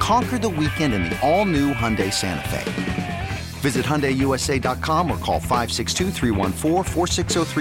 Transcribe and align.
Conquer 0.00 0.38
the 0.38 0.48
weekend 0.48 0.94
in 0.94 1.04
the 1.04 1.16
all-new 1.20 1.74
Hyundai 1.74 2.12
Santa 2.12 2.48
Fe. 2.48 3.28
Visit 3.60 3.84
HyundaiUSA.com 3.84 5.10
or 5.10 5.18
call 5.18 5.38
562 5.38 6.10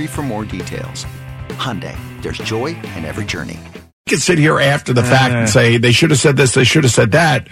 for 0.08 0.22
more 0.22 0.46
details. 0.46 1.06
Hyundai, 1.50 1.98
there's 2.22 2.38
joy 2.38 2.68
in 2.96 3.04
every 3.04 3.26
journey. 3.26 3.60
You 3.76 4.12
can 4.12 4.20
sit 4.20 4.38
here 4.38 4.60
after 4.60 4.94
the 4.94 5.04
fact 5.04 5.34
and 5.34 5.44
eh. 5.44 5.48
say 5.48 5.78
they 5.78 5.92
should 5.92 6.12
have 6.12 6.20
said 6.20 6.38
this, 6.38 6.54
they 6.54 6.64
should 6.64 6.86
have 6.86 6.94
said 6.94 7.12
that. 7.12 7.50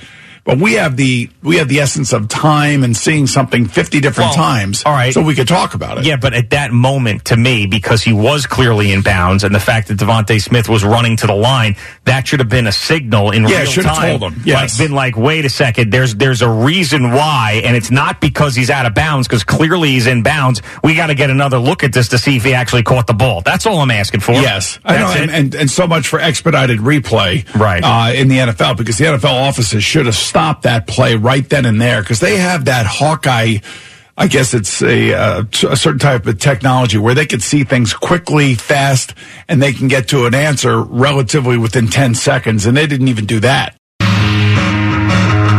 But 0.47 0.59
we 0.59 0.73
have 0.75 0.95
the 0.95 1.29
we 1.43 1.57
have 1.57 1.67
the 1.67 1.81
essence 1.81 2.13
of 2.13 2.29
time 2.29 2.83
and 2.85 2.95
seeing 2.95 3.27
something 3.27 3.67
fifty 3.67 3.99
different 3.99 4.29
Well, 4.29 4.37
times. 4.37 4.81
all 4.85 4.93
right. 4.93 5.13
so 5.13 5.21
we 5.21 5.35
could 5.35 5.47
talk 5.47 5.73
about 5.73 5.97
it. 5.97 6.05
Yeah, 6.05 6.15
but 6.15 6.33
at 6.33 6.51
that 6.51 6.71
moment, 6.71 7.25
to 7.25 7.35
me, 7.37 7.67
because 7.67 8.01
he 8.01 8.13
was 8.13 8.45
clearly 8.45 8.93
in 8.93 9.01
bounds, 9.01 9.43
and 9.43 9.53
the 9.53 9.59
fact 9.59 9.89
that 9.89 9.97
DeVonta 9.97 10.41
Smith 10.41 10.69
was 10.69 10.85
running 10.85 11.17
to 11.17 11.27
the 11.27 11.33
line, 11.35 11.75
that 12.05 12.25
should 12.27 12.39
have 12.39 12.47
been 12.47 12.65
a 12.65 12.71
signal 12.71 13.31
in 13.31 13.43
Yeah, 13.43 13.57
real 13.63 13.65
should 13.71 13.83
have 13.85 13.97
time. 13.97 14.19
told 14.19 14.31
him. 14.33 14.41
Yes. 14.45 14.79
Like, 14.79 14.87
been 14.87 14.95
like, 14.95 15.17
wait 15.17 15.43
a 15.43 15.49
second, 15.49 15.91
there's 15.91 16.15
there's 16.15 16.41
a 16.41 16.49
reason 16.49 17.11
why, 17.11 17.61
and 17.65 17.75
it's 17.75 17.91
not 17.91 18.21
because 18.21 18.55
he's 18.55 18.69
out 18.69 18.85
of 18.85 18.93
bounds, 18.95 19.27
because 19.27 19.43
clearly 19.43 19.89
he's 19.89 20.07
in 20.07 20.23
bounds. 20.23 20.61
We 20.81 20.95
got 20.95 21.07
to 21.07 21.15
get 21.15 21.29
another 21.29 21.57
look 21.59 21.83
at 21.83 21.91
this 21.91 22.07
to 22.09 22.17
see 22.17 22.37
if 22.37 22.45
he 22.45 22.53
actually 22.53 22.83
caught 22.83 23.05
the 23.07 23.13
ball. 23.13 23.41
That's 23.41 23.65
all 23.65 23.79
I'm 23.79 23.91
asking 23.91 24.21
for. 24.21 24.31
Yes, 24.31 24.79
I 24.85 24.97
know, 24.97 25.07
and, 25.11 25.29
and 25.29 25.55
and 25.55 25.69
so 25.69 25.87
much 25.87 26.07
for 26.07 26.21
expedited 26.21 26.79
replay, 26.79 27.45
Right. 27.53 27.83
Uh, 27.83 28.13
in 28.13 28.29
the 28.29 28.37
NFL 28.37 28.77
because 28.77 28.97
the 28.97 29.03
NFL 29.05 29.25
offices 29.47 29.83
should 29.83 30.05
have 30.05 30.15
stopped 30.37 30.61
that 30.61 30.85
play 30.85 31.15
right 31.15 31.49
then 31.49 31.65
and 31.65 31.81
there 31.81 31.99
because 31.99 32.19
they 32.19 32.37
have 32.37 32.65
that 32.65 32.85
Hawkeye. 32.85 33.57
I 34.15 34.27
guess 34.27 34.53
it's 34.53 34.83
a, 34.83 35.11
uh, 35.11 35.43
a 35.67 35.75
certain 35.75 35.97
type 35.97 36.27
of 36.27 36.37
technology 36.37 36.99
where 36.99 37.15
they 37.15 37.25
can 37.25 37.39
see 37.39 37.63
things 37.63 37.91
quickly, 37.91 38.53
fast, 38.53 39.15
and 39.47 39.59
they 39.59 39.73
can 39.73 39.87
get 39.87 40.09
to 40.09 40.27
an 40.27 40.35
answer 40.35 40.79
relatively 40.79 41.57
within 41.57 41.87
ten 41.87 42.13
seconds, 42.13 42.67
and 42.67 42.77
they 42.77 42.85
didn't 42.85 43.07
even 43.07 43.25
do 43.25 43.39
that. 43.39 43.75
All 43.99 44.07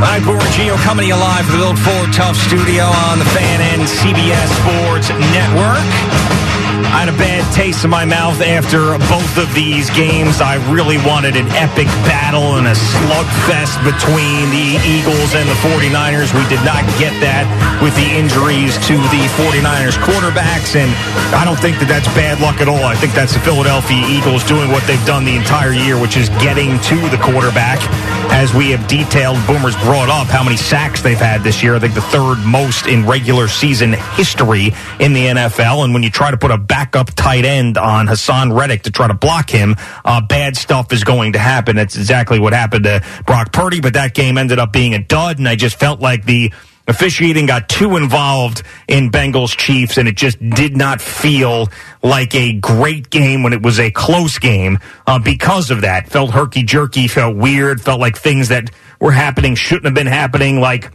right, 0.01 0.23
and 0.23 0.81
coming 0.83 1.03
to 1.03 1.09
you 1.09 1.15
live 1.15 1.45
from 1.47 1.59
the 1.59 1.65
Build 1.65 1.79
Ford 1.81 2.13
Tough 2.13 2.37
Studio 2.37 2.85
on 2.85 3.19
the 3.19 3.25
Fan 3.25 3.61
and 3.61 3.83
CBS 3.83 4.47
Sports 4.63 5.09
Network. 5.11 6.48
I 6.79 7.03
had 7.05 7.11
a 7.11 7.19
bad 7.19 7.43
taste 7.53 7.85
in 7.85 7.91
my 7.91 8.05
mouth 8.05 8.39
after 8.41 8.95
both 9.11 9.35
of 9.39 9.51
these 9.55 9.91
games. 9.91 10.41
I 10.41 10.63
really 10.71 10.97
wanted 11.03 11.35
an 11.35 11.51
epic 11.59 11.91
battle 12.07 12.55
and 12.55 12.71
a 12.71 12.77
slugfest 12.79 13.83
between 13.83 14.47
the 14.55 14.79
Eagles 14.87 15.35
and 15.35 15.47
the 15.51 15.59
49ers. 15.67 16.31
We 16.31 16.47
did 16.47 16.63
not 16.63 16.87
get 16.95 17.11
that 17.19 17.47
with 17.83 17.95
the 17.99 18.07
injuries 18.07 18.79
to 18.87 18.95
the 19.11 19.23
49ers 19.43 19.99
quarterbacks, 20.07 20.79
and 20.79 20.91
I 21.35 21.43
don't 21.45 21.59
think 21.59 21.83
that 21.83 21.91
that's 21.91 22.09
bad 22.15 22.39
luck 22.39 22.63
at 22.63 22.69
all. 22.71 22.87
I 22.87 22.95
think 22.95 23.13
that's 23.13 23.35
the 23.35 23.43
Philadelphia 23.43 24.07
Eagles 24.07 24.47
doing 24.47 24.71
what 24.71 24.87
they've 24.87 25.03
done 25.07 25.27
the 25.27 25.35
entire 25.35 25.75
year, 25.75 25.99
which 25.99 26.17
is 26.17 26.31
getting 26.39 26.79
to 26.87 26.97
the 27.11 27.19
quarterback. 27.19 27.83
As 28.31 28.55
we 28.55 28.71
have 28.71 28.87
detailed, 28.87 29.39
Boomers 29.47 29.75
brought 29.83 30.11
up 30.11 30.29
how 30.29 30.45
many 30.45 30.57
sacks 30.57 31.01
they've 31.03 31.19
had 31.19 31.43
this 31.43 31.63
year. 31.63 31.75
I 31.75 31.79
think 31.79 31.95
the 31.95 32.07
third 32.13 32.39
most 32.45 32.87
in 32.87 33.07
regular 33.07 33.49
season 33.49 33.95
history 34.15 34.75
in 35.01 35.13
the 35.13 35.27
NFL. 35.27 35.85
And 35.85 35.95
when 35.95 36.03
you 36.03 36.11
try 36.11 36.31
to 36.31 36.37
put 36.37 36.51
a 36.51 36.59
backup 36.69 37.09
tight 37.15 37.45
end 37.45 37.77
on 37.79 38.07
Haason 38.07 38.57
Reddick 38.57 38.83
to 38.83 38.91
try 38.91 39.09
to 39.09 39.15
block 39.15 39.51
him, 39.51 39.75
uh, 40.05 40.21
bad 40.21 40.57
stuff 40.57 40.93
is 40.93 41.03
going 41.03 41.33
to 41.33 41.39
happen. 41.39 41.77
That's 41.77 41.97
exactly 41.97 42.39
what 42.39 42.53
happened 42.53 42.85
to 42.85 43.03
Brock 43.27 43.53
Purdy, 43.53 43.81
but 43.81 43.95
that 43.95 44.15
game 44.15 44.39
ended 44.39 44.59
up 44.59 44.73
being 44.73 44.95
a 44.95 45.03
dud. 45.03 45.39
And 45.39 45.49
I 45.49 45.57
just 45.57 45.81
felt 45.81 46.01
like 46.01 46.25
the 46.25 46.53
officiating 46.89 47.47
got 47.47 47.69
too 47.69 47.97
involved 47.97 48.63
in 48.89 49.11
Bengals 49.11 49.57
Chiefs 49.57 49.99
and 49.99 50.09
it 50.09 50.17
just 50.17 50.39
did 50.51 50.77
not 50.77 51.01
feel 51.01 51.69
like 52.03 52.35
a 52.35 52.55
great 52.55 53.11
game 53.11 53.43
when 53.43 53.53
it 53.53 53.63
was 53.63 53.79
a 53.79 53.91
close 53.91 54.39
game 54.39 54.79
uh, 55.07 55.19
because 55.19 55.71
of 55.71 55.83
that. 55.83 56.09
Felt 56.09 56.31
herky 56.31 56.63
jerky, 56.63 57.07
felt 57.07 57.37
weird, 57.37 57.81
felt 57.81 58.01
like 58.01 58.17
things 58.17 58.49
that 58.49 58.71
were 59.01 59.13
happening 59.13 59.55
shouldn't 59.55 59.85
have 59.85 59.95
been 59.95 60.07
happening, 60.07 60.61
like 60.61 60.91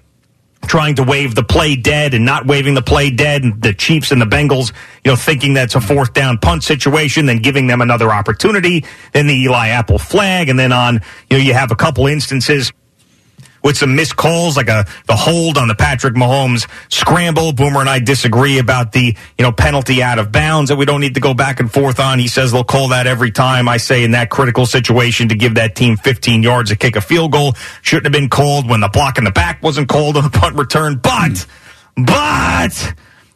trying 0.68 0.96
to 0.96 1.04
wave 1.04 1.36
the 1.36 1.44
play 1.44 1.76
dead 1.76 2.14
and 2.14 2.26
not 2.26 2.46
waving 2.46 2.74
the 2.74 2.82
play 2.82 3.10
dead 3.10 3.44
and 3.44 3.62
the 3.62 3.74
Chiefs 3.74 4.12
and 4.12 4.22
the 4.22 4.26
Bengals, 4.26 4.72
you 5.04 5.12
know, 5.12 5.16
thinking 5.16 5.54
that's 5.54 5.76
a 5.76 5.82
fourth 5.82 6.14
down 6.14 6.38
punt 6.38 6.64
situation, 6.64 7.26
then 7.26 7.40
giving 7.40 7.68
them 7.68 7.82
another 7.82 8.12
opportunity, 8.12 8.86
then 9.12 9.28
the 9.28 9.36
Eli 9.36 9.70
Apple 9.70 10.00
flag, 10.00 10.50
and 10.50 10.58
then 10.58 10.72
on, 10.72 11.02
you 11.30 11.38
know, 11.38 11.44
you 11.44 11.54
have 11.54 11.72
a 11.72 11.76
couple 11.76 12.08
instances 12.08 12.72
with 13.64 13.78
some 13.78 13.96
missed 13.96 14.16
calls, 14.16 14.58
like 14.58 14.68
a 14.68 14.86
the 15.08 15.16
hold 15.16 15.58
on 15.58 15.68
the 15.68 15.76
Patrick 15.76 16.16
Mahomes 16.16 16.68
scramble. 16.90 17.54
Boomer 17.54 17.80
and 17.80 17.90
I 17.90 18.00
disagree 18.00 18.60
about 18.60 18.92
the 18.92 19.16
you 19.38 19.44
know 19.44 19.52
penalty 19.52 20.04
out 20.04 20.20
of 20.20 20.32
bounds 20.32 20.70
that 20.70 20.76
we 20.76 20.86
don't 20.86 21.02
need 21.02 21.16
to 21.16 21.22
go 21.22 21.34
back 21.34 21.60
and 21.60 21.72
forth 21.72 22.00
on. 22.00 22.20
He 22.20 22.28
says 22.28 22.52
they'll 22.52 22.64
call 22.64 22.90
that 22.90 23.08
every 23.08 23.32
time. 23.32 23.70
I 23.70 23.78
say 23.78 24.04
in 24.04 24.12
that 24.12 24.30
critical 24.30 24.66
situation 24.66 25.30
to 25.30 25.36
give 25.36 25.56
that 25.56 25.76
team 25.76 25.98
15 25.98 26.44
yards 26.44 26.70
to 26.70 26.76
kick 26.76 26.96
a 26.96 27.02
field 27.02 27.32
goal 27.32 27.56
shouldn't 27.82 28.06
have 28.06 28.14
been 28.14 28.30
called 28.30 28.70
when 28.70 28.82
the 28.82 28.90
block 28.90 29.18
in 29.18 29.24
the 29.24 29.32
back 29.32 29.64
wasn't 29.64 29.90
called 29.90 30.18
on 30.18 30.24
the 30.24 30.30
punt 30.30 30.56
return. 30.58 30.98
But 30.98 31.46
but. 31.96 32.94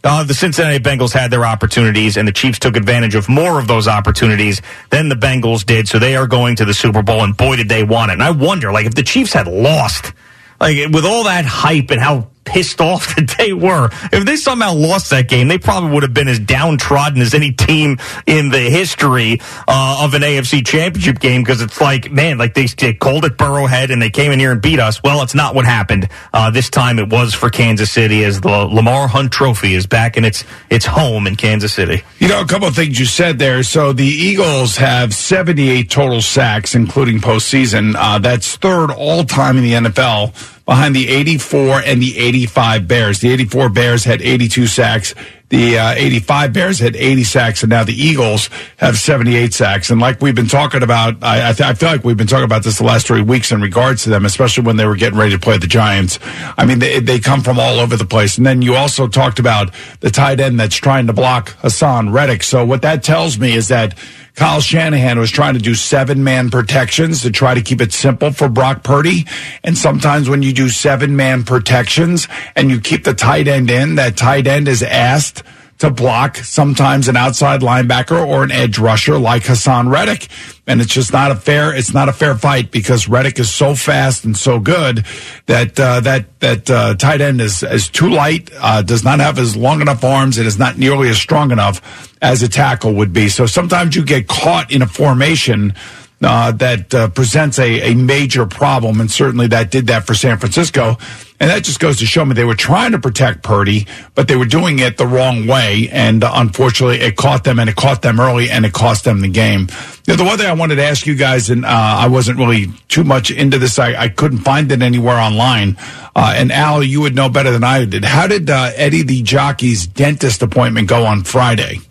Uh, 0.07 0.23
the 0.23 0.33
Cincinnati 0.33 0.79
Bengals 0.79 1.11
had 1.11 1.31
their 1.31 1.45
opportunities, 1.45 2.15
and 2.15 2.25
the 2.25 2.31
Chiefs 2.31 2.59
took 2.59 2.77
advantage 2.77 3.13
of 3.13 3.27
more 3.27 3.59
of 3.59 3.67
those 3.67 3.89
opportunities 3.89 4.61
than 4.89 5.09
the 5.09 5.15
Bengals 5.15 5.65
did. 5.65 5.89
So 5.89 5.99
they 5.99 6.15
are 6.15 6.27
going 6.27 6.55
to 6.55 6.63
the 6.63 6.73
Super 6.73 7.03
Bowl, 7.03 7.25
and 7.25 7.35
boy, 7.35 7.57
did 7.57 7.67
they 7.67 7.83
want 7.83 8.11
it. 8.11 8.13
And 8.13 8.23
I 8.23 8.31
wonder, 8.31 8.71
like, 8.71 8.85
if 8.85 8.95
the 8.95 9.03
Chiefs 9.03 9.33
had 9.33 9.47
lost, 9.47 10.13
like, 10.61 10.77
with 10.91 11.03
all 11.03 11.25
that 11.25 11.43
hype 11.43 11.91
and 11.91 11.99
how 11.99 12.29
pissed 12.47 12.81
off 12.81 13.15
that 13.15 13.35
they 13.37 13.53
were, 13.53 13.89
if 14.11 14.25
they 14.25 14.37
somehow 14.37 14.73
lost 14.73 15.11
that 15.11 15.27
game, 15.27 15.47
they 15.47 15.57
probably 15.57 15.91
would 15.91 16.03
have 16.03 16.13
been 16.13 16.27
as 16.27 16.39
downtrodden 16.39 17.21
as 17.21 17.33
any 17.33 17.51
team 17.51 17.97
in 18.25 18.49
the 18.49 18.59
history 18.59 19.39
uh, 19.67 20.01
of 20.03 20.13
an 20.13 20.21
AFC 20.21 20.65
championship 20.65 21.19
game 21.19 21.43
because 21.43 21.61
it's 21.61 21.79
like, 21.79 22.11
man, 22.11 22.37
like 22.37 22.53
they, 22.53 22.65
they 22.65 22.93
called 22.93 23.25
it 23.25 23.37
Burrowhead 23.37 23.91
and 23.91 24.01
they 24.01 24.09
came 24.09 24.31
in 24.31 24.39
here 24.39 24.51
and 24.51 24.61
beat 24.61 24.79
us. 24.79 25.03
Well, 25.03 25.21
it's 25.21 25.35
not 25.35 25.53
what 25.53 25.65
happened. 25.65 26.09
Uh, 26.33 26.49
this 26.49 26.69
time 26.69 26.97
it 26.97 27.09
was 27.09 27.33
for 27.33 27.49
Kansas 27.49 27.91
City 27.91 28.23
as 28.23 28.41
the 28.41 28.49
Lamar 28.49 29.07
Hunt 29.07 29.31
Trophy 29.31 29.73
is 29.73 29.85
back 29.85 30.17
in 30.17 30.25
its 30.25 30.43
its 30.69 30.85
home 30.85 31.27
in 31.27 31.35
Kansas 31.35 31.73
City. 31.73 32.03
You 32.19 32.27
know, 32.29 32.41
a 32.41 32.45
couple 32.45 32.67
of 32.67 32.75
things 32.75 32.99
you 32.99 33.05
said 33.05 33.39
there. 33.39 33.63
So 33.63 33.93
the 33.93 34.05
Eagles 34.05 34.77
have 34.77 35.13
78 35.13 35.89
total 35.89 36.21
sacks, 36.21 36.75
including 36.75 37.19
postseason. 37.19 37.95
Uh, 37.97 38.19
that's 38.19 38.55
third 38.55 38.91
all 38.91 39.23
time 39.23 39.57
in 39.57 39.63
the 39.63 39.89
NFL 39.89 40.56
behind 40.67 40.93
the 40.95 41.07
84 41.07 41.81
and 41.83 42.01
the 42.01 42.19
85 42.19 42.87
Bears. 42.87 43.21
The 43.21 43.31
84 43.31 43.69
Bears 43.69 44.03
had 44.03 44.21
82 44.21 44.67
sacks. 44.67 45.15
The 45.49 45.77
uh, 45.77 45.93
85 45.95 46.51
Bears 46.51 46.79
had 46.79 46.97
80 46.97 47.23
sacks, 47.23 47.63
and 47.63 47.69
now 47.69 47.85
the 47.85 47.93
Eagles 47.93 48.49
have 48.77 48.97
78 48.97 49.53
sacks. 49.53 49.89
And 49.89 50.01
like 50.01 50.21
we've 50.21 50.35
been 50.35 50.49
talking 50.49 50.83
about, 50.83 51.23
I, 51.23 51.49
I, 51.49 51.53
th- 51.53 51.69
I 51.69 51.73
feel 51.73 51.89
like 51.89 52.03
we've 52.03 52.17
been 52.17 52.27
talking 52.27 52.43
about 52.43 52.63
this 52.63 52.79
the 52.79 52.83
last 52.83 53.07
three 53.07 53.21
weeks 53.21 53.53
in 53.53 53.61
regards 53.61 54.03
to 54.03 54.09
them, 54.09 54.25
especially 54.25 54.65
when 54.65 54.75
they 54.75 54.85
were 54.85 54.97
getting 54.97 55.17
ready 55.17 55.31
to 55.31 55.39
play 55.39 55.57
the 55.57 55.67
Giants. 55.67 56.19
I 56.57 56.65
mean, 56.65 56.79
they, 56.79 56.99
they 56.99 57.19
come 57.19 57.41
from 57.41 57.59
all 57.59 57.79
over 57.79 57.95
the 57.95 58.05
place. 58.05 58.37
And 58.37 58.45
then 58.45 58.61
you 58.61 58.75
also 58.75 59.07
talked 59.07 59.39
about 59.39 59.73
the 60.01 60.09
tight 60.09 60.41
end 60.41 60.59
that's 60.59 60.75
trying 60.75 61.07
to 61.07 61.13
block 61.13 61.51
Haason 61.61 62.11
Reddick. 62.11 62.43
So 62.43 62.65
what 62.65 62.81
that 62.81 63.03
tells 63.03 63.39
me 63.39 63.53
is 63.53 63.69
that 63.69 63.97
Kyle 64.37 64.61
Shanahan 64.61 65.17
was 65.17 65.31
trying 65.31 65.55
to 65.55 65.59
do 65.59 65.73
seven 65.73 66.23
man 66.23 66.51
protections 66.51 67.23
to 67.23 67.31
try 67.31 67.55
to 67.55 67.61
keep 67.61 67.81
it 67.81 67.91
simple 67.91 68.31
for 68.31 68.47
Brock 68.47 68.83
Purdy. 68.83 69.25
And 69.63 69.75
sometimes 69.75 70.29
when 70.29 70.43
you 70.43 70.53
do 70.53 70.69
seven 70.69 71.15
man 71.15 71.43
protections 71.43 72.27
and 72.55 72.69
you 72.69 72.79
keep 72.79 73.03
the 73.03 73.15
tight 73.15 73.47
end 73.47 73.71
in, 73.71 73.95
that 73.95 74.15
tight 74.15 74.45
end 74.45 74.67
is 74.67 74.83
asked 74.83 75.41
to 75.79 75.91
block 75.91 76.37
sometimes 76.37 77.07
an 77.07 77.15
outside 77.15 77.61
linebacker 77.61 78.25
or 78.25 78.43
an 78.43 78.51
edge 78.51 78.79
rusher 78.79 79.17
like 79.17 79.43
Haason 79.43 79.91
Reddick. 79.91 80.27
And 80.65 80.81
it's 80.81 80.93
just 80.93 81.13
not 81.13 81.31
a 81.31 81.35
fair, 81.35 81.73
it's 81.73 81.93
not 81.93 82.09
a 82.09 82.13
fair 82.13 82.35
fight 82.35 82.71
because 82.71 83.07
Reddick 83.07 83.39
is 83.39 83.53
so 83.53 83.75
fast 83.75 84.25
and 84.25 84.35
so 84.35 84.59
good 84.59 85.05
that, 85.45 85.79
uh, 85.79 85.99
that, 86.01 86.39
that, 86.39 86.69
uh, 86.69 86.95
tight 86.95 87.21
end 87.21 87.39
is, 87.41 87.63
is 87.63 87.89
too 87.89 88.09
light, 88.09 88.49
uh, 88.59 88.81
does 88.81 89.03
not 89.03 89.19
have 89.19 89.37
as 89.39 89.55
long 89.55 89.81
enough 89.81 90.03
arms 90.03 90.37
and 90.37 90.47
is 90.47 90.59
not 90.59 90.77
nearly 90.77 91.09
as 91.09 91.17
strong 91.17 91.51
enough 91.51 92.17
as 92.21 92.41
a 92.41 92.49
tackle 92.49 92.95
would 92.95 93.13
be. 93.13 93.29
So 93.29 93.45
sometimes 93.45 93.95
you 93.95 94.03
get 94.03 94.27
caught 94.27 94.71
in 94.71 94.81
a 94.81 94.87
formation 94.87 95.73
uh, 96.21 96.51
that 96.53 96.93
uh, 96.93 97.09
presents 97.09 97.59
a, 97.59 97.91
a 97.91 97.95
major 97.95 98.45
problem, 98.45 98.99
and 98.99 99.09
certainly 99.11 99.47
that 99.47 99.71
did 99.71 99.87
that 99.87 100.05
for 100.07 100.13
San 100.13 100.37
Francisco. 100.37 100.97
And 101.39 101.51
that 101.51 101.63
just 101.63 101.79
goes 101.79 101.97
to 101.99 102.05
show 102.07 102.25
me 102.25 102.33
they 102.33 102.43
were 102.43 102.55
trying 102.55 102.93
to 102.93 102.99
protect 102.99 103.43
Purdy, 103.43 103.85
but 104.15 104.27
they 104.27 104.35
were 104.35 104.45
doing 104.45 104.79
it 104.79 104.97
the 104.97 105.05
wrong 105.05 105.45
way. 105.45 105.87
And 105.91 106.23
uh, 106.23 106.31
unfortunately, 106.33 106.99
it 107.01 107.15
caught 107.15 107.43
them 107.43 107.59
and 107.59 107.69
it 107.69 107.75
caught 107.75 108.01
them 108.01 108.19
early 108.19 108.49
and 108.49 108.65
it 108.65 108.73
cost 108.73 109.03
them 109.03 109.21
the 109.21 109.27
game. 109.27 109.67
You 110.07 110.13
know, 110.13 110.15
the 110.15 110.23
one 110.23 110.39
thing 110.39 110.47
I 110.47 110.53
wanted 110.53 110.77
to 110.77 110.83
ask 110.83 111.05
you 111.05 111.13
guys, 111.13 111.51
and 111.51 111.63
uh, 111.63 111.67
I 111.69 112.07
wasn't 112.07 112.39
really 112.39 112.67
too 112.87 113.03
much 113.03 113.29
into 113.29 113.59
this, 113.59 113.77
I, 113.77 113.93
I 113.93 114.09
couldn't 114.09 114.39
find 114.39 114.71
it 114.71 114.81
anywhere 114.81 115.17
online. 115.17 115.77
Uh, 116.15 116.33
and 116.35 116.51
Al, 116.51 116.81
you 116.81 117.01
would 117.01 117.13
know 117.13 117.29
better 117.29 117.51
than 117.51 117.63
I 117.63 117.85
did. 117.85 118.03
How 118.03 118.25
did 118.25 118.49
uh, 118.49 118.71
Eddie 118.75 119.03
the 119.03 119.21
jockey's 119.21 119.85
dentist 119.85 120.41
appointment 120.41 120.87
go 120.87 121.05
on 121.05 121.23
Friday? 121.23 121.81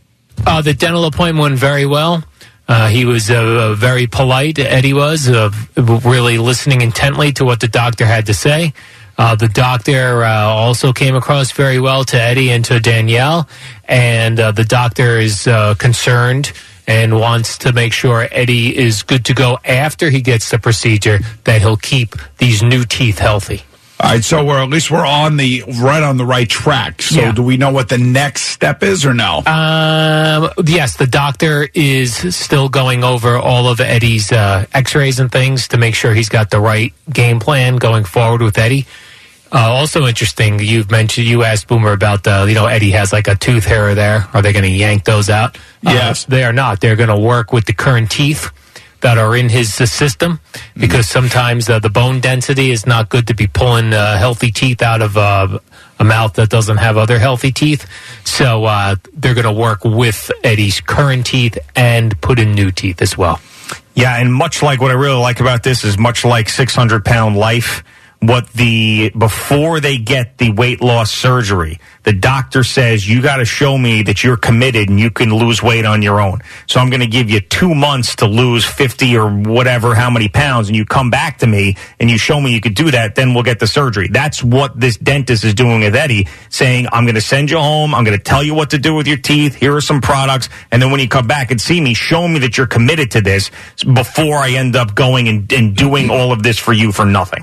Uh, 0.44 0.60
the 0.60 0.74
dental 0.74 1.04
appointment 1.04 1.42
went 1.42 1.58
very 1.58 1.86
well. 1.86 2.24
Uh, 2.68 2.88
he 2.88 3.04
was 3.04 3.30
uh, 3.30 3.74
very 3.78 4.06
polite, 4.06 4.58
Eddie 4.58 4.92
was, 4.92 5.28
uh, 5.28 5.50
really 5.76 6.36
listening 6.38 6.80
intently 6.80 7.32
to 7.32 7.44
what 7.44 7.60
the 7.60 7.68
doctor 7.68 8.04
had 8.04 8.26
to 8.26 8.34
say. 8.34 8.72
Uh, 9.18 9.34
the 9.34 9.48
doctor 9.48 10.24
uh, 10.24 10.44
also 10.44 10.92
came 10.92 11.14
across 11.14 11.52
very 11.52 11.78
well 11.78 12.04
to 12.04 12.20
Eddie 12.20 12.50
and 12.50 12.64
to 12.64 12.80
Danielle, 12.80 13.48
and 13.84 14.38
uh, 14.38 14.50
the 14.50 14.64
doctor 14.64 15.18
is 15.18 15.48
concerned 15.78 16.52
and 16.86 17.18
wants 17.18 17.58
to 17.58 17.72
make 17.72 17.92
sure 17.92 18.28
Eddie 18.30 18.76
is 18.76 19.02
good 19.02 19.24
to 19.24 19.34
go 19.34 19.58
after 19.64 20.10
he 20.10 20.20
gets 20.20 20.50
the 20.50 20.58
procedure, 20.58 21.18
that 21.44 21.60
he'll 21.60 21.76
keep 21.76 22.14
these 22.38 22.62
new 22.62 22.84
teeth 22.84 23.18
healthy. 23.18 23.62
All 23.98 24.10
right, 24.10 24.22
so 24.22 24.44
we're 24.44 24.62
at 24.62 24.68
least 24.68 24.90
we're 24.90 25.06
on 25.06 25.38
the 25.38 25.64
right 25.80 26.02
on 26.02 26.18
the 26.18 26.26
right 26.26 26.48
track. 26.48 27.00
So, 27.00 27.18
yeah. 27.18 27.32
do 27.32 27.42
we 27.42 27.56
know 27.56 27.72
what 27.72 27.88
the 27.88 27.96
next 27.96 28.42
step 28.42 28.82
is, 28.82 29.06
or 29.06 29.14
no? 29.14 29.38
Um, 29.38 30.50
yes, 30.66 30.98
the 30.98 31.06
doctor 31.06 31.66
is 31.72 32.14
still 32.36 32.68
going 32.68 33.04
over 33.04 33.38
all 33.38 33.68
of 33.68 33.80
Eddie's 33.80 34.32
uh, 34.32 34.66
X-rays 34.74 35.18
and 35.18 35.32
things 35.32 35.68
to 35.68 35.78
make 35.78 35.94
sure 35.94 36.12
he's 36.12 36.28
got 36.28 36.50
the 36.50 36.60
right 36.60 36.92
game 37.10 37.40
plan 37.40 37.76
going 37.76 38.04
forward 38.04 38.42
with 38.42 38.58
Eddie. 38.58 38.84
Uh, 39.50 39.60
also 39.60 40.06
interesting, 40.06 40.58
you've 40.58 40.90
mentioned 40.90 41.26
you 41.26 41.44
asked 41.44 41.66
Boomer 41.66 41.92
about 41.92 42.22
the 42.22 42.44
you 42.46 42.54
know 42.54 42.66
Eddie 42.66 42.90
has 42.90 43.14
like 43.14 43.28
a 43.28 43.34
tooth 43.34 43.64
here 43.64 43.88
or 43.88 43.94
there. 43.94 44.28
Are 44.34 44.42
they 44.42 44.52
going 44.52 44.64
to 44.64 44.70
yank 44.70 45.04
those 45.04 45.30
out? 45.30 45.56
Uh, 45.56 45.92
yes, 45.92 46.24
uh, 46.24 46.26
they 46.28 46.44
are 46.44 46.52
not. 46.52 46.82
They're 46.82 46.96
going 46.96 47.08
to 47.08 47.18
work 47.18 47.50
with 47.50 47.64
the 47.64 47.72
current 47.72 48.10
teeth 48.10 48.50
that 49.00 49.18
are 49.18 49.36
in 49.36 49.48
his 49.48 49.74
system 49.74 50.40
because 50.76 51.08
sometimes 51.08 51.68
uh, 51.68 51.78
the 51.78 51.90
bone 51.90 52.20
density 52.20 52.70
is 52.70 52.86
not 52.86 53.08
good 53.08 53.26
to 53.26 53.34
be 53.34 53.46
pulling 53.46 53.92
uh, 53.92 54.16
healthy 54.18 54.50
teeth 54.50 54.82
out 54.82 55.02
of 55.02 55.16
uh, 55.16 55.58
a 55.98 56.04
mouth 56.04 56.34
that 56.34 56.48
doesn't 56.48 56.78
have 56.78 56.96
other 56.96 57.18
healthy 57.18 57.52
teeth. 57.52 57.86
So 58.24 58.64
uh, 58.64 58.96
they're 59.12 59.34
going 59.34 59.44
to 59.44 59.52
work 59.52 59.84
with 59.84 60.30
Eddie's 60.42 60.80
current 60.80 61.26
teeth 61.26 61.58
and 61.74 62.20
put 62.20 62.38
in 62.38 62.52
new 62.52 62.70
teeth 62.70 63.02
as 63.02 63.16
well. 63.16 63.40
Yeah, 63.94 64.16
and 64.16 64.32
much 64.32 64.62
like 64.62 64.80
what 64.80 64.90
I 64.90 64.94
really 64.94 65.20
like 65.20 65.40
about 65.40 65.62
this 65.62 65.84
is 65.84 65.96
much 65.96 66.24
like 66.24 66.48
600 66.48 67.04
pound 67.04 67.36
life 67.36 67.82
what 68.20 68.48
the 68.54 69.10
before 69.10 69.78
they 69.80 69.98
get 69.98 70.38
the 70.38 70.50
weight 70.50 70.80
loss 70.80 71.10
surgery 71.12 71.78
the 72.06 72.12
doctor 72.12 72.62
says 72.62 73.06
you 73.06 73.20
got 73.20 73.38
to 73.38 73.44
show 73.44 73.76
me 73.76 74.02
that 74.04 74.22
you're 74.22 74.36
committed 74.36 74.88
and 74.88 75.00
you 75.00 75.10
can 75.10 75.34
lose 75.34 75.60
weight 75.60 75.84
on 75.84 76.02
your 76.02 76.20
own. 76.20 76.38
So 76.68 76.78
i'm 76.78 76.88
going 76.88 77.00
to 77.00 77.06
give 77.08 77.28
you 77.28 77.40
two 77.40 77.74
months 77.74 78.14
to 78.16 78.26
lose 78.26 78.64
50 78.64 79.16
or 79.16 79.28
whatever 79.28 79.94
how 79.94 80.08
many 80.08 80.28
pounds 80.28 80.68
and 80.68 80.76
you 80.76 80.84
come 80.84 81.10
back 81.10 81.38
to 81.38 81.48
me 81.48 81.76
and 81.98 82.08
you 82.08 82.16
show 82.16 82.40
me 82.40 82.54
you 82.54 82.60
could 82.60 82.74
do 82.74 82.92
that 82.92 83.16
then 83.16 83.34
we'll 83.34 83.42
get 83.42 83.58
the 83.58 83.66
surgery. 83.66 84.08
That's 84.08 84.42
what 84.42 84.78
this 84.78 84.96
dentist 84.96 85.42
is 85.42 85.52
doing 85.52 85.80
with 85.80 85.96
eddie 85.96 86.28
saying 86.48 86.86
i'm 86.92 87.04
going 87.04 87.16
to 87.16 87.20
send 87.20 87.50
you 87.50 87.58
home. 87.58 87.92
I'm 87.94 88.04
going 88.04 88.16
to 88.16 88.22
tell 88.22 88.42
you 88.42 88.54
what 88.54 88.70
to 88.70 88.78
do 88.78 88.94
with 88.94 89.08
your 89.08 89.18
teeth. 89.18 89.56
Here 89.56 89.74
are 89.74 89.80
some 89.80 90.00
products. 90.00 90.48
And 90.70 90.80
then 90.80 90.92
when 90.92 91.00
you 91.00 91.08
come 91.08 91.26
back 91.26 91.50
and 91.50 91.60
see 91.60 91.80
me 91.80 91.92
show 91.92 92.28
me 92.28 92.38
that 92.38 92.56
you're 92.56 92.68
committed 92.68 93.10
to 93.10 93.20
this 93.20 93.50
before 93.80 94.36
i 94.36 94.50
end 94.50 94.76
up 94.76 94.94
going 94.94 95.28
and, 95.28 95.52
and 95.52 95.74
doing 95.74 96.08
all 96.08 96.30
of 96.30 96.44
this 96.44 96.56
for 96.58 96.72
you 96.72 96.92
for 96.92 97.04
nothing. 97.04 97.42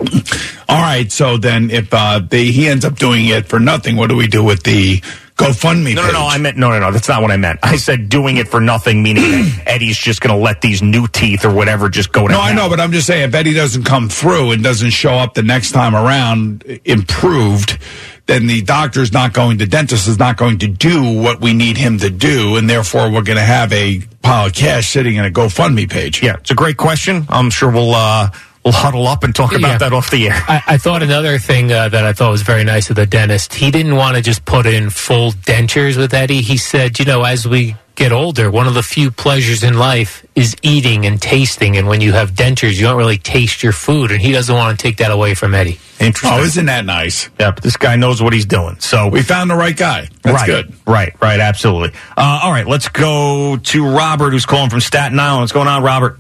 All 0.70 0.82
right. 0.82 1.12
So 1.12 1.38
then, 1.38 1.70
if 1.70 1.94
uh, 1.94 2.20
they, 2.20 2.46
he 2.46 2.68
ends 2.68 2.86
up 2.86 2.96
doing 2.96 3.28
it 3.28 3.46
for 3.46 3.60
nothing, 3.60 3.96
what 3.96 4.10
do 4.10 4.16
we 4.16 4.28
do 4.28 4.44
with 4.44 4.53
the 4.62 5.00
GoFundMe? 5.38 5.96
No, 5.96 6.04
page? 6.04 6.14
no, 6.14 6.20
no. 6.20 6.28
I 6.28 6.38
meant 6.38 6.58
no, 6.58 6.70
no, 6.70 6.80
no. 6.80 6.92
That's 6.92 7.10
not 7.10 7.22
what 7.24 7.32
I 7.32 7.38
meant. 7.38 7.60
I 7.64 7.78
said 7.78 8.10
doing 8.10 8.38
it 8.38 8.48
for 8.48 8.62
nothing, 8.62 9.02
meaning 9.02 9.24
that 9.24 9.64
Eddie's 9.68 9.98
just 9.98 10.22
going 10.22 10.36
to 10.38 10.42
let 10.42 10.62
these 10.62 10.84
new 10.84 11.08
teeth 11.08 11.44
or 11.46 11.52
whatever 11.54 11.90
just 11.90 12.12
go. 12.12 12.28
Down. 12.28 12.38
No, 12.38 12.42
I 12.42 12.54
know, 12.54 12.70
but 12.70 12.80
I'm 12.80 12.92
just 12.92 13.08
saying 13.08 13.30
if 13.30 13.34
Eddie 13.36 13.54
doesn't 13.54 13.84
come 13.84 14.10
through 14.10 14.52
and 14.52 14.64
doesn't 14.64 14.92
show 14.92 15.14
up 15.14 15.34
the 15.34 15.42
next 15.44 15.72
time 15.72 15.96
around 15.96 16.64
improved, 16.86 17.80
then 18.28 18.46
the 18.48 18.62
doctor's 18.62 19.12
not 19.12 19.34
going, 19.34 19.58
the 19.58 19.66
dentist 19.66 20.08
is 20.08 20.20
not 20.20 20.38
going 20.38 20.60
to 20.60 20.68
do 20.68 21.20
what 21.20 21.42
we 21.42 21.54
need 21.54 21.78
him 21.78 21.98
to 21.98 22.10
do, 22.10 22.56
and 22.56 22.70
therefore 22.70 23.12
we're 23.12 23.24
going 23.24 23.38
to 23.38 23.44
have 23.44 23.74
a 23.74 24.02
pile 24.22 24.46
of 24.46 24.54
cash 24.54 24.90
sitting 24.90 25.16
in 25.16 25.26
a 25.26 25.32
GoFundMe 25.32 25.90
page. 25.90 26.22
Yeah, 26.24 26.36
it's 26.36 26.52
a 26.52 26.56
great 26.56 26.78
question. 26.78 27.26
I'm 27.30 27.50
sure 27.50 27.72
we'll. 27.72 27.96
uh 27.96 28.30
we'll 28.64 28.74
huddle 28.74 29.08
up 29.08 29.24
and 29.24 29.36
talk 29.36 29.52
about 29.52 29.68
yeah. 29.68 29.78
that 29.78 29.94
off 29.94 30.12
the 30.12 30.28
air. 30.28 30.34
I, 30.48 30.62
I 30.68 30.78
thought 30.78 31.04
another 31.04 31.38
thing 31.38 31.72
uh, 31.72 31.90
that 31.90 32.06
I 32.06 32.14
thought 32.14 32.32
was 32.32 32.42
very 32.42 32.64
nice 32.64 32.90
of 32.90 32.96
the 32.96 33.06
dentist, 33.06 33.54
he 33.54 33.72
didn't 33.72 33.96
want 33.96 34.16
to 34.16 34.24
just 34.24 34.46
put 34.46 34.66
in 34.66 34.90
full 34.90 35.32
dentures 35.32 35.98
with 35.98 36.14
Eddie. 36.14 36.42
He 36.42 36.58
said, 36.58 37.00
you 37.00 37.06
know, 37.06 37.24
as 37.24 37.48
we 37.48 37.76
get 37.96 38.12
older, 38.12 38.50
one 38.50 38.68
of 38.68 38.74
the 38.74 38.84
few 38.84 39.12
pleasures 39.12 39.64
in 39.64 39.78
life 39.78 40.26
is 40.36 40.56
eating 40.62 41.06
and 41.06 41.22
tasting. 41.22 41.78
And 41.78 41.88
when 41.88 42.02
you 42.02 42.14
have 42.14 42.32
dentures, 42.32 42.76
you 42.76 42.84
don't 42.84 42.98
really 42.98 43.18
taste 43.18 43.62
your 43.62 43.72
food. 43.72 44.12
And 44.12 44.22
he 44.22 44.32
doesn't 44.32 44.56
want 44.56 44.78
to 44.78 44.82
take 44.82 44.98
that 44.98 45.12
away 45.12 45.36
from 45.36 45.54
Eddie. 45.54 45.80
Interesting. 46.00 46.40
Oh, 46.40 46.44
isn't 46.44 46.66
that 46.66 46.86
nice? 46.86 47.30
Yep. 47.40 47.62
this 47.62 47.78
guy 47.78 47.96
knows 47.96 48.22
what 48.22 48.34
he's 48.34 48.46
doing. 48.46 48.80
So 48.80 49.10
we 49.10 49.22
found 49.22 49.50
the 49.50 49.56
right 49.56 49.78
guy. 49.78 50.10
That's 50.22 50.36
right, 50.36 50.46
good. 50.46 50.74
Right, 50.88 51.14
right, 51.22 51.40
absolutely. 51.40 51.98
Uh, 52.18 52.42
all 52.44 52.52
right, 52.52 52.68
let's 52.68 52.90
go 52.90 53.58
to 53.58 53.88
Robert, 53.88 54.32
who's 54.32 54.46
calling 54.46 54.70
from 54.70 54.82
Staten 54.82 55.20
Island. 55.20 55.42
What's 55.42 55.52
going 55.52 55.68
on, 55.68 55.84
Robert? 55.84 56.20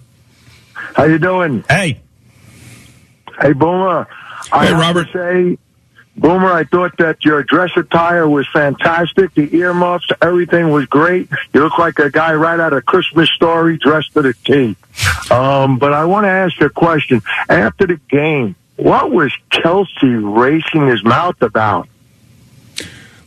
How 0.74 1.06
you 1.06 1.18
doing? 1.18 1.64
Hey. 1.68 2.00
Hey, 3.40 3.54
Boomer. 3.54 4.08
I 4.52 4.68
hey, 4.68 4.74
Robert. 4.74 5.08
say, 5.12 5.58
Boomer, 6.16 6.52
I 6.52 6.64
thought 6.64 6.98
that 6.98 7.26
your 7.26 7.44
dress 7.44 7.72
attire 7.76 8.28
was 8.28 8.48
fantastic. 8.54 9.34
The 9.34 9.56
earmuffs, 9.56 10.08
everything 10.22 10.70
was 10.70 10.86
great. 10.86 11.30
You 11.54 11.62
look 11.64 11.78
like 11.80 11.98
a 12.00 12.12
guy 12.12 12.34
right 12.36 12.60
out 12.60 12.74
of 12.74 12.86
Christmas 12.86 13.30
Story 13.32 13.78
dressed 13.78 14.14
to 14.14 14.22
the 14.22 14.34
T. 14.46 14.76
Um, 15.32 15.80
but 15.80 15.94
I 15.94 16.06
want 16.06 16.26
to 16.26 16.30
ask 16.30 16.60
you 16.60 16.68
a 16.68 16.70
question. 16.70 17.22
After 17.50 17.88
the 17.88 18.00
game, 18.10 18.56
what 18.76 19.12
was 19.12 19.34
Kelce 19.50 19.88
racing 20.38 20.88
his 20.88 21.04
mouth 21.04 21.42
about? 21.42 21.88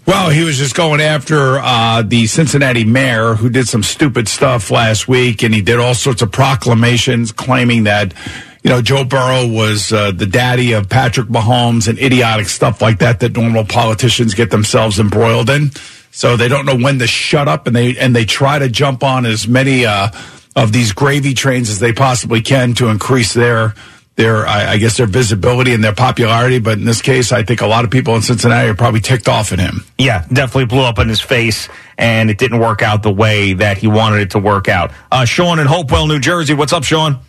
Well, 0.07 0.31
he 0.31 0.45
was 0.45 0.57
just 0.57 0.77
going 0.77 1.01
after 1.01 1.59
uh, 1.59 2.03
the 2.03 2.29
Cincinnati 2.29 2.85
mayor 2.85 3.35
who 3.35 3.51
did 3.51 3.67
some 3.67 3.83
stupid 3.83 4.29
stuff 4.29 4.71
last 4.71 5.09
week, 5.09 5.43
and 5.43 5.53
he 5.53 5.63
did 5.63 5.81
all 5.81 5.95
sorts 5.95 6.23
of 6.23 6.31
proclamations 6.31 7.33
claiming 7.33 7.85
that 7.85 8.15
you 8.67 8.73
know, 8.73 8.83
Joe 8.83 9.05
Burrow 9.05 9.47
was 9.47 9.93
uh, 9.93 10.11
the 10.11 10.27
daddy 10.27 10.73
of 10.73 10.89
Patrick 10.89 11.29
Mahomes 11.29 11.87
and 11.87 12.01
idiotic 12.01 12.49
stuff 12.49 12.83
like 12.83 12.99
that 12.99 13.21
that 13.21 13.37
normal 13.37 13.65
politicians 13.65 14.35
get 14.35 14.51
themselves 14.51 14.99
embroiled 14.99 15.51
in. 15.51 15.71
So 16.11 16.37
they 16.37 16.49
don't 16.49 16.67
know 16.67 16.75
when 16.75 16.99
to 16.99 17.07
shut 17.07 17.47
up, 17.47 17.69
and 17.69 17.77
they 17.77 17.97
and 17.97 18.17
they 18.17 18.25
try 18.25 18.59
to 18.59 18.69
jump 18.69 19.05
on 19.05 19.25
as 19.25 19.47
many 19.47 19.87
uh, 19.87 20.09
of 20.57 20.73
these 20.73 20.91
gravy 20.93 21.33
trains 21.33 21.71
as 21.71 21.79
they 21.79 21.93
possibly 21.93 22.41
can 22.41 22.75
to 22.75 22.89
increase 22.89 23.35
their 23.35 23.77
their 24.17 24.45
I, 24.45 24.73
I, 24.73 24.77
guess 24.79 24.97
their 24.97 25.07
visibility 25.07 25.73
and 25.73 25.85
their 25.85 25.95
popularity. 25.95 26.59
But 26.59 26.77
in 26.77 26.85
this 26.85 27.03
case, 27.03 27.31
I 27.31 27.45
think 27.45 27.61
a 27.61 27.69
lot 27.69 27.85
of 27.85 27.93
people 27.93 28.17
in 28.17 28.23
Cincinnati 28.23 28.69
are 28.69 28.75
probably 28.75 29.01
ticked 29.01 29.29
off 29.29 29.53
at 29.53 29.61
him. 29.61 29.85
Yeah, 29.97 30.27
definitely 30.27 30.67
blew 30.67 30.83
up 30.83 30.99
in 30.99 31.09
his 31.09 31.21
face, 31.21 31.69
and 31.97 32.31
it 32.31 32.39
didn't 32.39 32.59
work 32.59 32.83
out 32.83 33.05
the 33.05 33.13
way 33.13 33.53
that 33.53 33.79
he 33.79 33.87
wanted 33.87 34.23
it 34.23 34.31
to 34.33 34.41
work 34.41 34.69
out. 34.69 34.91
Uh, 35.13 35.25
Sean 35.25 35.61
in 35.61 35.69
Hopewell, 35.69 36.09
New 36.09 36.19
Jersey. 36.19 36.55
What's 36.55 36.73
up, 36.73 36.83
Sean? 36.83 37.21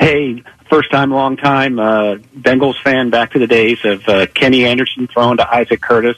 Hey, 0.00 0.42
first 0.70 0.90
time, 0.90 1.10
long 1.10 1.36
time 1.36 1.78
uh, 1.78 2.14
Bengals 2.34 2.80
fan 2.82 3.10
back 3.10 3.32
to 3.32 3.38
the 3.38 3.46
days 3.46 3.84
of 3.84 4.08
uh, 4.08 4.26
Kenny 4.28 4.64
Anderson 4.64 5.06
throwing 5.06 5.36
to 5.36 5.54
Isaac 5.54 5.82
Curtis. 5.82 6.16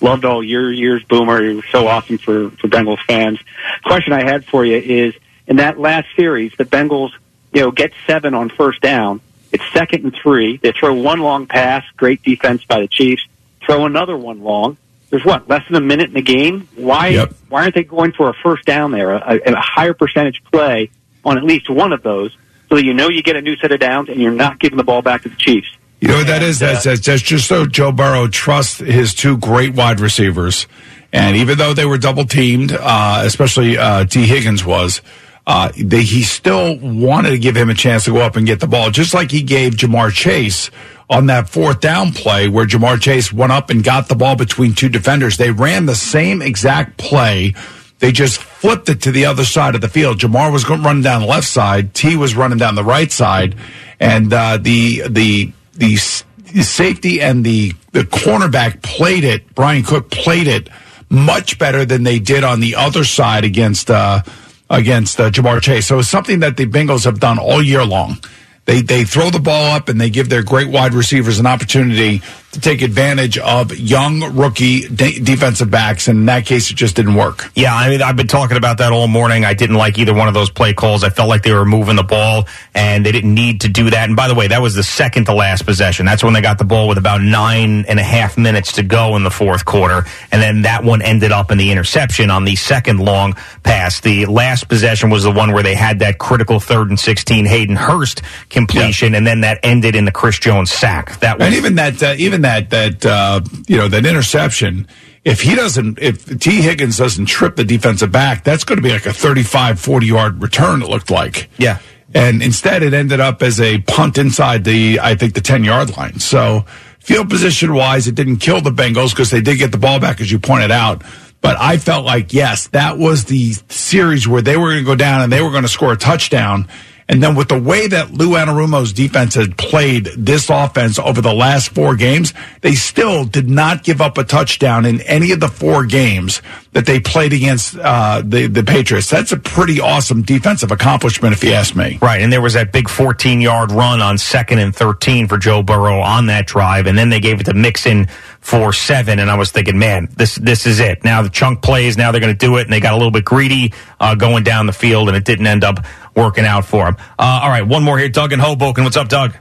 Loved 0.00 0.24
all 0.24 0.42
your 0.42 0.72
years, 0.72 1.04
Boomer. 1.04 1.42
You 1.42 1.56
were 1.56 1.66
so 1.70 1.86
awesome 1.86 2.16
for, 2.16 2.48
for 2.52 2.68
Bengals 2.68 3.04
fans. 3.06 3.38
Question 3.84 4.14
I 4.14 4.22
had 4.24 4.46
for 4.46 4.64
you 4.64 4.78
is, 4.78 5.14
in 5.46 5.56
that 5.56 5.78
last 5.78 6.06
series, 6.16 6.52
the 6.56 6.64
Bengals, 6.64 7.10
you 7.52 7.60
know, 7.60 7.70
get 7.70 7.92
seven 8.06 8.32
on 8.32 8.48
first 8.48 8.80
down. 8.80 9.20
It's 9.52 9.70
second 9.74 10.04
and 10.04 10.14
three. 10.14 10.56
They 10.56 10.72
throw 10.72 10.94
one 10.94 11.20
long 11.20 11.46
pass. 11.46 11.84
Great 11.98 12.22
defense 12.22 12.64
by 12.64 12.80
the 12.80 12.88
Chiefs. 12.88 13.26
Throw 13.66 13.84
another 13.84 14.16
one 14.16 14.42
long. 14.42 14.78
There's 15.10 15.26
what 15.26 15.46
less 15.46 15.66
than 15.68 15.76
a 15.76 15.86
minute 15.86 16.08
in 16.08 16.14
the 16.14 16.22
game. 16.22 16.68
Why? 16.74 17.08
Yep. 17.08 17.34
Why 17.50 17.64
aren't 17.64 17.74
they 17.74 17.84
going 17.84 18.12
for 18.12 18.30
a 18.30 18.34
first 18.34 18.64
down 18.64 18.92
there? 18.92 19.10
A, 19.10 19.40
a 19.44 19.56
higher 19.56 19.92
percentage 19.92 20.42
play 20.50 20.90
on 21.22 21.36
at 21.36 21.44
least 21.44 21.68
one 21.68 21.92
of 21.92 22.02
those 22.02 22.34
so 22.70 22.78
you 22.78 22.94
know 22.94 23.08
you 23.08 23.22
get 23.22 23.36
a 23.36 23.42
new 23.42 23.56
set 23.56 23.72
of 23.72 23.80
downs 23.80 24.08
and 24.08 24.20
you're 24.20 24.30
not 24.30 24.58
giving 24.58 24.76
the 24.76 24.84
ball 24.84 25.02
back 25.02 25.22
to 25.22 25.28
the 25.28 25.36
Chiefs. 25.36 25.68
You 26.00 26.08
know 26.08 26.16
what 26.16 26.28
that 26.28 26.42
is? 26.42 26.58
That's, 26.58 26.84
that's, 26.84 27.04
that's 27.04 27.20
just 27.20 27.46
so 27.46 27.66
Joe 27.66 27.92
Burrow 27.92 28.26
trusts 28.26 28.78
his 28.78 29.12
two 29.12 29.36
great 29.36 29.74
wide 29.74 30.00
receivers. 30.00 30.66
And 31.12 31.36
even 31.36 31.58
though 31.58 31.74
they 31.74 31.84
were 31.84 31.98
double 31.98 32.24
teamed, 32.24 32.72
uh, 32.72 33.22
especially 33.24 33.76
uh, 33.76 34.06
Tee 34.06 34.26
Higgins 34.26 34.64
was, 34.64 35.02
uh, 35.46 35.72
they, 35.76 36.02
he 36.02 36.22
still 36.22 36.78
wanted 36.78 37.30
to 37.30 37.38
give 37.38 37.56
him 37.56 37.68
a 37.68 37.74
chance 37.74 38.04
to 38.04 38.12
go 38.12 38.20
up 38.20 38.36
and 38.36 38.46
get 38.46 38.60
the 38.60 38.66
ball, 38.66 38.90
just 38.90 39.12
like 39.12 39.30
he 39.30 39.42
gave 39.42 39.74
Ja'Marr 39.74 40.12
Chase 40.12 40.70
on 41.10 41.26
that 41.26 41.48
fourth 41.48 41.80
down 41.80 42.12
play 42.12 42.48
where 42.48 42.64
Ja'Marr 42.64 43.00
Chase 43.00 43.32
went 43.32 43.50
up 43.50 43.68
and 43.68 43.82
got 43.82 44.08
the 44.08 44.14
ball 44.14 44.36
between 44.36 44.74
two 44.74 44.88
defenders. 44.88 45.36
They 45.36 45.50
ran 45.50 45.86
the 45.86 45.96
same 45.96 46.40
exact 46.40 46.96
play 46.96 47.54
They 48.00 48.12
just 48.12 48.42
flipped 48.42 48.88
it 48.88 49.02
to 49.02 49.12
the 49.12 49.26
other 49.26 49.44
side 49.44 49.74
of 49.74 49.82
the 49.82 49.88
field. 49.88 50.18
Ja'Marr 50.18 50.50
was 50.50 50.64
going 50.64 50.82
running 50.82 51.02
down 51.02 51.20
the 51.20 51.28
left 51.28 51.46
side. 51.46 51.94
T 51.94 52.16
was 52.16 52.34
running 52.34 52.58
down 52.58 52.74
the 52.74 52.84
right 52.84 53.12
side, 53.12 53.54
and 54.00 54.32
uh, 54.32 54.56
the 54.56 55.02
the 55.08 55.52
the 55.74 55.96
safety 55.96 57.20
and 57.20 57.44
the 57.44 57.72
the 57.92 58.02
cornerback 58.02 58.82
played 58.82 59.24
it. 59.24 59.54
Bryan 59.54 59.82
Cook 59.82 60.10
played 60.10 60.46
it 60.46 60.70
much 61.10 61.58
better 61.58 61.84
than 61.84 62.02
they 62.02 62.18
did 62.18 62.42
on 62.42 62.60
the 62.60 62.74
other 62.76 63.04
side 63.04 63.44
against 63.44 63.90
uh, 63.90 64.22
against 64.70 65.20
uh, 65.20 65.30
Ja'Marr 65.30 65.60
Chase. 65.60 65.86
So 65.86 65.98
it's 65.98 66.08
something 66.08 66.40
that 66.40 66.56
the 66.56 66.66
Bengals 66.66 67.04
have 67.04 67.20
done 67.20 67.38
all 67.38 67.62
year 67.62 67.84
long. 67.84 68.16
They 68.64 68.80
they 68.80 69.04
throw 69.04 69.28
the 69.28 69.40
ball 69.40 69.72
up 69.72 69.90
and 69.90 70.00
they 70.00 70.08
give 70.08 70.30
their 70.30 70.42
great 70.42 70.68
wide 70.68 70.94
receivers 70.94 71.38
an 71.38 71.46
opportunity 71.46 72.22
to 72.52 72.60
take 72.60 72.82
advantage 72.82 73.38
of 73.38 73.76
young 73.76 74.34
rookie 74.36 74.88
de- 74.88 75.20
defensive 75.20 75.70
backs. 75.70 76.08
And 76.08 76.20
in 76.20 76.26
that 76.26 76.46
case, 76.46 76.70
it 76.70 76.74
just 76.74 76.96
didn't 76.96 77.14
work. 77.14 77.50
Yeah, 77.54 77.74
I 77.74 77.88
mean, 77.88 78.02
I've 78.02 78.16
been 78.16 78.26
talking 78.26 78.56
about 78.56 78.78
that 78.78 78.92
all 78.92 79.06
morning. 79.06 79.44
I 79.44 79.54
didn't 79.54 79.76
like 79.76 79.98
either 79.98 80.12
one 80.12 80.26
of 80.26 80.34
those 80.34 80.50
play 80.50 80.74
calls. 80.74 81.04
I 81.04 81.10
felt 81.10 81.28
like 81.28 81.42
they 81.42 81.52
were 81.52 81.64
moving 81.64 81.94
the 81.94 82.02
ball 82.02 82.48
and 82.74 83.06
they 83.06 83.12
didn't 83.12 83.34
need 83.34 83.60
to 83.60 83.68
do 83.68 83.90
that. 83.90 84.08
And 84.08 84.16
by 84.16 84.26
the 84.26 84.34
way, 84.34 84.48
that 84.48 84.60
was 84.60 84.74
the 84.74 84.82
second 84.82 85.26
to 85.26 85.34
last 85.34 85.64
possession. 85.64 86.06
That's 86.06 86.24
when 86.24 86.32
they 86.32 86.40
got 86.40 86.58
the 86.58 86.64
ball 86.64 86.88
with 86.88 86.98
about 86.98 87.20
nine 87.20 87.84
and 87.86 88.00
a 88.00 88.02
half 88.02 88.36
minutes 88.36 88.72
to 88.72 88.82
go 88.82 89.14
in 89.14 89.22
the 89.22 89.30
fourth 89.30 89.64
quarter. 89.64 90.04
And 90.32 90.42
then 90.42 90.62
that 90.62 90.82
one 90.82 91.02
ended 91.02 91.30
up 91.30 91.52
in 91.52 91.58
the 91.58 91.70
interception 91.70 92.30
on 92.30 92.44
the 92.44 92.56
second 92.56 92.98
long 92.98 93.34
pass. 93.62 94.00
The 94.00 94.26
last 94.26 94.68
possession 94.68 95.08
was 95.08 95.22
the 95.22 95.30
one 95.30 95.52
where 95.52 95.62
they 95.62 95.76
had 95.76 96.00
that 96.00 96.18
critical 96.18 96.58
third 96.58 96.88
and 96.88 96.98
16 96.98 97.44
Hayden 97.46 97.76
Hurst 97.76 98.22
completion. 98.48 99.14
And 99.14 99.24
then 99.24 99.42
that 99.42 99.60
ended 99.62 99.94
in 99.94 100.04
the 100.04 100.12
Chris 100.12 100.38
Jones 100.40 100.72
sack. 100.72 101.18
That 101.20 101.38
was, 101.38 101.46
and 101.46 101.54
even 101.54 101.76
that, 101.76 102.02
uh, 102.02 102.14
even 102.18 102.39
that 102.42 102.70
that 102.70 103.04
uh, 103.06 103.40
you 103.66 103.76
know 103.76 103.88
that 103.88 104.06
interception. 104.06 104.86
If 105.22 105.42
he 105.42 105.54
doesn't, 105.54 105.98
if 105.98 106.40
Tee 106.40 106.62
Higgins 106.62 106.96
doesn't 106.96 107.26
trip 107.26 107.56
the 107.56 107.64
defensive 107.64 108.10
back, 108.10 108.42
that's 108.42 108.64
going 108.64 108.78
to 108.78 108.82
be 108.82 108.90
like 108.90 109.04
a 109.04 109.12
35, 109.12 109.78
40 109.78 110.06
yard 110.06 110.42
return. 110.42 110.80
It 110.82 110.88
looked 110.88 111.10
like. 111.10 111.50
Yeah. 111.58 111.78
And 112.14 112.42
instead, 112.42 112.82
it 112.82 112.94
ended 112.94 113.20
up 113.20 113.42
as 113.42 113.60
a 113.60 113.78
punt 113.82 114.18
inside 114.18 114.64
the, 114.64 114.98
I 115.00 115.14
think, 115.14 115.34
the 115.34 115.40
10 115.40 115.62
yard 115.62 115.96
line. 115.96 116.18
So, 116.18 116.64
field 116.98 117.28
position 117.28 117.74
wise, 117.74 118.08
it 118.08 118.14
didn't 118.14 118.38
kill 118.38 118.60
the 118.60 118.70
Bengals 118.70 119.10
because 119.10 119.30
they 119.30 119.40
did 119.40 119.58
get 119.58 119.72
the 119.72 119.78
ball 119.78 120.00
back, 120.00 120.20
as 120.20 120.32
you 120.32 120.38
pointed 120.38 120.70
out. 120.70 121.02
But 121.40 121.58
I 121.58 121.78
felt 121.78 122.04
like, 122.04 122.32
yes, 122.32 122.68
that 122.68 122.98
was 122.98 123.24
the 123.24 123.52
series 123.68 124.28
where 124.28 124.42
they 124.42 124.56
were 124.56 124.70
going 124.72 124.78
to 124.78 124.84
go 124.84 124.94
down 124.94 125.22
and 125.22 125.32
they 125.32 125.40
were 125.40 125.50
going 125.50 125.62
to 125.62 125.68
score 125.68 125.92
a 125.92 125.96
touchdown. 125.96 126.68
And 127.10 127.20
then 127.20 127.34
with 127.34 127.48
the 127.48 127.60
way 127.60 127.88
that 127.88 128.12
Lou 128.12 128.36
Anarumo's 128.36 128.92
defense 128.92 129.34
had 129.34 129.58
played 129.58 130.04
this 130.16 130.48
offense 130.48 130.96
over 130.96 131.20
the 131.20 131.34
last 131.34 131.74
four 131.74 131.96
games, 131.96 132.32
they 132.60 132.76
still 132.76 133.24
did 133.24 133.50
not 133.50 133.82
give 133.82 134.00
up 134.00 134.16
a 134.16 134.22
touchdown 134.22 134.86
in 134.86 135.00
any 135.00 135.32
of 135.32 135.40
the 135.40 135.48
four 135.48 135.86
games 135.86 136.40
that 136.72 136.86
they 136.86 137.00
played 137.00 137.32
against 137.32 137.76
uh, 137.76 138.22
the 138.24 138.46
the 138.46 138.62
Patriots. 138.62 139.10
That's 139.10 139.32
a 139.32 139.36
pretty 139.36 139.80
awesome 139.80 140.22
defensive 140.22 140.70
accomplishment, 140.70 141.34
if 141.34 141.42
you 141.42 141.52
ask 141.52 141.74
me. 141.74 141.98
Right, 142.00 142.22
and 142.22 142.32
there 142.32 142.40
was 142.40 142.54
that 142.54 142.72
big 142.72 142.88
14 142.88 143.40
yard 143.40 143.72
run 143.72 144.00
on 144.00 144.18
second 144.18 144.60
and 144.60 144.74
13 144.74 145.26
for 145.26 145.36
Joe 145.36 145.62
Burrow 145.62 146.00
on 146.00 146.26
that 146.26 146.46
drive, 146.46 146.86
and 146.86 146.96
then 146.96 147.10
they 147.10 147.18
gave 147.18 147.40
it 147.40 147.44
to 147.44 147.54
Mixon 147.54 148.06
for 148.40 148.72
seven. 148.72 149.18
And 149.18 149.30
I 149.30 149.36
was 149.36 149.50
thinking, 149.50 149.78
man, 149.78 150.08
this 150.16 150.36
this 150.36 150.66
is 150.66 150.78
it. 150.78 151.02
Now 151.02 151.22
the 151.22 151.30
chunk 151.30 151.60
plays. 151.62 151.96
Now 151.96 152.12
they're 152.12 152.20
going 152.20 152.36
to 152.36 152.46
do 152.46 152.56
it, 152.58 152.62
and 152.62 152.72
they 152.72 152.80
got 152.80 152.92
a 152.92 152.96
little 152.96 153.10
bit 153.10 153.24
greedy 153.24 153.72
uh, 153.98 154.14
going 154.14 154.44
down 154.44 154.66
the 154.66 154.72
field, 154.72 155.08
and 155.08 155.16
it 155.16 155.24
didn't 155.24 155.46
end 155.46 155.64
up 155.64 155.84
working 156.14 156.44
out 156.44 156.64
for 156.64 156.84
them. 156.84 156.96
Uh, 157.18 157.40
all 157.42 157.50
right, 157.50 157.66
one 157.66 157.82
more 157.82 157.98
here, 157.98 158.08
Doug 158.08 158.32
and 158.32 158.40
Hoboken. 158.40 158.84
What's 158.84 158.96
up, 158.96 159.08
Doug? 159.08 159.34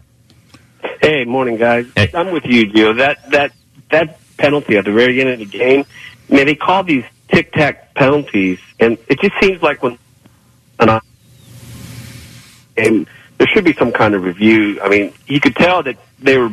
Hey, 1.01 1.25
morning, 1.25 1.57
guys. 1.57 1.85
Hey. 1.95 2.09
I'm 2.13 2.31
with 2.31 2.45
you, 2.45 2.65
Gio. 2.71 2.97
That 2.97 3.29
that 3.29 3.53
that 3.91 4.19
penalty 4.37 4.77
at 4.77 4.85
the 4.85 4.91
very 4.91 5.21
end 5.21 5.29
of 5.29 5.39
the 5.39 5.45
game, 5.45 5.85
man, 6.27 6.47
they 6.47 6.55
call 6.55 6.83
these 6.83 7.03
tic 7.31 7.51
tac 7.53 7.93
penalties, 7.95 8.59
and 8.79 8.97
it 9.07 9.19
just 9.19 9.33
seems 9.39 9.61
like 9.61 9.81
when 9.83 9.97
and 10.79 10.89
I, 10.91 10.99
and 12.77 13.07
there 13.37 13.47
should 13.47 13.65
be 13.65 13.73
some 13.73 13.91
kind 13.91 14.13
of 14.15 14.23
review. 14.23 14.79
I 14.81 14.89
mean, 14.89 15.13
you 15.27 15.39
could 15.39 15.55
tell 15.55 15.83
that 15.83 15.97
they 16.19 16.37
were. 16.37 16.51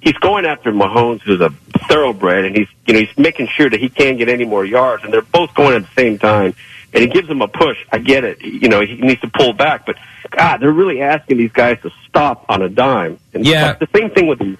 He's 0.00 0.14
going 0.18 0.44
after 0.46 0.70
Mahomes, 0.72 1.22
who's 1.22 1.40
a 1.40 1.50
thoroughbred, 1.88 2.44
and 2.44 2.56
he's 2.56 2.68
you 2.86 2.94
know 2.94 3.00
he's 3.00 3.18
making 3.18 3.48
sure 3.48 3.68
that 3.68 3.80
he 3.80 3.88
can't 3.88 4.18
get 4.18 4.28
any 4.28 4.44
more 4.44 4.64
yards, 4.64 5.02
and 5.04 5.12
they're 5.12 5.22
both 5.22 5.52
going 5.54 5.74
at 5.74 5.82
the 5.82 5.94
same 6.00 6.18
time, 6.18 6.54
and 6.92 7.02
he 7.02 7.08
gives 7.08 7.28
him 7.28 7.42
a 7.42 7.48
push. 7.48 7.78
I 7.90 7.98
get 7.98 8.22
it, 8.22 8.40
you 8.42 8.68
know 8.68 8.80
he 8.82 8.96
needs 8.96 9.20
to 9.22 9.28
pull 9.28 9.52
back, 9.52 9.84
but 9.86 9.96
God, 10.30 10.58
they're 10.58 10.70
really 10.70 11.00
asking 11.00 11.38
these 11.38 11.50
guys 11.52 11.80
to 11.82 11.90
stop 12.08 12.44
on 12.48 12.62
a 12.62 12.68
dime. 12.68 13.18
And 13.34 13.44
Yeah. 13.44 13.72
the 13.74 13.88
same 13.96 14.10
thing 14.10 14.26
with 14.28 14.38
these 14.38 14.58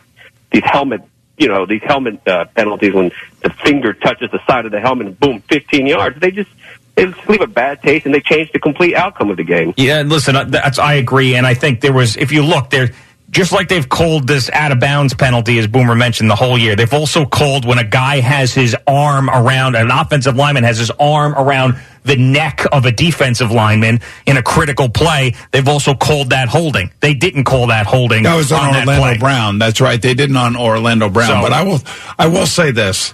these 0.50 0.64
helmet, 0.64 1.02
you 1.38 1.48
know, 1.48 1.66
these 1.66 1.82
helmet 1.82 2.26
uh, 2.26 2.46
penalties 2.46 2.94
when 2.94 3.12
the 3.42 3.50
finger 3.50 3.92
touches 3.92 4.30
the 4.30 4.40
side 4.46 4.66
of 4.66 4.72
the 4.72 4.80
helmet 4.80 5.08
and 5.08 5.20
boom, 5.20 5.40
15 5.48 5.86
yards. 5.86 6.18
They 6.20 6.30
just 6.30 6.50
just 6.98 7.28
leave 7.28 7.42
a 7.42 7.46
bad 7.46 7.82
taste 7.82 8.06
and 8.06 8.14
they 8.14 8.20
change 8.20 8.50
the 8.52 8.58
complete 8.58 8.94
outcome 8.94 9.30
of 9.30 9.36
the 9.36 9.44
game. 9.44 9.74
Yeah, 9.76 10.02
listen, 10.02 10.34
uh, 10.34 10.44
that's 10.44 10.78
I 10.78 10.94
agree, 10.94 11.34
and 11.34 11.46
I 11.46 11.54
think 11.54 11.82
there 11.82 11.92
was, 11.92 12.16
if 12.16 12.32
you 12.32 12.42
look 12.42 12.70
there. 12.70 12.90
Just 13.28 13.50
like 13.52 13.68
they've 13.68 13.88
called 13.88 14.28
this 14.28 14.48
out 14.50 14.70
of 14.72 14.78
bounds 14.80 15.12
penalty, 15.12 15.58
as 15.58 15.66
Boomer 15.66 15.94
mentioned 15.96 16.30
the 16.30 16.36
whole 16.36 16.56
year, 16.56 16.76
they've 16.76 16.92
also 16.94 17.26
called 17.26 17.64
when 17.66 17.78
a 17.78 17.84
guy 17.84 18.20
has 18.20 18.54
his 18.54 18.74
arm 18.86 19.28
around 19.28 19.74
an 19.74 19.90
offensive 19.90 20.36
lineman 20.36 20.62
has 20.64 20.78
his 20.78 20.90
arm 20.92 21.34
around 21.34 21.76
the 22.04 22.16
neck 22.16 22.64
of 22.70 22.86
a 22.86 22.92
defensive 22.92 23.50
lineman 23.50 23.98
in 24.26 24.36
a 24.36 24.42
critical 24.42 24.88
play. 24.88 25.34
They've 25.50 25.66
also 25.66 25.92
called 25.94 26.30
that 26.30 26.48
holding. 26.48 26.92
They 27.00 27.14
didn't 27.14 27.44
call 27.44 27.66
that 27.66 27.84
holding. 27.84 28.22
That 28.22 28.36
was 28.36 28.52
on, 28.52 28.72
that 28.72 28.86
Orlando 28.86 29.02
play. 29.02 29.18
Brown. 29.18 29.58
That's 29.58 29.80
right. 29.80 30.00
They 30.00 30.14
didn't 30.14 30.36
on 30.36 30.56
Orlando 30.56 31.08
Brown. 31.10 31.26
So- 31.28 31.42
but 31.42 31.52
I 31.52 31.64
will, 31.64 31.80
I 32.16 32.28
will 32.28 32.46
say 32.46 32.70
this: 32.70 33.12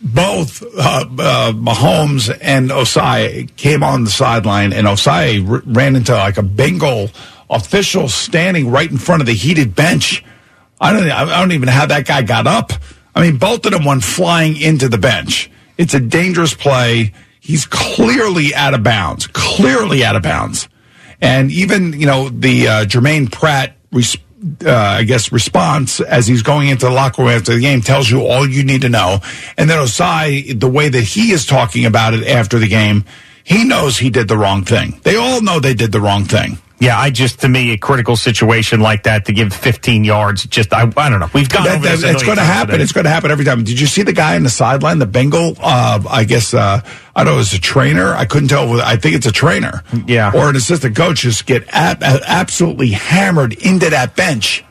both 0.00 0.62
uh, 0.62 1.06
uh, 1.18 1.52
Mahomes 1.52 2.36
and 2.42 2.70
Ossai 2.70 3.54
came 3.56 3.82
on 3.82 4.04
the 4.04 4.10
sideline, 4.10 4.72
and 4.72 4.86
Ossai 4.88 5.48
r- 5.48 5.62
ran 5.64 5.94
into 5.96 6.12
like 6.14 6.36
a 6.36 6.42
Bengal 6.42 7.10
official 7.48 8.08
standing 8.08 8.70
right 8.70 8.90
in 8.90 8.98
front 8.98 9.22
of 9.22 9.26
the 9.26 9.34
heated 9.34 9.74
bench. 9.74 10.24
I 10.80 10.92
don't, 10.92 11.10
I 11.10 11.40
don't 11.40 11.52
even 11.52 11.66
know 11.66 11.72
how 11.72 11.86
that 11.86 12.06
guy 12.06 12.22
got 12.22 12.46
up. 12.46 12.72
I 13.14 13.22
mean, 13.22 13.38
both 13.38 13.64
of 13.64 13.72
them 13.72 13.84
went 13.84 14.04
flying 14.04 14.60
into 14.60 14.88
the 14.88 14.98
bench. 14.98 15.50
It's 15.78 15.94
a 15.94 16.00
dangerous 16.00 16.54
play. 16.54 17.12
He's 17.40 17.64
clearly 17.64 18.54
out 18.54 18.74
of 18.74 18.82
bounds. 18.82 19.26
Clearly 19.28 20.04
out 20.04 20.16
of 20.16 20.22
bounds. 20.22 20.68
And 21.20 21.50
even, 21.50 21.98
you 21.98 22.06
know, 22.06 22.28
the 22.28 22.68
uh, 22.68 22.84
Germaine 22.84 23.28
Pratt, 23.28 23.76
res- 23.90 24.18
uh, 24.64 24.70
I 24.70 25.04
guess, 25.04 25.32
response 25.32 26.00
as 26.00 26.26
he's 26.26 26.42
going 26.42 26.68
into 26.68 26.86
the 26.86 26.92
locker 26.92 27.22
room 27.22 27.30
after 27.30 27.54
the 27.54 27.60
game 27.60 27.80
tells 27.80 28.10
you 28.10 28.26
all 28.26 28.46
you 28.46 28.64
need 28.64 28.82
to 28.82 28.90
know. 28.90 29.20
And 29.56 29.70
then 29.70 29.78
Ossai, 29.78 30.58
the 30.58 30.68
way 30.68 30.88
that 30.88 31.02
he 31.02 31.32
is 31.32 31.46
talking 31.46 31.86
about 31.86 32.12
it 32.12 32.26
after 32.26 32.58
the 32.58 32.68
game, 32.68 33.04
he 33.44 33.64
knows 33.64 33.96
he 33.96 34.10
did 34.10 34.28
the 34.28 34.36
wrong 34.36 34.64
thing. 34.64 35.00
They 35.04 35.16
all 35.16 35.40
know 35.40 35.60
they 35.60 35.74
did 35.74 35.92
the 35.92 36.00
wrong 36.00 36.24
thing. 36.24 36.58
Yeah, 36.78 36.98
I 36.98 37.08
just 37.08 37.40
to 37.40 37.48
me 37.48 37.72
a 37.72 37.78
critical 37.78 38.16
situation 38.16 38.80
like 38.80 39.04
that 39.04 39.24
to 39.26 39.32
give 39.32 39.54
15 39.54 40.04
yards. 40.04 40.44
Just 40.44 40.74
I, 40.74 40.82
I 40.96 41.08
don't 41.08 41.20
know. 41.20 41.30
We've 41.32 41.48
gone 41.48 41.64
That- 41.64 41.76
over 41.76 41.96
that- 41.96 42.14
it's 42.14 42.22
going 42.22 42.36
to 42.36 42.42
happen. 42.44 42.72
today. 42.72 42.82
It's 42.82 42.92
going 42.92 43.04
to 43.04 43.10
happen 43.10 43.30
every 43.30 43.46
time. 43.46 43.64
Did 43.64 43.80
you 43.80 43.86
see 43.86 44.02
the 44.02 44.12
guy 44.12 44.36
on 44.36 44.42
the 44.42 44.50
sideline, 44.50 44.98
the 44.98 45.06
Bengal? 45.06 45.56
Uh, 45.58 46.02
I 46.08 46.24
guess 46.24 46.52
uh, 46.52 46.82
I 47.14 47.24
don't 47.24 47.34
know. 47.34 47.40
Is 47.40 47.54
a 47.54 47.58
trainer? 47.58 48.12
I 48.14 48.26
couldn't 48.26 48.48
tell. 48.48 48.78
I 48.82 48.96
think 48.96 49.16
it's 49.16 49.24
a 49.26 49.32
trainer. 49.32 49.82
Yeah. 50.06 50.32
or 50.34 50.50
an 50.50 50.56
assistant 50.56 50.94
coach. 50.96 51.20
Just 51.20 51.46
get 51.46 51.64
ab- 51.70 52.02
absolutely 52.02 52.90
hammered 52.90 53.54
into 53.54 53.88
that 53.88 54.14
bench. 54.14 54.62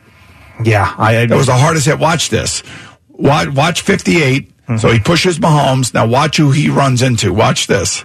yeah, 0.64 0.94
I, 0.96 1.26
That 1.26 1.34
was 1.36 1.46
the 1.46 1.54
hardest 1.56 1.86
hit. 1.86 1.98
Watch 1.98 2.30
this. 2.30 2.62
Watch, 3.08 3.48
watch 3.48 3.80
58. 3.80 4.48
Mm-hmm. 4.52 4.76
So 4.76 4.90
he 4.92 5.00
pushes 5.00 5.40
Mahomes. 5.40 5.92
Now 5.92 6.06
watch 6.06 6.36
who 6.36 6.52
he 6.52 6.68
runs 6.68 7.02
into. 7.02 7.32
Watch 7.32 7.66
this. 7.66 8.04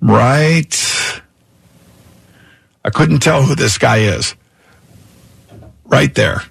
Right. 0.00 0.74
I 2.88 2.90
couldn't 2.90 3.18
tell 3.20 3.42
who 3.42 3.54
this 3.54 3.76
guy 3.76 3.98
is. 3.98 4.34
Right 5.84 6.14
there. 6.14 6.42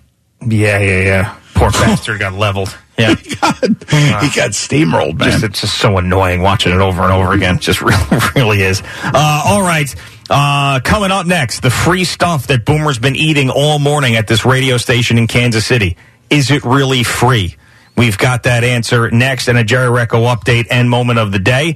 yeah, 0.45 0.77
yeah, 0.79 1.01
yeah. 1.01 1.35
Poor 1.55 1.71
bastard 1.71 2.19
got 2.19 2.33
leveled. 2.33 2.75
Yeah. 2.97 3.15
he 3.15 3.35
got 3.35 4.51
steamrolled, 4.53 5.17
man. 5.17 5.31
just 5.31 5.43
it's 5.43 5.61
just 5.61 5.77
so 5.79 5.97
annoying 5.97 6.41
watching 6.41 6.71
it 6.73 6.79
over 6.79 7.01
and 7.01 7.11
over 7.11 7.33
again. 7.33 7.57
Just 7.59 7.81
really, 7.83 8.19
really 8.35 8.61
is. 8.61 8.83
Uh, 9.03 9.43
all 9.45 9.61
right. 9.61 9.93
Uh, 10.29 10.79
coming 10.81 11.09
up 11.09 11.25
next, 11.25 11.61
the 11.61 11.69
free 11.71 12.03
stuff 12.03 12.47
that 12.47 12.65
Boomer's 12.65 12.99
been 12.99 13.15
eating 13.15 13.49
all 13.49 13.79
morning 13.79 14.15
at 14.15 14.27
this 14.27 14.45
radio 14.45 14.77
station 14.77 15.17
in 15.17 15.25
Kansas 15.25 15.65
City. 15.65 15.97
Is 16.29 16.51
it 16.51 16.63
really 16.63 17.03
free? 17.03 17.55
We've 17.95 18.17
got 18.17 18.43
that 18.43 18.63
answer 18.63 19.09
next 19.09 19.47
and 19.47 19.57
a 19.57 19.63
Jerry 19.63 19.89
Recco 19.89 20.31
update 20.35 20.67
and 20.69 20.87
moment 20.89 21.17
of 21.17 21.31
the 21.31 21.39
day. 21.39 21.75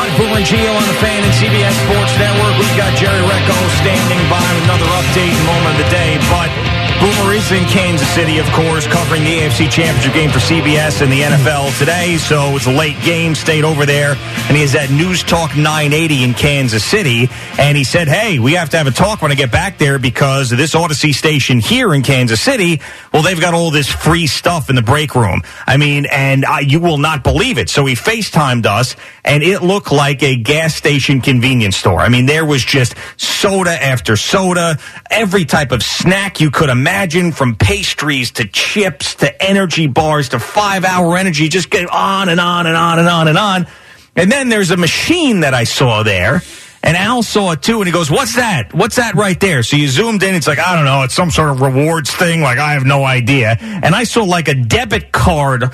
Right, 0.00 0.16
Boomer 0.16 0.40
and 0.40 0.46
Gio 0.46 0.72
on 0.72 0.88
the 0.88 0.96
fan 0.96 1.20
and 1.22 1.34
CBS 1.36 1.76
Sports 1.84 2.16
Network. 2.16 2.56
We've 2.56 2.72
got 2.72 2.96
Jerry 2.96 3.20
Recco 3.20 3.52
standing 3.84 4.16
by 4.32 4.40
with 4.56 4.64
another 4.64 4.88
update 4.96 5.36
moment 5.44 5.76
of 5.76 5.84
the 5.84 5.90
day. 5.92 6.16
But 6.32 6.69
Boomer 7.00 7.32
is 7.32 7.50
in 7.50 7.64
Kansas 7.64 8.06
City, 8.10 8.38
of 8.40 8.46
course, 8.52 8.86
covering 8.86 9.24
the 9.24 9.38
AFC 9.38 9.70
Championship 9.70 10.12
game 10.12 10.30
for 10.30 10.38
CBS 10.38 11.00
and 11.00 11.10
the 11.10 11.22
NFL 11.22 11.78
today. 11.78 12.18
So 12.18 12.54
it's 12.56 12.66
a 12.66 12.72
late 12.72 13.00
game, 13.02 13.34
stayed 13.34 13.64
over 13.64 13.86
there. 13.86 14.16
And 14.48 14.54
he 14.54 14.62
is 14.62 14.74
at 14.74 14.90
News 14.90 15.22
Talk 15.22 15.56
980 15.56 16.24
in 16.24 16.34
Kansas 16.34 16.84
City. 16.84 17.30
And 17.58 17.74
he 17.74 17.84
said, 17.84 18.06
hey, 18.06 18.38
we 18.38 18.52
have 18.52 18.68
to 18.70 18.76
have 18.76 18.86
a 18.86 18.90
talk 18.90 19.22
when 19.22 19.32
I 19.32 19.34
get 19.34 19.50
back 19.50 19.78
there 19.78 19.98
because 19.98 20.50
this 20.50 20.74
Audacy 20.74 21.14
station 21.14 21.58
here 21.58 21.94
in 21.94 22.02
Kansas 22.02 22.38
City, 22.38 22.82
well, 23.14 23.22
they've 23.22 23.40
got 23.40 23.54
all 23.54 23.70
this 23.70 23.88
free 23.88 24.26
stuff 24.26 24.68
in 24.68 24.76
the 24.76 24.82
break 24.82 25.14
room. 25.14 25.40
I 25.66 25.78
mean, 25.78 26.04
and 26.04 26.44
I, 26.44 26.60
you 26.60 26.80
will 26.80 26.98
not 26.98 27.24
believe 27.24 27.56
it. 27.56 27.70
So 27.70 27.86
he 27.86 27.94
FaceTimed 27.94 28.66
us, 28.66 28.94
and 29.24 29.42
it 29.42 29.62
looked 29.62 29.90
like 29.90 30.22
a 30.22 30.36
gas 30.36 30.74
station 30.74 31.22
convenience 31.22 31.78
store. 31.78 32.00
I 32.00 32.10
mean, 32.10 32.26
there 32.26 32.44
was 32.44 32.62
just 32.62 32.94
soda 33.16 33.70
after 33.70 34.18
soda, 34.18 34.78
every 35.10 35.46
type 35.46 35.72
of 35.72 35.82
snack 35.82 36.42
you 36.42 36.50
could 36.50 36.68
imagine, 36.68 36.89
from 37.32 37.56
pastries 37.56 38.32
to 38.32 38.44
chips 38.46 39.14
to 39.16 39.42
energy 39.42 39.86
bars 39.86 40.30
to 40.30 40.38
five 40.38 40.84
hour 40.84 41.16
energy, 41.16 41.48
just 41.48 41.70
get 41.70 41.88
on 41.88 42.28
and 42.28 42.40
on 42.40 42.66
and 42.66 42.76
on 42.76 42.98
and 42.98 43.08
on 43.08 43.28
and 43.28 43.38
on. 43.38 43.66
And 44.16 44.30
then 44.30 44.48
there's 44.48 44.70
a 44.70 44.76
machine 44.76 45.40
that 45.40 45.54
I 45.54 45.64
saw 45.64 46.02
there. 46.02 46.42
And 46.82 46.96
Al 46.96 47.22
saw 47.22 47.52
it 47.52 47.62
too, 47.62 47.76
and 47.76 47.86
he 47.86 47.92
goes, 47.92 48.10
"What's 48.10 48.36
that? 48.36 48.72
What's 48.72 48.96
that 48.96 49.14
right 49.14 49.38
there?" 49.38 49.62
So 49.62 49.76
you 49.76 49.86
zoomed 49.86 50.22
in. 50.22 50.34
It's 50.34 50.46
like 50.46 50.58
I 50.58 50.74
don't 50.76 50.86
know. 50.86 51.02
It's 51.02 51.14
some 51.14 51.30
sort 51.30 51.50
of 51.50 51.60
rewards 51.60 52.10
thing. 52.10 52.40
Like 52.40 52.58
I 52.58 52.72
have 52.72 52.86
no 52.86 53.04
idea. 53.04 53.58
And 53.60 53.94
I 53.94 54.04
saw 54.04 54.24
like 54.24 54.48
a 54.48 54.54
debit 54.54 55.12
card 55.12 55.70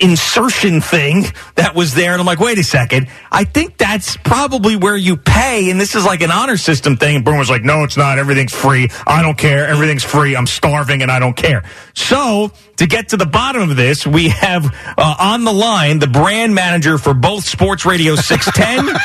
insertion 0.00 0.80
thing 0.80 1.24
that 1.54 1.74
was 1.74 1.94
there, 1.94 2.12
and 2.12 2.20
I'm 2.20 2.26
like, 2.26 2.40
"Wait 2.40 2.58
a 2.58 2.64
second. 2.64 3.08
I 3.30 3.44
think 3.44 3.76
that's 3.76 4.16
probably 4.18 4.76
where 4.76 4.96
you 4.96 5.16
pay." 5.16 5.70
And 5.70 5.80
this 5.80 5.94
is 5.94 6.04
like 6.04 6.22
an 6.22 6.30
honor 6.30 6.56
system 6.56 6.96
thing. 6.96 7.16
And 7.16 7.24
Boom 7.24 7.38
was 7.38 7.50
like, 7.50 7.62
"No, 7.62 7.84
it's 7.84 7.96
not. 7.96 8.18
Everything's 8.18 8.52
free. 8.52 8.90
I 9.06 9.22
don't 9.22 9.36
care. 9.38 9.66
Everything's 9.66 10.04
free. 10.04 10.36
I'm 10.36 10.46
starving, 10.46 11.02
and 11.02 11.10
I 11.10 11.18
don't 11.18 11.36
care." 11.36 11.64
So 11.94 12.52
to 12.76 12.86
get 12.86 13.08
to 13.10 13.16
the 13.16 13.26
bottom 13.26 13.70
of 13.70 13.76
this, 13.76 14.06
we 14.06 14.28
have 14.28 14.64
uh, 14.96 15.16
on 15.18 15.44
the 15.44 15.52
line 15.52 15.98
the 15.98 16.06
brand 16.06 16.54
manager 16.54 16.98
for 16.98 17.14
both 17.14 17.44
Sports 17.44 17.84
Radio 17.84 18.14
610 18.14 18.96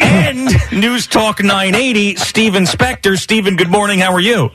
and 0.00 0.48
News 0.72 1.06
Talk 1.06 1.42
980, 1.42 2.16
Steven 2.16 2.64
Spector. 2.64 3.16
Steven, 3.18 3.56
good 3.56 3.70
morning. 3.70 3.98
How 3.98 4.12
are 4.12 4.20
you? 4.20 4.50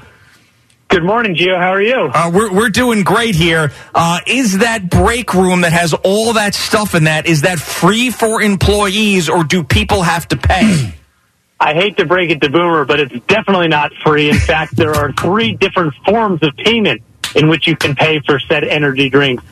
Good 0.94 1.04
morning, 1.04 1.34
Gio. 1.34 1.58
How 1.58 1.72
are 1.72 1.82
you? 1.82 2.12
Uh, 2.14 2.30
we're, 2.32 2.54
we're 2.54 2.70
doing 2.70 3.02
great 3.02 3.34
here. 3.34 3.72
Uh, 3.96 4.20
is 4.28 4.60
that 4.60 4.92
break 4.92 5.34
room 5.34 5.62
that 5.62 5.74
has 5.74 5.96
all 5.96 6.34
that 6.34 6.54
stuff 6.54 6.94
in 6.94 7.06
that, 7.06 7.26
is 7.26 7.42
that 7.42 7.58
free 7.60 8.12
for 8.12 8.44
employees 8.44 9.28
or 9.28 9.44
do 9.44 9.64
people 9.64 10.04
have 10.04 10.28
to 10.28 10.38
pay? 10.38 10.94
I 11.60 11.74
hate 11.74 11.98
to 11.98 12.06
break 12.06 12.30
it 12.30 12.42
to 12.42 12.50
Boomer, 12.52 12.86
but 12.86 13.00
it's 13.00 13.26
definitely 13.26 13.70
not 13.70 13.92
free. 14.04 14.30
In 14.30 14.38
fact, 14.38 14.76
there 14.76 14.94
are 14.94 15.12
three 15.14 15.56
different 15.56 15.96
forms 16.06 16.44
of 16.44 16.56
payment 16.58 17.02
in 17.34 17.50
which 17.50 17.66
you 17.66 17.76
can 17.76 17.96
pay 17.96 18.20
for 18.20 18.38
said 18.38 18.64
energy 18.64 19.10
drinks, 19.10 19.44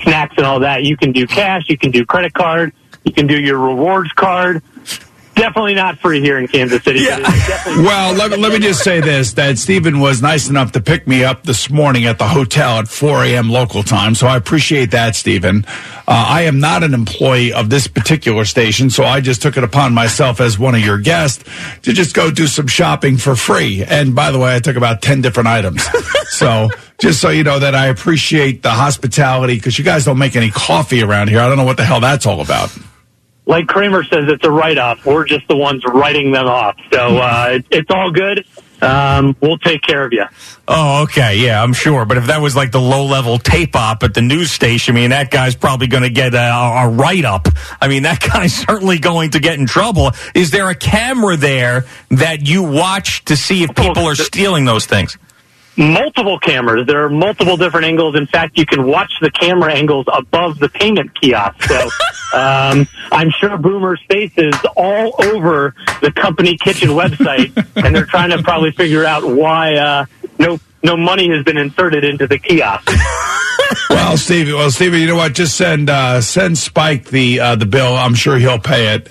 snacks, 0.00 0.32
and 0.38 0.46
all 0.46 0.60
that. 0.60 0.84
You 0.84 0.96
can 0.96 1.12
do 1.12 1.26
cash, 1.26 1.68
you 1.68 1.76
can 1.76 1.90
do 1.90 2.06
credit 2.06 2.32
card, 2.32 2.72
you 3.04 3.12
can 3.12 3.26
do 3.26 3.38
your 3.38 3.58
rewards 3.58 4.12
card. 4.12 4.62
Definitely 5.36 5.74
not 5.74 5.98
free 5.98 6.22
here 6.22 6.38
in 6.38 6.48
Kansas 6.48 6.82
City. 6.82 7.00
Yeah. 7.00 7.18
Well, 7.66 8.14
let 8.14 8.30
me, 8.30 8.36
let 8.38 8.52
me 8.52 8.58
just 8.58 8.82
say 8.82 9.00
this 9.00 9.34
that 9.34 9.58
Stephen 9.58 10.00
was 10.00 10.22
nice 10.22 10.48
enough 10.48 10.72
to 10.72 10.80
pick 10.80 11.06
me 11.06 11.24
up 11.24 11.42
this 11.42 11.68
morning 11.68 12.06
at 12.06 12.18
the 12.18 12.26
hotel 12.26 12.78
at 12.78 12.88
4 12.88 13.24
a.m. 13.24 13.50
local 13.50 13.82
time. 13.82 14.14
So 14.14 14.26
I 14.26 14.36
appreciate 14.36 14.92
that, 14.92 15.14
Stephen. 15.14 15.66
Uh, 15.66 16.24
I 16.28 16.42
am 16.42 16.58
not 16.58 16.82
an 16.82 16.94
employee 16.94 17.52
of 17.52 17.68
this 17.68 17.86
particular 17.86 18.44
station, 18.44 18.88
so 18.88 19.04
I 19.04 19.20
just 19.20 19.42
took 19.42 19.56
it 19.56 19.64
upon 19.64 19.92
myself 19.92 20.40
as 20.40 20.58
one 20.58 20.74
of 20.74 20.80
your 20.80 20.98
guests 20.98 21.44
to 21.82 21.92
just 21.92 22.14
go 22.14 22.30
do 22.30 22.46
some 22.46 22.66
shopping 22.66 23.18
for 23.18 23.36
free. 23.36 23.84
And 23.84 24.14
by 24.14 24.30
the 24.30 24.38
way, 24.38 24.54
I 24.56 24.60
took 24.60 24.76
about 24.76 25.02
10 25.02 25.20
different 25.20 25.48
items. 25.48 25.84
so 26.30 26.70
just 26.98 27.20
so 27.20 27.28
you 27.28 27.44
know 27.44 27.58
that 27.58 27.74
I 27.74 27.86
appreciate 27.88 28.62
the 28.62 28.70
hospitality 28.70 29.56
because 29.56 29.78
you 29.78 29.84
guys 29.84 30.04
don't 30.04 30.18
make 30.18 30.34
any 30.34 30.50
coffee 30.50 31.02
around 31.02 31.28
here. 31.28 31.40
I 31.40 31.48
don't 31.48 31.58
know 31.58 31.64
what 31.64 31.76
the 31.76 31.84
hell 31.84 32.00
that's 32.00 32.24
all 32.24 32.40
about 32.40 32.76
like 33.46 33.68
Kramer 33.68 34.02
says, 34.04 34.24
it's 34.28 34.44
a 34.44 34.50
write 34.50 34.78
off. 34.78 35.06
We're 35.06 35.24
just 35.24 35.46
the 35.48 35.56
ones 35.56 35.84
writing 35.84 36.32
them 36.32 36.46
off. 36.46 36.76
So 36.92 37.18
uh, 37.18 37.48
it, 37.52 37.66
it's 37.70 37.90
all 37.90 38.10
good. 38.10 38.44
Um, 38.82 39.36
we'll 39.40 39.58
take 39.58 39.82
care 39.82 40.04
of 40.04 40.12
you. 40.12 40.24
Oh, 40.68 41.04
okay. 41.04 41.38
Yeah, 41.38 41.62
I'm 41.62 41.72
sure. 41.72 42.04
But 42.04 42.18
if 42.18 42.26
that 42.26 42.42
was 42.42 42.54
like 42.54 42.72
the 42.72 42.80
low 42.80 43.06
level 43.06 43.38
tape 43.38 43.74
op 43.74 44.02
at 44.02 44.14
the 44.14 44.20
news 44.20 44.50
station, 44.50 44.96
I 44.96 45.00
mean, 45.00 45.10
that 45.10 45.30
guy's 45.30 45.56
probably 45.56 45.86
going 45.86 46.02
to 46.02 46.10
get 46.10 46.34
a, 46.34 46.38
a 46.38 46.88
write 46.88 47.24
up. 47.24 47.48
I 47.80 47.88
mean, 47.88 48.02
that 48.02 48.20
guy's 48.32 48.54
certainly 48.54 48.98
going 48.98 49.30
to 49.30 49.40
get 49.40 49.58
in 49.58 49.66
trouble. 49.66 50.10
Is 50.34 50.50
there 50.50 50.68
a 50.68 50.74
camera 50.74 51.36
there 51.36 51.86
that 52.10 52.46
you 52.46 52.64
watch 52.64 53.24
to 53.26 53.36
see 53.36 53.62
if 53.62 53.74
people 53.74 54.06
are 54.06 54.14
stealing 54.14 54.64
those 54.64 54.86
things? 54.86 55.16
Multiple 55.76 56.38
cameras. 56.38 56.86
There 56.86 57.04
are 57.04 57.10
multiple 57.10 57.56
different 57.56 57.86
angles. 57.86 58.16
In 58.16 58.26
fact, 58.26 58.58
you 58.58 58.66
can 58.66 58.86
watch 58.86 59.12
the 59.20 59.30
camera 59.30 59.72
angles 59.72 60.06
above 60.12 60.58
the 60.58 60.68
payment 60.68 61.18
kiosk. 61.20 61.62
So 61.64 61.76
um, 62.34 62.86
I'm 63.12 63.30
sure 63.30 63.56
Boomer's 63.58 64.02
face 64.08 64.32
is 64.36 64.54
all 64.76 65.14
over 65.24 65.74
the 66.00 66.12
company 66.12 66.56
kitchen 66.56 66.90
website, 66.90 67.56
and 67.76 67.94
they're 67.94 68.06
trying 68.06 68.30
to 68.30 68.42
probably 68.42 68.72
figure 68.72 69.04
out 69.04 69.24
why 69.24 69.74
uh, 69.74 70.06
no 70.38 70.58
no 70.82 70.96
money 70.96 71.28
has 71.30 71.44
been 71.44 71.56
inserted 71.56 72.04
into 72.04 72.26
the 72.26 72.38
kiosk. 72.38 72.90
well, 73.90 74.16
Stevie, 74.16 74.52
well, 74.52 74.70
Stevie, 74.70 75.00
you 75.00 75.06
know 75.08 75.16
what? 75.16 75.34
Just 75.34 75.56
send 75.56 75.90
uh, 75.90 76.20
send 76.20 76.56
Spike 76.58 77.06
the 77.06 77.40
uh, 77.40 77.56
the 77.56 77.66
bill. 77.66 77.94
I'm 77.96 78.14
sure 78.14 78.38
he'll 78.38 78.58
pay 78.60 78.94
it. 78.94 79.10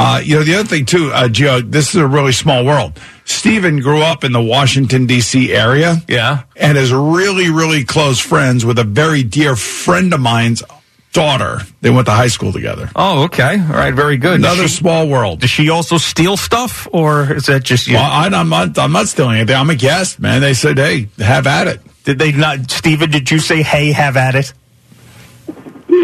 Uh, 0.00 0.18
you 0.20 0.36
know, 0.36 0.42
the 0.42 0.54
other 0.54 0.66
thing 0.66 0.86
too, 0.86 1.12
uh, 1.12 1.28
Gio, 1.28 1.70
this 1.70 1.90
is 1.90 1.96
a 1.96 2.06
really 2.06 2.32
small 2.32 2.64
world. 2.64 2.98
Stephen 3.26 3.80
grew 3.80 4.00
up 4.00 4.24
in 4.24 4.32
the 4.32 4.40
Washington 4.40 5.06
D.C. 5.06 5.52
area, 5.52 5.96
yeah, 6.08 6.44
and 6.56 6.78
is 6.78 6.90
really, 6.90 7.50
really 7.50 7.84
close 7.84 8.18
friends 8.18 8.64
with 8.64 8.78
a 8.78 8.84
very 8.84 9.22
dear 9.22 9.56
friend 9.56 10.14
of 10.14 10.20
mine's 10.20 10.62
daughter. 11.12 11.60
They 11.82 11.90
went 11.90 12.06
to 12.06 12.12
high 12.12 12.28
school 12.28 12.50
together. 12.50 12.90
Oh, 12.96 13.24
okay, 13.24 13.60
all 13.60 13.74
right, 13.74 13.92
very 13.92 14.16
good. 14.16 14.38
Another 14.38 14.68
she, 14.68 14.76
small 14.76 15.06
world. 15.06 15.40
Does 15.40 15.50
she 15.50 15.68
also 15.68 15.98
steal 15.98 16.38
stuff, 16.38 16.88
or 16.92 17.34
is 17.34 17.46
that 17.46 17.62
just 17.62 17.86
you? 17.86 17.96
Well, 17.96 18.10
I, 18.10 18.26
am 18.26 18.48
not. 18.48 18.78
I'm 18.78 18.92
not 18.92 19.08
stealing 19.08 19.36
anything. 19.36 19.56
I'm 19.56 19.68
a 19.68 19.76
guest, 19.76 20.18
man. 20.18 20.40
They 20.40 20.54
said, 20.54 20.78
"Hey, 20.78 21.08
have 21.18 21.46
at 21.46 21.68
it." 21.68 21.80
Did 22.04 22.18
they 22.18 22.32
not, 22.32 22.70
Stephen? 22.70 23.10
Did 23.10 23.30
you 23.30 23.38
say, 23.38 23.62
"Hey, 23.62 23.92
have 23.92 24.16
at 24.16 24.34
it"? 24.34 24.54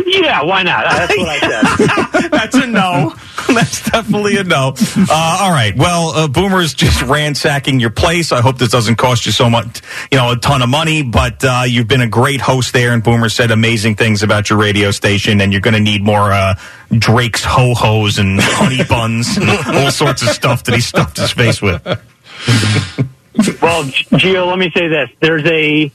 Yeah, 0.07 0.43
why 0.43 0.63
not? 0.63 0.85
That's 0.85 1.17
what 1.17 1.29
I 1.29 1.39
said. 1.41 2.31
That's 2.31 2.55
a 2.57 2.67
no. 2.67 3.15
That's 3.55 3.91
definitely 3.91 4.37
a 4.37 4.45
no. 4.45 4.75
Uh, 4.77 5.39
all 5.41 5.51
right. 5.51 5.75
Well, 5.77 6.09
uh, 6.09 6.29
Boomer's 6.29 6.75
just 6.75 7.03
ransacking 7.03 7.81
your 7.81 7.91
place. 7.91 8.33
I 8.33 8.41
hope 8.41 8.59
this 8.59 8.71
doesn't 8.71 8.97
cost 8.97 9.27
you 9.27 9.33
so 9.33 9.49
much, 9.49 9.83
you 10.11 10.19
know, 10.19 10.33
a 10.33 10.37
ton 10.37 10.63
of 10.63 10.69
money. 10.69 11.03
But 11.03 11.45
uh, 11.45 11.63
you've 11.67 11.89
been 11.89 12.01
a 12.01 12.09
great 12.09 12.41
host 12.41 12.73
there, 12.73 12.93
and 12.93 13.03
Boomer 13.03 13.29
said 13.29 13.51
amazing 13.51 13.97
things 13.97 14.23
about 14.23 14.51
your 14.51 14.59
radio 14.59 14.91
station. 14.91 15.41
And 15.41 15.53
you're 15.53 15.61
going 15.61 15.75
to 15.75 15.81
need 15.81 16.03
more 16.03 16.33
uh, 16.33 16.55
Drake's 16.91 17.45
ho 17.45 17.75
hos 17.75 18.19
and 18.19 18.41
honey 18.41 18.83
buns 18.89 19.37
and 19.37 19.49
all 19.49 19.91
sorts 19.91 20.23
of 20.23 20.29
stuff 20.29 20.65
that 20.65 20.75
he 20.75 20.81
stuffed 20.81 21.17
his 21.17 21.33
face 21.33 21.63
with. 21.63 21.85
well, 21.85 23.85
Gio, 23.85 24.47
let 24.47 24.59
me 24.59 24.71
say 24.75 24.89
this: 24.89 25.11
there's 25.21 25.45
a 25.47 25.91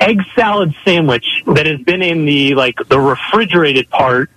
egg 0.00 0.20
salad 0.34 0.74
sandwich 0.84 1.42
that 1.46 1.66
has 1.66 1.80
been 1.80 2.02
in 2.02 2.24
the 2.24 2.54
like 2.54 2.76
the 2.88 3.00
refrigerated 3.00 3.88
part 3.90 4.30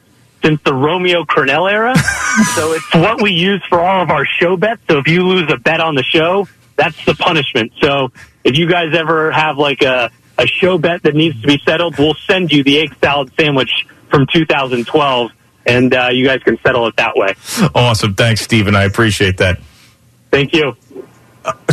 since 0.43 0.61
the 0.63 0.73
Romeo 0.73 1.23
Crennel 1.23 1.71
era. 1.71 1.95
so 2.55 2.73
it's 2.73 2.93
what 2.93 3.21
we 3.21 3.31
use 3.31 3.63
for 3.69 3.79
all 3.79 4.01
of 4.01 4.09
our 4.09 4.25
show 4.25 4.57
bets. 4.57 4.81
So 4.89 4.99
if 4.99 5.07
you 5.07 5.23
lose 5.23 5.51
a 5.51 5.57
bet 5.57 5.81
on 5.81 5.95
the 5.95 6.03
show, 6.03 6.47
that's 6.75 7.03
the 7.05 7.15
punishment. 7.15 7.73
So 7.81 8.11
if 8.43 8.57
you 8.57 8.69
guys 8.69 8.93
ever 8.95 9.31
have 9.31 9.57
like 9.57 9.81
a 9.81 10.11
a 10.37 10.47
show 10.47 10.77
bet 10.77 11.03
that 11.03 11.15
needs 11.15 11.39
to 11.41 11.47
be 11.47 11.61
settled, 11.65 11.97
we'll 11.97 12.13
send 12.13 12.51
you 12.51 12.63
the 12.63 12.79
egg 12.79 12.95
salad 13.01 13.31
sandwich 13.37 13.85
from 14.09 14.25
2012, 14.33 15.31
and 15.65 15.93
uh, 15.93 16.07
you 16.11 16.25
guys 16.25 16.41
can 16.43 16.57
settle 16.61 16.87
it 16.87 16.95
that 16.95 17.15
way. 17.15 17.35
Awesome. 17.75 18.15
Thanks, 18.15 18.41
Stephen. 18.41 18.75
I 18.75 18.85
appreciate 18.85 19.37
that. 19.37 19.59
Thank 20.31 20.53
you. 20.53 20.77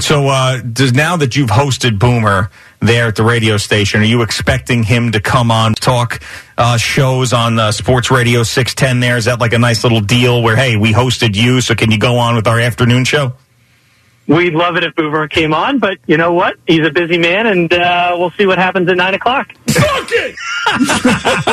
So, 0.01 0.27
uh, 0.29 0.61
does 0.61 0.93
now 0.93 1.17
that 1.17 1.37
you've 1.37 1.51
hosted 1.51 1.99
Boomer 1.99 2.51
there 2.87 3.07
at 3.07 3.17
the 3.17 3.25
radio 3.25 3.57
station, 3.57 4.01
are 4.01 4.05
you 4.05 4.23
expecting 4.23 4.83
him 4.83 5.13
to 5.13 5.21
come 5.21 5.51
on 5.51 5.75
talk 5.75 6.21
uh, 6.57 6.77
shows 6.77 7.33
on 7.33 7.59
uh, 7.59 7.73
Sports 7.73 8.11
Radio 8.11 8.43
610 8.43 9.01
there? 9.01 9.17
Is 9.17 9.27
that 9.27 9.41
like 9.41 9.53
a 9.53 9.59
nice 9.59 9.83
little 9.83 10.01
deal 10.01 10.43
where, 10.43 10.57
hey, 10.57 10.77
we 10.77 10.93
hosted 10.93 11.37
you, 11.37 11.61
so 11.61 11.75
can 11.75 11.91
you 11.91 11.99
go 11.99 12.17
on 12.17 12.37
with 12.37 12.47
our 12.47 12.61
afternoon 12.61 13.05
show? 13.05 13.35
We'd 14.29 14.55
love 14.55 14.77
it 14.77 14.83
if 14.83 14.95
Boomer 14.97 15.29
came 15.29 15.55
on, 15.55 15.79
but 15.79 15.99
you 16.07 16.17
know 16.17 16.33
what? 16.33 16.57
He's 16.67 16.85
a 16.85 16.91
busy 16.91 17.19
man, 17.19 17.47
and 17.47 17.73
uh, 17.73 18.17
we'll 18.19 18.33
see 18.33 18.47
what 18.47 18.59
happens 18.59 18.89
at 18.89 18.97
9 18.97 19.15
o'clock. 19.15 19.53
Fuck 19.69 20.09
it! 20.11 20.37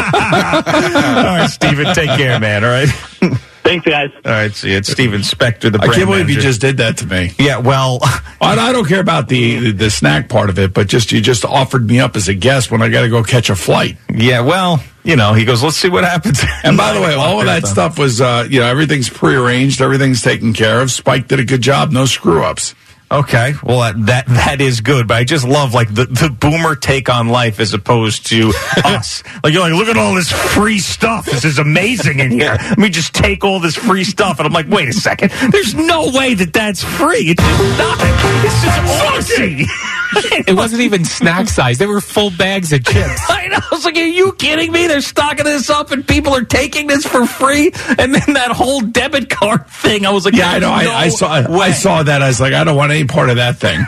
all 0.96 1.24
right, 1.24 1.48
Steven, 1.48 1.94
take 1.94 2.10
care, 2.18 2.40
man, 2.40 2.64
all 2.64 2.72
right? 2.72 3.40
Thanks, 3.64 3.86
guys. 3.86 4.12
All 4.26 4.32
right, 4.32 4.54
see, 4.54 4.74
it's 4.74 4.92
Steven 4.92 5.22
Spector, 5.22 5.72
the 5.72 5.80
I 5.82 5.88
can't 5.88 6.06
believe 6.06 6.30
you 6.30 6.40
just 6.40 6.60
did 6.60 6.78
that 6.78 6.98
to 6.98 7.06
me. 7.08 7.32
Yeah, 7.40 7.60
well, 7.60 8.00
I, 8.02 8.58
I 8.60 8.72
don't 8.74 8.88
care 8.88 9.00
about 9.00 9.30
the, 9.30 9.60
the 9.60 9.72
the 9.72 9.90
snack 9.90 10.28
part 10.28 10.50
of 10.50 10.60
it, 10.60 10.74
but 10.74 10.88
just 10.88 11.12
you 11.12 11.22
just 11.22 11.46
offered 11.46 11.88
me 11.88 12.00
up 12.00 12.16
as 12.16 12.28
a 12.28 12.34
guest 12.34 12.72
when 12.72 12.82
I 12.82 12.90
got 12.90 13.02
to 13.02 13.10
go 13.10 13.24
catch 13.24 13.50
a 13.50 13.56
flight. 13.56 13.98
yeah, 14.14 14.42
well, 14.42 14.84
you 15.04 15.16
know, 15.16 15.34
he 15.34 15.46
goes, 15.46 15.64
let's 15.64 15.78
see 15.78 15.90
what 15.90 16.04
happens. 16.04 16.42
And 16.64 16.78
by 16.78 16.94
the 16.94 17.02
way, 17.02 17.14
all 17.14 17.40
of 17.42 17.46
that 17.48 17.68
stuff 17.68 18.00
was, 18.00 18.22
uh, 18.22 18.48
you 18.50 18.60
know, 18.62 18.68
everything's 18.68 19.10
prearranged, 19.10 19.82
everything's 19.82 20.22
taken 20.22 20.54
care 20.54 20.82
of. 20.82 20.92
Spike 20.92 21.28
did 21.28 21.40
a 21.40 21.46
good 21.46 21.62
job, 21.62 21.92
no 21.92 22.06
screw 22.06 22.44
ups. 22.44 22.74
Okay, 23.12 23.54
well 23.64 23.80
that, 23.82 24.06
that 24.08 24.28
that 24.28 24.62
is 24.62 24.82
good, 24.82 25.08
but 25.08 25.18
I 25.18 25.24
just 25.24 25.46
love 25.48 25.74
like 25.74 25.94
the, 25.94 26.06
the 26.06 26.30
boomer 26.30 26.76
take 26.76 27.10
on 27.10 27.28
life 27.28 27.60
as 27.60 27.74
opposed 27.74 28.26
to 28.28 28.52
us. 28.84 29.24
Like 29.44 29.54
you're 29.54 29.62
like, 29.62 29.74
look 29.74 29.88
at 29.88 29.98
all 29.98 30.16
this 30.16 30.32
free 30.32 30.80
stuff. 30.80 31.26
This 31.26 31.46
is 31.46 31.60
amazing 31.60 32.20
in 32.20 32.32
here. 32.32 32.58
Let 32.60 32.78
me 32.80 32.90
just 32.90 33.14
take 33.14 33.44
all 33.44 33.60
this 33.60 33.76
free 33.76 34.04
stuff, 34.04 34.40
and 34.40 34.48
I'm 34.48 34.54
like, 34.54 34.68
wait 34.68 34.88
a 34.90 34.94
second. 34.94 35.32
There's 35.52 35.76
no 35.76 36.12
way 36.12 36.34
that 36.34 36.54
that's 36.54 36.84
free. 36.84 37.36
It's 37.38 37.44
just 37.44 37.78
not. 37.78 37.98
It's 38.02 39.28
just. 39.28 39.40
It 39.40 39.68
wasn't 40.50 40.82
even 40.82 41.06
snack 41.06 41.48
size. 41.48 41.78
They 41.78 41.86
were 41.86 42.02
full 42.02 42.32
bags 42.32 42.72
of 42.74 42.84
chips. 42.86 43.22
I 43.30 43.48
know. 43.48 43.58
I 43.58 43.68
was 43.72 43.86
like, 43.86 43.96
are 43.98 44.02
you 44.06 44.34
kidding 44.34 44.72
me? 44.72 44.88
They're 44.88 45.02
stocking 45.02 45.46
this 45.46 45.70
up, 45.70 45.92
and 45.92 46.08
people 46.08 46.34
are 46.34 46.44
taking 46.44 46.88
this 46.88 47.06
for 47.06 47.26
free. 47.26 47.72
And 47.98 48.14
then 48.14 48.34
that 48.34 48.52
whole 48.52 48.82
debit 48.82 49.30
card 49.30 49.68
thing. 49.68 50.06
I 50.06 50.12
was 50.12 50.26
like, 50.26 50.36
Yeah, 50.36 50.52
I 50.52 50.60
know. 50.60 50.72
I, 50.72 50.86
I 50.86 51.10
saw. 51.10 51.42
no 51.42 51.60
I 51.60 51.72
saw 51.72 52.04
that. 52.04 52.22
I 52.22 52.28
was 52.28 52.40
like, 52.40 52.54
I 52.54 52.64
don't 52.64 52.76
want 52.76 52.92
any 52.92 53.06
part 53.06 53.30
of 53.30 53.38
that 53.38 53.58
thing. 53.58 53.80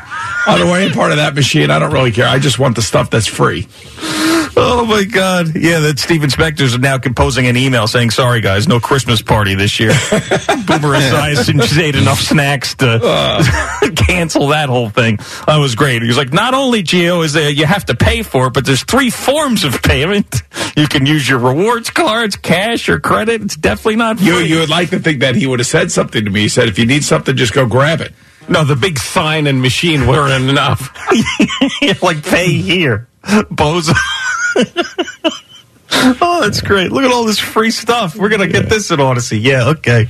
I 0.47 0.57
don't 0.59 0.69
want 0.69 0.81
any 0.83 0.93
part 0.93 1.11
of 1.11 1.17
that 1.17 1.33
machine. 1.35 1.71
I 1.71 1.79
don't 1.79 1.91
really 1.91 2.11
care. 2.11 2.27
I 2.27 2.39
just 2.39 2.59
want 2.59 2.75
the 2.75 2.81
stuff 2.81 3.09
that's 3.09 3.27
free. 3.27 3.67
Oh 4.57 4.85
my 4.85 5.03
God! 5.03 5.55
Yeah, 5.55 5.79
that 5.81 5.99
Steven 5.99 6.29
Spector's 6.29 6.77
now 6.79 6.97
composing 6.97 7.47
an 7.47 7.57
email 7.57 7.87
saying, 7.87 8.11
"Sorry 8.11 8.41
guys, 8.41 8.67
no 8.67 8.79
Christmas 8.79 9.21
party 9.21 9.55
this 9.55 9.79
year." 9.79 9.89
Boomer 10.09 10.95
Esiason 10.95 11.61
just 11.61 11.77
ate 11.77 11.95
enough 11.95 12.19
snacks 12.19 12.75
to 12.75 12.99
ah. 13.03 13.89
cancel 13.95 14.47
that 14.47 14.69
whole 14.69 14.89
thing. 14.89 15.17
That 15.47 15.57
was 15.57 15.75
great. 15.75 16.01
He 16.01 16.07
was 16.07 16.17
like, 16.17 16.31
"Not 16.31 16.53
only 16.53 16.83
Gio 16.83 17.23
is 17.25 17.33
there, 17.33 17.49
you 17.49 17.65
have 17.65 17.85
to 17.85 17.95
pay 17.95 18.23
for 18.23 18.47
it, 18.47 18.53
but 18.53 18.65
there's 18.65 18.83
three 18.83 19.09
forms 19.09 19.63
of 19.63 19.81
payment. 19.81 20.43
You 20.77 20.87
can 20.87 21.05
use 21.05 21.27
your 21.27 21.39
rewards 21.39 21.89
cards, 21.89 22.35
cash, 22.35 22.89
or 22.89 22.99
credit. 22.99 23.41
It's 23.41 23.55
definitely 23.55 23.97
not 23.97 24.21
You 24.21 24.37
you 24.37 24.59
would 24.59 24.69
like 24.69 24.89
to 24.91 24.99
think 24.99 25.19
that 25.19 25.35
he 25.35 25.47
would 25.47 25.59
have 25.59 25.67
said 25.67 25.91
something 25.91 26.23
to 26.23 26.31
me. 26.31 26.41
He 26.41 26.49
said, 26.49 26.67
if 26.67 26.79
you 26.79 26.85
need 26.85 27.03
something, 27.03 27.35
just 27.35 27.53
go 27.53 27.65
grab 27.65 28.01
it. 28.01 28.13
No, 28.47 28.63
the 28.63 28.75
big 28.75 28.99
sign 28.99 29.47
and 29.47 29.61
machine 29.61 30.07
weren't 30.07 30.49
enough. 30.49 30.95
like 32.01 32.23
pay 32.23 32.53
here, 32.53 33.07
bozo. 33.23 33.93
oh, 36.21 36.39
that's 36.41 36.61
great! 36.61 36.91
Look 36.91 37.03
at 37.03 37.11
all 37.11 37.25
this 37.25 37.39
free 37.39 37.71
stuff. 37.71 38.15
We're 38.15 38.29
gonna 38.29 38.47
get 38.47 38.69
this 38.69 38.91
in 38.91 38.99
Audacy. 38.99 39.41
Yeah, 39.41 39.69
okay. 39.69 40.07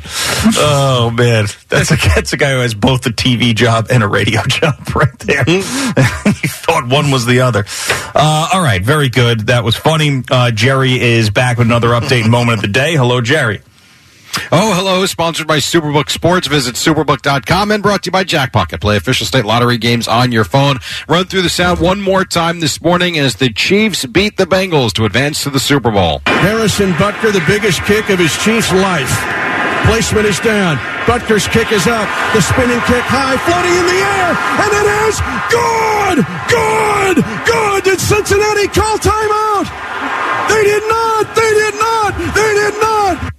Oh 0.58 1.12
man, 1.12 1.48
that's 1.70 1.92
a 1.92 1.96
that's 1.96 2.34
a 2.34 2.38
guy 2.38 2.52
who 2.52 2.60
has 2.60 2.74
both 2.74 3.06
a 3.06 3.10
TV 3.10 3.56
job 3.56 3.88
and 3.90 4.04
a 4.04 4.08
radio 4.08 4.42
job 4.48 4.96
right 4.96 5.20
there. 5.20 5.44
he 5.48 5.62
thought 5.62 6.88
one 6.88 7.12
was 7.12 7.26
the 7.26 7.42
other. 7.42 7.66
Uh, 8.14 8.50
all 8.54 8.62
right, 8.62 8.82
very 8.84 9.10
good. 9.10 9.48
That 9.48 9.64
was 9.64 9.76
funny. 9.76 10.24
Uh, 10.30 10.52
Jerry 10.52 11.00
is 11.00 11.30
back 11.30 11.58
with 11.58 11.68
another 11.68 11.90
update 11.90 12.30
moment 12.30 12.58
of 12.58 12.62
the 12.62 12.68
day. 12.68 12.96
Hello, 12.96 13.22
Jerry. 13.22 13.62
Oh, 14.52 14.74
hello. 14.76 15.06
Sponsored 15.06 15.48
by 15.48 15.58
Superbook 15.58 16.10
Sports. 16.10 16.48
Visit 16.48 16.76
superbook.com 16.76 17.72
and 17.72 17.82
brought 17.82 18.04
to 18.04 18.08
you 18.08 18.12
by 18.12 18.24
Jackpocket. 18.24 18.82
Play 18.82 18.98
official 18.98 19.26
state 19.26 19.46
lottery 19.46 19.78
games 19.78 20.08
on 20.08 20.32
your 20.32 20.44
phone. 20.44 20.78
Run 21.08 21.26
through 21.26 21.42
the 21.42 21.50
sound 21.50 21.80
one 21.80 22.02
more 22.02 22.26
time 22.26 22.60
this 22.60 22.82
morning 22.82 23.18
as 23.18 23.36
the 23.36 23.50
Chiefs 23.50 24.06
beat 24.06 24.38
the 24.38 24.46
Bengals 24.46 24.94
to 24.94 25.06
advance 25.06 25.44
to 25.44 25.50
the 25.50 25.60
Super 25.60 25.92
Bowl. 25.92 26.22
Harrison 26.26 26.92
Butker, 26.94 27.32
the 27.32 27.44
biggest 27.48 27.84
kick 27.84 28.10
of 28.10 28.20
his 28.20 28.36
Chiefs' 28.44 28.72
life. 28.72 29.12
Placement 29.86 30.26
is 30.26 30.40
down. 30.40 30.78
Butker's 31.06 31.48
kick 31.48 31.72
is 31.72 31.86
up. 31.86 32.10
The 32.34 32.42
spinning 32.42 32.80
kick 32.90 33.06
high, 33.06 33.38
floating 33.46 33.76
in 33.78 33.86
the 33.86 34.02
air, 34.02 34.30
and 34.66 34.72
it 34.74 34.88
is 35.06 35.16
good! 35.54 36.18
Good! 36.50 37.18
Good! 37.46 37.84
Did 37.84 38.00
Cincinnati 38.00 38.68
call 38.68 38.98
timeout? 38.98 39.70
They 40.50 40.64
did 40.64 40.84
not! 40.90 41.36
They 41.36 41.52
did 41.54 41.76
not! 41.76 42.12
They 42.34 42.54
did 42.54 42.82
not! 42.82 43.36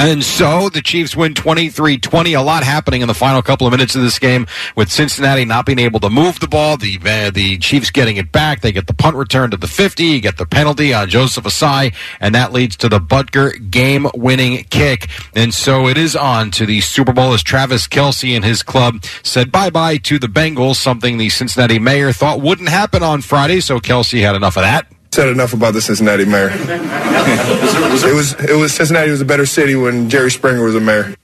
And 0.00 0.22
so 0.22 0.68
the 0.68 0.80
Chiefs 0.80 1.16
win 1.16 1.34
23 1.34 1.98
20. 1.98 2.32
A 2.34 2.40
lot 2.40 2.62
happening 2.62 3.00
in 3.00 3.08
the 3.08 3.14
final 3.14 3.42
couple 3.42 3.66
of 3.66 3.72
minutes 3.72 3.96
of 3.96 4.02
this 4.02 4.20
game 4.20 4.46
with 4.76 4.92
Cincinnati 4.92 5.44
not 5.44 5.66
being 5.66 5.80
able 5.80 5.98
to 5.98 6.08
move 6.08 6.38
the 6.38 6.46
ball. 6.46 6.76
The, 6.76 6.98
uh, 7.04 7.30
the 7.32 7.58
Chiefs 7.58 7.90
getting 7.90 8.16
it 8.16 8.30
back. 8.30 8.60
They 8.60 8.70
get 8.70 8.86
the 8.86 8.94
punt 8.94 9.16
return 9.16 9.50
to 9.50 9.56
the 9.56 9.66
50. 9.66 10.04
You 10.04 10.20
get 10.20 10.36
the 10.36 10.46
penalty 10.46 10.94
on 10.94 11.08
Joseph 11.08 11.44
Ossai, 11.44 11.92
and 12.20 12.32
that 12.36 12.52
leads 12.52 12.76
to 12.76 12.88
the 12.88 13.00
Butker 13.00 13.70
game 13.72 14.06
winning 14.14 14.62
kick. 14.70 15.08
And 15.34 15.52
so 15.52 15.88
it 15.88 15.98
is 15.98 16.14
on 16.14 16.52
to 16.52 16.64
the 16.64 16.80
Super 16.80 17.12
Bowl 17.12 17.32
as 17.32 17.42
Travis 17.42 17.88
Kelce 17.88 18.36
and 18.36 18.44
his 18.44 18.62
club 18.62 19.02
said 19.24 19.50
bye 19.50 19.70
bye 19.70 19.96
to 19.98 20.20
the 20.20 20.28
Bengals, 20.28 20.76
something 20.76 21.18
the 21.18 21.28
Cincinnati 21.28 21.80
mayor 21.80 22.12
thought 22.12 22.40
wouldn't 22.40 22.68
happen 22.68 23.02
on 23.02 23.20
Friday. 23.20 23.58
So 23.58 23.80
Kelce 23.80 24.20
had 24.20 24.36
enough 24.36 24.56
of 24.56 24.62
that. 24.62 24.86
Said 25.10 25.28
enough 25.28 25.52
about 25.52 25.74
the 25.74 25.80
Cincinnati 25.80 26.24
mayor. 26.24 26.50
it 26.52 28.14
was 28.14 28.34
it 28.34 28.56
was 28.56 28.74
Cincinnati 28.74 29.10
was 29.10 29.20
a 29.20 29.24
better 29.24 29.46
city 29.46 29.74
when 29.74 30.08
Jerry 30.10 30.30
Springer 30.30 30.62
was 30.62 30.74
a 30.74 30.80
mayor. 30.80 31.14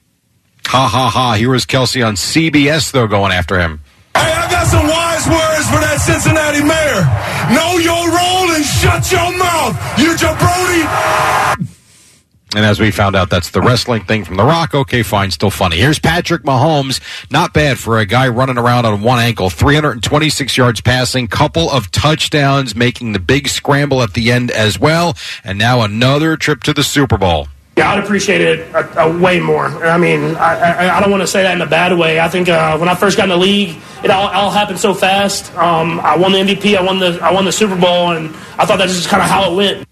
Ha 0.67 0.87
ha 0.87 1.09
ha. 1.09 1.33
Here 1.33 1.49
was 1.49 1.65
Kelce 1.65 2.05
on 2.05 2.15
CBS, 2.15 2.91
though, 2.91 3.07
going 3.07 3.31
after 3.31 3.59
him. 3.59 3.81
Hey, 4.15 4.31
I 4.31 4.49
got 4.49 4.65
some 4.67 4.87
wise 4.87 5.27
words 5.27 5.69
for 5.69 5.79
that 5.79 6.01
Cincinnati 6.01 6.63
mayor. 6.63 7.05
Know 7.53 7.77
your 7.77 8.09
role 8.09 8.51
and 8.55 8.65
shut 8.65 9.11
your 9.11 9.37
mouth, 9.37 9.75
you 9.99 10.15
jabroni. 10.15 11.74
And 12.55 12.65
as 12.65 12.79
we 12.79 12.89
found 12.89 13.17
out, 13.17 13.29
that's 13.29 13.51
the 13.51 13.59
wrestling 13.59 14.05
thing 14.05 14.23
from 14.23 14.37
The 14.37 14.45
Rock. 14.45 14.73
Okay, 14.73 15.03
fine, 15.03 15.29
still 15.29 15.49
funny. 15.49 15.75
Here's 15.75 15.99
Patrick 15.99 16.43
Mahomes. 16.43 17.01
Not 17.29 17.53
bad 17.53 17.77
for 17.77 17.99
a 17.99 18.05
guy 18.05 18.29
running 18.29 18.57
around 18.57 18.85
on 18.85 19.01
one 19.01 19.19
ankle. 19.19 19.49
326 19.49 20.55
yards 20.55 20.79
passing, 20.79 21.27
couple 21.27 21.69
of 21.69 21.91
touchdowns, 21.91 22.73
making 22.73 23.11
the 23.11 23.19
big 23.19 23.49
scramble 23.49 24.01
at 24.01 24.13
the 24.13 24.31
end 24.31 24.51
as 24.51 24.79
well. 24.79 25.17
And 25.43 25.59
now 25.59 25.81
another 25.81 26.37
trip 26.37 26.63
to 26.63 26.71
the 26.71 26.83
Super 26.83 27.17
Bowl. 27.17 27.49
Yeah, 27.75 27.91
I'd 27.91 28.01
appreciate 28.01 28.39
it 28.39 28.73
a, 28.73 29.01
a 29.01 29.19
way 29.19 29.41
more. 29.41 29.65
I 29.65 29.97
mean, 29.97 30.35
I, 30.35 30.55
I, 30.55 30.97
I 30.97 31.01
don't 31.01 31.11
want 31.11 31.23
to 31.23 31.27
say 31.27 31.43
that 31.43 31.55
in 31.55 31.61
a 31.61 31.65
bad 31.65 31.97
way. 31.97 32.21
I 32.21 32.29
think 32.29 32.47
uh, 32.47 32.77
when 32.77 32.87
I 32.87 32.95
first 32.95 33.17
got 33.17 33.23
in 33.23 33.31
the 33.31 33.37
league, 33.37 33.75
it 34.01 34.09
all, 34.09 34.29
all 34.29 34.49
happened 34.49 34.79
so 34.79 34.93
fast. 34.93 35.53
Um, 35.55 35.99
I 35.99 36.15
won 36.15 36.31
the 36.31 36.37
MVP, 36.37 36.77
I 36.77 36.81
won 36.81 36.99
the 36.99 37.19
I 37.21 37.33
won 37.33 37.43
the 37.43 37.51
Super 37.51 37.75
Bowl, 37.75 38.11
and 38.11 38.33
I 38.57 38.65
thought 38.65 38.77
that's 38.77 38.93
just 38.93 39.09
kind 39.09 39.21
of 39.21 39.27
how 39.29 39.51
it 39.51 39.55
went. 39.57 39.85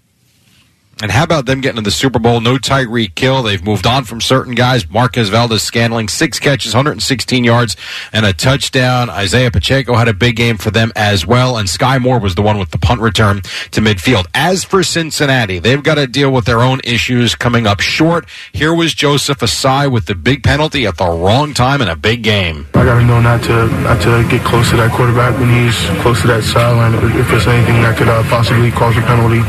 And 1.02 1.10
how 1.10 1.24
about 1.24 1.46
them 1.46 1.60
getting 1.60 1.76
to 1.76 1.82
the 1.82 1.90
Super 1.90 2.18
Bowl? 2.18 2.40
No 2.40 2.56
Tyreek 2.56 3.18
Hill. 3.18 3.42
They've 3.42 3.62
moved 3.62 3.86
on 3.86 4.04
from 4.04 4.20
certain 4.20 4.54
guys. 4.54 4.88
Marquez 4.88 5.28
Valdes-Scantling, 5.28 6.08
six 6.08 6.38
catches, 6.38 6.72
116 6.74 7.44
yards, 7.44 7.76
and 8.12 8.24
a 8.24 8.32
touchdown. 8.32 9.10
Isaiah 9.10 9.50
Pacheco 9.50 9.94
had 9.94 10.08
a 10.08 10.14
big 10.14 10.36
game 10.36 10.56
for 10.56 10.70
them 10.70 10.92
as 10.94 11.26
well. 11.26 11.56
And 11.56 11.68
Skyy 11.68 12.00
Moore 12.00 12.20
was 12.20 12.34
the 12.36 12.42
one 12.42 12.58
with 12.58 12.70
the 12.70 12.78
punt 12.78 13.00
return 13.00 13.42
to 13.72 13.80
midfield. 13.80 14.26
As 14.34 14.64
for 14.64 14.82
Cincinnati, 14.82 15.58
they've 15.58 15.82
got 15.82 15.96
to 15.96 16.06
deal 16.06 16.30
with 16.30 16.44
their 16.44 16.60
own 16.60 16.80
issues 16.84 17.34
coming 17.34 17.66
up 17.66 17.80
short. 17.80 18.26
Here 18.52 18.74
was 18.74 18.94
Joseph 18.94 19.38
Ossai 19.38 19.90
with 19.90 20.06
the 20.06 20.14
big 20.14 20.42
penalty 20.42 20.86
at 20.86 20.96
the 20.96 21.06
wrong 21.06 21.54
time 21.54 21.82
in 21.82 21.88
a 21.88 21.96
big 21.96 22.22
game. 22.22 22.66
I 22.74 22.84
got 22.84 23.00
to 23.00 23.04
know 23.04 23.20
not 23.20 23.42
to 23.44 23.66
not 23.82 24.00
to 24.02 24.26
get 24.30 24.44
close 24.44 24.70
to 24.70 24.76
that 24.76 24.92
quarterback 24.92 25.38
when 25.38 25.50
he's 25.50 25.76
close 26.02 26.20
to 26.22 26.28
that 26.28 26.44
sideline. 26.44 26.94
If 27.18 27.28
there's 27.28 27.46
anything 27.46 27.82
that 27.82 27.96
could 27.98 28.08
uh, 28.08 28.22
possibly 28.24 28.70
cause 28.70 28.96
a 28.96 29.02
penalty 29.02 29.42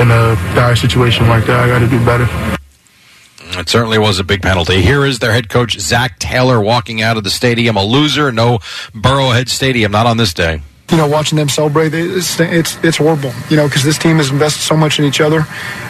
in 0.00 0.08
a 0.76 0.88
situation 0.88 1.28
like 1.28 1.46
that, 1.46 1.60
I 1.60 1.68
got 1.68 1.78
to 1.78 1.88
do 1.88 2.04
better. 2.04 2.28
It 3.58 3.68
certainly 3.68 3.98
was 3.98 4.18
a 4.18 4.24
big 4.24 4.42
penalty. 4.42 4.82
Here 4.82 5.04
is 5.04 5.18
their 5.20 5.32
head 5.32 5.48
coach, 5.48 5.78
Zac 5.78 6.18
Taylor, 6.18 6.60
walking 6.60 7.00
out 7.00 7.16
of 7.16 7.24
the 7.24 7.30
stadium. 7.30 7.76
A 7.76 7.84
loser, 7.84 8.30
no 8.32 8.58
Burrowhead 8.92 9.48
Stadium, 9.48 9.92
not 9.92 10.06
on 10.06 10.16
this 10.16 10.34
day. 10.34 10.60
you 10.90 10.96
know, 10.96 11.06
watching 11.06 11.36
them 11.38 11.48
celebrate, 11.48 11.94
it's 11.94 12.38
it's, 12.40 12.76
it's 12.84 12.96
horrible. 12.98 13.32
You 13.48 13.56
know, 13.56 13.66
because 13.66 13.82
this 13.84 13.98
team 13.98 14.16
has 14.16 14.30
invested 14.30 14.62
so 14.62 14.76
much 14.76 14.98
in 14.98 15.04
each 15.04 15.20
other 15.20 15.46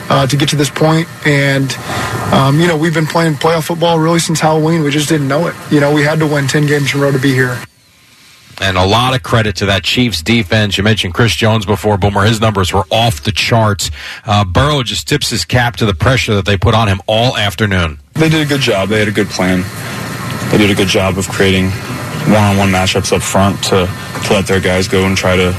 uh, 0.08 0.26
to 0.26 0.36
get 0.36 0.48
to 0.50 0.56
this 0.56 0.70
point, 0.70 1.08
and 1.26 1.72
um, 2.32 2.60
you 2.60 2.68
know, 2.68 2.76
we've 2.76 2.94
been 2.94 3.06
playing 3.06 3.34
playoff 3.34 3.64
football 3.66 3.98
really 3.98 4.20
since 4.20 4.38
Halloween. 4.38 4.82
We 4.84 4.90
just 4.90 5.08
didn't 5.08 5.28
know 5.28 5.46
it. 5.48 5.54
You 5.70 5.80
know, 5.80 5.92
we 5.92 6.02
had 6.02 6.18
to 6.20 6.26
win 6.26 6.46
ten 6.46 6.66
games 6.66 6.94
in 6.94 7.00
a 7.00 7.02
row 7.02 7.10
to 7.10 7.18
be 7.18 7.32
here. 7.32 7.58
And 8.60 8.78
a 8.78 8.86
lot 8.86 9.14
of 9.14 9.22
credit 9.22 9.56
to 9.56 9.66
that 9.66 9.84
Chiefs 9.84 10.22
defense. 10.22 10.78
You 10.78 10.84
mentioned 10.84 11.12
Chris 11.12 11.34
Jones 11.34 11.66
before, 11.66 11.98
Boomer. 11.98 12.24
His 12.24 12.40
numbers 12.40 12.72
were 12.72 12.84
off 12.90 13.22
the 13.22 13.32
charts. 13.32 13.90
Uh, 14.24 14.44
Burrow 14.44 14.82
just 14.82 15.06
tips 15.06 15.28
his 15.28 15.44
cap 15.44 15.76
to 15.76 15.86
the 15.86 15.94
pressure 15.94 16.34
that 16.34 16.46
they 16.46 16.56
put 16.56 16.74
on 16.74 16.88
him 16.88 17.00
all 17.06 17.36
afternoon. 17.36 17.98
They 18.14 18.30
did 18.30 18.40
a 18.40 18.48
good 18.48 18.62
job. 18.62 18.88
They 18.88 18.98
had 18.98 19.08
a 19.08 19.12
good 19.12 19.28
plan. 19.28 19.62
They 20.50 20.58
did 20.58 20.70
a 20.70 20.74
good 20.74 20.88
job 20.88 21.18
of 21.18 21.28
creating 21.28 21.70
one-on-one 22.30 22.70
matchups 22.70 23.12
up 23.12 23.22
front 23.22 23.62
to, 23.64 23.86
to 24.26 24.32
let 24.32 24.46
their 24.46 24.60
guys 24.60 24.88
go 24.88 25.04
and 25.04 25.16
try 25.16 25.36
to 25.36 25.52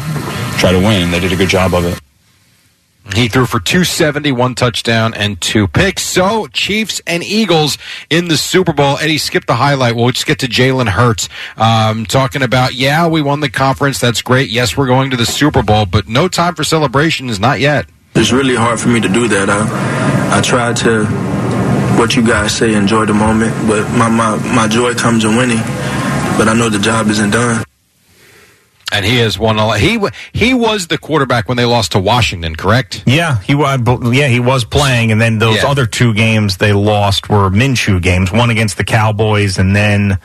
try 0.57 0.71
to 0.71 0.79
win. 0.79 1.11
They 1.11 1.19
did 1.19 1.31
a 1.31 1.35
good 1.35 1.49
job 1.49 1.73
of 1.73 1.85
it. 1.85 1.99
He 3.13 3.27
threw 3.27 3.45
for 3.45 3.59
270, 3.59 4.31
one 4.33 4.53
touchdown, 4.53 5.13
and 5.13 5.39
two 5.41 5.67
picks. 5.67 6.03
So, 6.03 6.47
Chiefs 6.47 7.01
and 7.07 7.23
Eagles 7.23 7.77
in 8.09 8.27
the 8.27 8.37
Super 8.37 8.73
Bowl. 8.73 8.97
Eddie, 8.97 9.17
skip 9.17 9.45
the 9.45 9.55
highlight. 9.55 9.95
We'll 9.95 10.11
just 10.11 10.25
get 10.25 10.39
to 10.39 10.47
Jalen 10.47 10.89
Hurts. 10.89 11.29
Um, 11.55 12.05
talking 12.05 12.41
about, 12.41 12.73
yeah, 12.73 13.07
we 13.07 13.21
won 13.21 13.39
the 13.39 13.49
conference. 13.49 13.99
That's 13.99 14.21
great. 14.21 14.49
Yes, 14.49 14.77
we're 14.77 14.87
going 14.87 15.09
to 15.11 15.17
the 15.17 15.25
Super 15.25 15.63
Bowl, 15.63 15.85
but 15.85 16.07
no 16.07 16.27
time 16.27 16.53
for 16.55 16.63
celebration 16.63 17.29
is 17.29 17.39
not 17.39 17.59
yet. 17.59 17.87
It's 18.15 18.31
really 18.31 18.55
hard 18.55 18.79
for 18.79 18.89
me 18.89 18.99
to 18.99 19.09
do 19.09 19.27
that. 19.27 19.49
I, 19.49 20.37
I 20.37 20.41
try 20.41 20.73
to, 20.73 21.05
what 21.99 22.15
you 22.15 22.25
guys 22.25 22.55
say, 22.55 22.73
enjoy 22.73 23.05
the 23.05 23.13
moment, 23.13 23.53
but 23.67 23.89
my, 23.91 24.09
my, 24.09 24.37
my 24.53 24.67
joy 24.67 24.93
comes 24.93 25.23
in 25.23 25.35
winning. 25.35 25.57
But 26.37 26.47
I 26.47 26.53
know 26.53 26.69
the 26.69 26.79
job 26.79 27.07
isn't 27.07 27.31
done. 27.31 27.63
And 28.91 29.03
he 29.05 29.17
has 29.17 29.37
won 29.37 29.57
a 29.59 29.67
lot. 29.67 29.79
He 29.79 29.99
he 30.31 30.53
was 30.53 30.87
the 30.87 30.97
quarterback 30.97 31.49
when 31.49 31.57
they 31.57 31.65
lost 31.65 31.91
to 31.91 31.99
Washington, 31.99 32.55
correct? 32.55 33.03
Yeah, 33.05 33.39
he 33.41 33.53
was. 33.53 33.79
Yeah, 34.15 34.27
he 34.27 34.39
was 34.39 34.63
playing, 34.63 35.11
and 35.11 35.19
then 35.19 35.39
those 35.39 35.57
Yeah. 35.57 35.67
other 35.69 35.85
two 35.85 36.13
games 36.13 36.55
they 36.57 36.71
lost 36.71 37.29
were 37.29 37.49
Minshew 37.49 38.01
games. 38.01 38.31
One 38.31 38.49
against 38.49 38.77
the 38.77 38.85
Cowboys, 38.85 39.57
and 39.57 39.75
then 39.75 40.17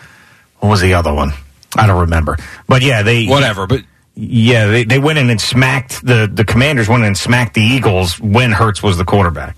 what 0.61 0.69
was 0.69 0.81
the 0.81 0.95
other 0.95 1.13
one? 1.13 1.33
I 1.77 1.89
don't 1.89 2.01
remember. 2.03 2.37
But 2.69 2.83
yeah, 2.83 3.03
they 3.03 3.27
whatever. 3.27 3.67
But 3.67 3.83
yeah, 4.15 4.67
they 4.67 4.85
they 4.85 4.99
went 5.01 5.19
in 5.19 5.29
and 5.29 5.41
smacked 5.41 6.07
the 6.07 6.31
the 6.33 6.45
Commanders. 6.45 6.89
Went 6.89 7.03
in 7.03 7.09
and 7.09 7.19
smacked 7.19 7.55
the 7.55 7.63
Eagles 7.63 8.21
when 8.21 8.53
Hurts 8.53 8.81
was 8.81 8.97
the 8.97 9.05
quarterback. 9.05 9.57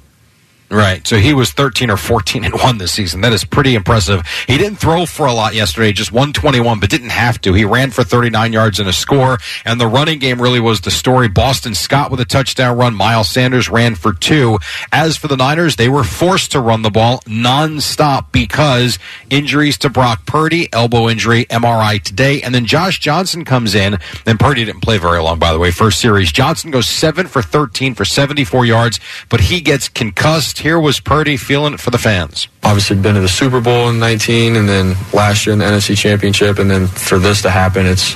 Right. 0.74 1.06
So 1.06 1.18
he 1.18 1.34
was 1.34 1.52
13 1.52 1.88
or 1.88 1.96
14 1.96 2.44
and 2.44 2.52
1 2.52 2.78
this 2.78 2.90
season. 2.90 3.20
That 3.20 3.32
is 3.32 3.44
pretty 3.44 3.76
impressive. 3.76 4.26
He 4.48 4.58
didn't 4.58 4.78
throw 4.78 5.06
for 5.06 5.24
a 5.24 5.32
lot 5.32 5.54
yesterday, 5.54 5.92
just 5.92 6.10
121, 6.10 6.80
but 6.80 6.90
didn't 6.90 7.10
have 7.10 7.40
to. 7.42 7.52
He 7.52 7.64
ran 7.64 7.92
for 7.92 8.02
39 8.02 8.52
yards 8.52 8.80
and 8.80 8.88
a 8.88 8.92
score, 8.92 9.38
and 9.64 9.80
the 9.80 9.87
running 9.87 10.18
game 10.18 10.42
really 10.42 10.58
was 10.58 10.80
the 10.80 10.90
story. 10.90 11.28
Boston 11.28 11.76
Scott 11.76 12.10
with 12.10 12.18
a 12.18 12.24
touchdown 12.24 12.76
run. 12.76 12.92
Miles 12.92 13.30
Sanders 13.30 13.68
ran 13.68 13.94
for 13.94 14.12
two. 14.12 14.58
As 14.90 15.16
for 15.16 15.28
the 15.28 15.37
Niners, 15.37 15.76
they 15.76 15.88
were 15.88 16.02
forced 16.02 16.50
to 16.52 16.60
run 16.60 16.82
the 16.82 16.90
ball 16.90 17.20
nonstop 17.20 18.32
because 18.32 18.98
injuries 19.30 19.78
to 19.78 19.88
Brock 19.88 20.26
Purdy, 20.26 20.68
elbow 20.72 21.08
injury, 21.08 21.44
MRI 21.44 22.02
today, 22.02 22.42
and 22.42 22.52
then 22.52 22.66
Josh 22.66 22.98
Johnson 22.98 23.44
comes 23.44 23.76
in, 23.76 23.96
and 24.26 24.40
Purdy 24.40 24.64
didn't 24.64 24.80
play 24.82 24.98
very 24.98 25.22
long, 25.22 25.38
by 25.38 25.52
the 25.52 25.60
way, 25.60 25.70
first 25.70 26.00
series. 26.00 26.32
Johnson 26.32 26.72
goes 26.72 26.88
7 26.88 27.28
for 27.28 27.42
13 27.42 27.94
for 27.94 28.04
74 28.04 28.66
yards, 28.66 28.98
but 29.28 29.42
he 29.42 29.60
gets 29.60 29.88
concussed. 29.88 30.63
Here 30.64 30.81
was 30.81 30.98
Purdy 30.98 31.37
feeling 31.37 31.74
it 31.74 31.81
for 31.81 31.90
the 31.90 31.98
fans. 31.98 32.48
obviously 32.62 32.96
been 32.96 33.16
to 33.16 33.20
the 33.20 33.29
Super 33.29 33.61
Bowl 33.61 33.90
in 33.90 33.98
19 33.98 34.57
and 34.57 34.66
then 34.66 34.96
last 35.12 35.44
year 35.44 35.53
in 35.53 35.59
the 35.59 35.66
NFC 35.66 35.94
Championship 35.94 36.59
and 36.59 36.70
then 36.70 36.87
for 36.87 37.18
this 37.18 37.42
to 37.42 37.50
happen 37.50 37.85
it's 37.85 38.14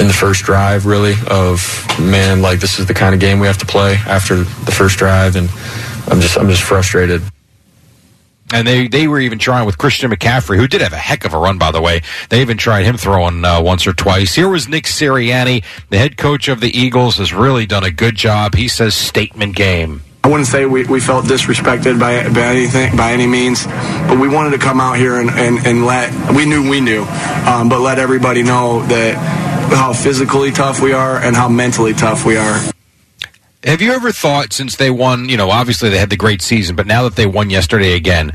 in 0.00 0.08
the 0.08 0.12
first 0.12 0.42
drive 0.42 0.86
really 0.86 1.14
of 1.30 1.86
man 2.00 2.42
like 2.42 2.58
this 2.58 2.80
is 2.80 2.86
the 2.86 2.94
kind 2.94 3.14
of 3.14 3.20
game 3.20 3.38
we 3.38 3.46
have 3.46 3.58
to 3.58 3.64
play 3.64 3.94
after 4.08 4.38
the 4.38 4.72
first 4.72 4.98
drive 4.98 5.36
and 5.36 5.48
I'm 6.08 6.20
just 6.20 6.36
I'm 6.36 6.48
just 6.48 6.62
frustrated. 6.62 7.22
And 8.52 8.66
they, 8.66 8.88
they 8.88 9.06
were 9.06 9.20
even 9.20 9.38
trying 9.38 9.66
with 9.66 9.78
Christian 9.78 10.10
McCaffrey, 10.10 10.56
who 10.56 10.66
did 10.66 10.80
have 10.80 10.92
a 10.92 10.96
heck 10.96 11.24
of 11.24 11.32
a 11.32 11.38
run, 11.38 11.58
by 11.58 11.70
the 11.70 11.80
way. 11.80 12.02
They 12.28 12.40
even 12.40 12.56
tried 12.58 12.86
him 12.86 12.96
throwing 12.96 13.44
uh, 13.44 13.62
once 13.62 13.86
or 13.86 13.92
twice. 13.92 14.34
Here 14.34 14.48
was 14.48 14.68
Nick 14.68 14.84
Sirianni, 14.84 15.62
the 15.90 15.98
head 15.98 16.16
coach 16.16 16.48
of 16.48 16.60
the 16.60 16.76
Eagles, 16.76 17.18
has 17.18 17.32
really 17.32 17.66
done 17.66 17.84
a 17.84 17.90
good 17.92 18.16
job. 18.16 18.56
He 18.56 18.66
says 18.66 18.94
statement 18.96 19.54
game. 19.54 20.02
I 20.24 20.28
wouldn't 20.28 20.46
say 20.46 20.64
we, 20.64 20.84
we 20.84 21.00
felt 21.00 21.26
disrespected 21.26 22.00
by, 22.00 22.26
by 22.30 22.46
anything 22.46 22.96
by 22.96 23.12
any 23.12 23.26
means, 23.26 23.66
but 23.66 24.18
we 24.18 24.26
wanted 24.26 24.52
to 24.52 24.58
come 24.58 24.80
out 24.80 24.96
here 24.96 25.20
and, 25.20 25.28
and, 25.28 25.66
and 25.66 25.84
let 25.84 26.34
we 26.34 26.46
knew 26.46 26.68
we 26.68 26.80
knew, 26.80 27.02
um, 27.46 27.68
but 27.68 27.80
let 27.80 27.98
everybody 27.98 28.42
know 28.42 28.82
that 28.86 29.16
how 29.68 29.92
physically 29.92 30.50
tough 30.50 30.80
we 30.80 30.94
are 30.94 31.18
and 31.18 31.36
how 31.36 31.50
mentally 31.50 31.92
tough 31.92 32.24
we 32.24 32.38
are. 32.38 32.58
Have 33.64 33.82
you 33.82 33.92
ever 33.92 34.12
thought 34.12 34.54
since 34.54 34.76
they 34.76 34.90
won, 34.90 35.28
you 35.28 35.36
know, 35.36 35.50
obviously 35.50 35.90
they 35.90 35.98
had 35.98 36.08
the 36.08 36.16
great 36.16 36.40
season, 36.40 36.74
but 36.74 36.86
now 36.86 37.02
that 37.02 37.16
they 37.16 37.26
won 37.26 37.50
yesterday 37.50 37.92
again, 37.92 38.32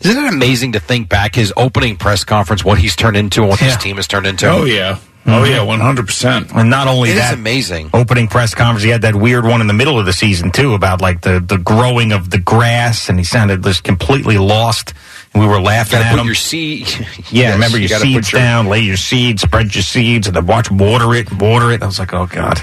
isn't 0.00 0.24
it 0.24 0.32
amazing 0.32 0.72
to 0.72 0.80
think 0.80 1.08
back 1.08 1.34
his 1.34 1.52
opening 1.56 1.96
press 1.96 2.22
conference, 2.22 2.64
what 2.64 2.78
he's 2.78 2.94
turned 2.94 3.16
into 3.16 3.40
and 3.40 3.50
what 3.50 3.58
his 3.58 3.76
team 3.78 3.96
has 3.96 4.06
turned 4.06 4.26
into? 4.26 4.48
Oh, 4.48 4.64
yeah. 4.64 4.98
Oh, 5.24 5.44
yeah, 5.44 5.58
100%. 5.58 6.52
And 6.56 6.68
not 6.68 6.88
only 6.88 7.10
It 7.10 7.12
is 7.16 7.18
that, 7.20 7.34
amazing. 7.34 7.90
Opening 7.94 8.26
press 8.26 8.54
conference, 8.56 8.82
he 8.82 8.90
had 8.90 9.02
that 9.02 9.14
weird 9.14 9.44
one 9.44 9.60
in 9.60 9.68
the 9.68 9.72
middle 9.72 9.98
of 9.98 10.04
the 10.04 10.12
season 10.12 10.50
too 10.50 10.74
about 10.74 11.00
like 11.00 11.20
the 11.20 11.38
the 11.38 11.58
growing 11.58 12.10
of 12.10 12.30
the 12.30 12.38
grass, 12.38 13.08
and 13.08 13.18
he 13.20 13.24
sounded 13.24 13.62
just 13.62 13.84
completely 13.84 14.36
lost. 14.38 14.94
And 15.32 15.40
we 15.42 15.48
were 15.48 15.60
laughing 15.60 15.92
Gotta 16.00 16.06
at 16.06 16.10
put 16.10 16.20
him. 16.20 16.26
your 16.26 16.34
seed. 16.34 16.88
Yeah, 17.30 17.42
Yes, 17.42 17.54
remember 17.54 17.78
your 17.78 17.88
gotta 17.88 18.02
seeds 18.02 18.32
your- 18.32 18.40
down, 18.40 18.66
lay 18.66 18.80
your 18.80 18.96
seeds, 18.96 19.42
spread 19.42 19.72
your 19.74 19.82
seeds, 19.84 20.26
and 20.26 20.34
then 20.36 20.44
watch 20.46 20.70
water 20.72 21.14
it, 21.14 21.32
water 21.32 21.70
it. 21.70 21.82
I 21.82 21.86
was 21.86 21.98
like, 22.00 22.12
oh 22.12 22.26
god. 22.26 22.60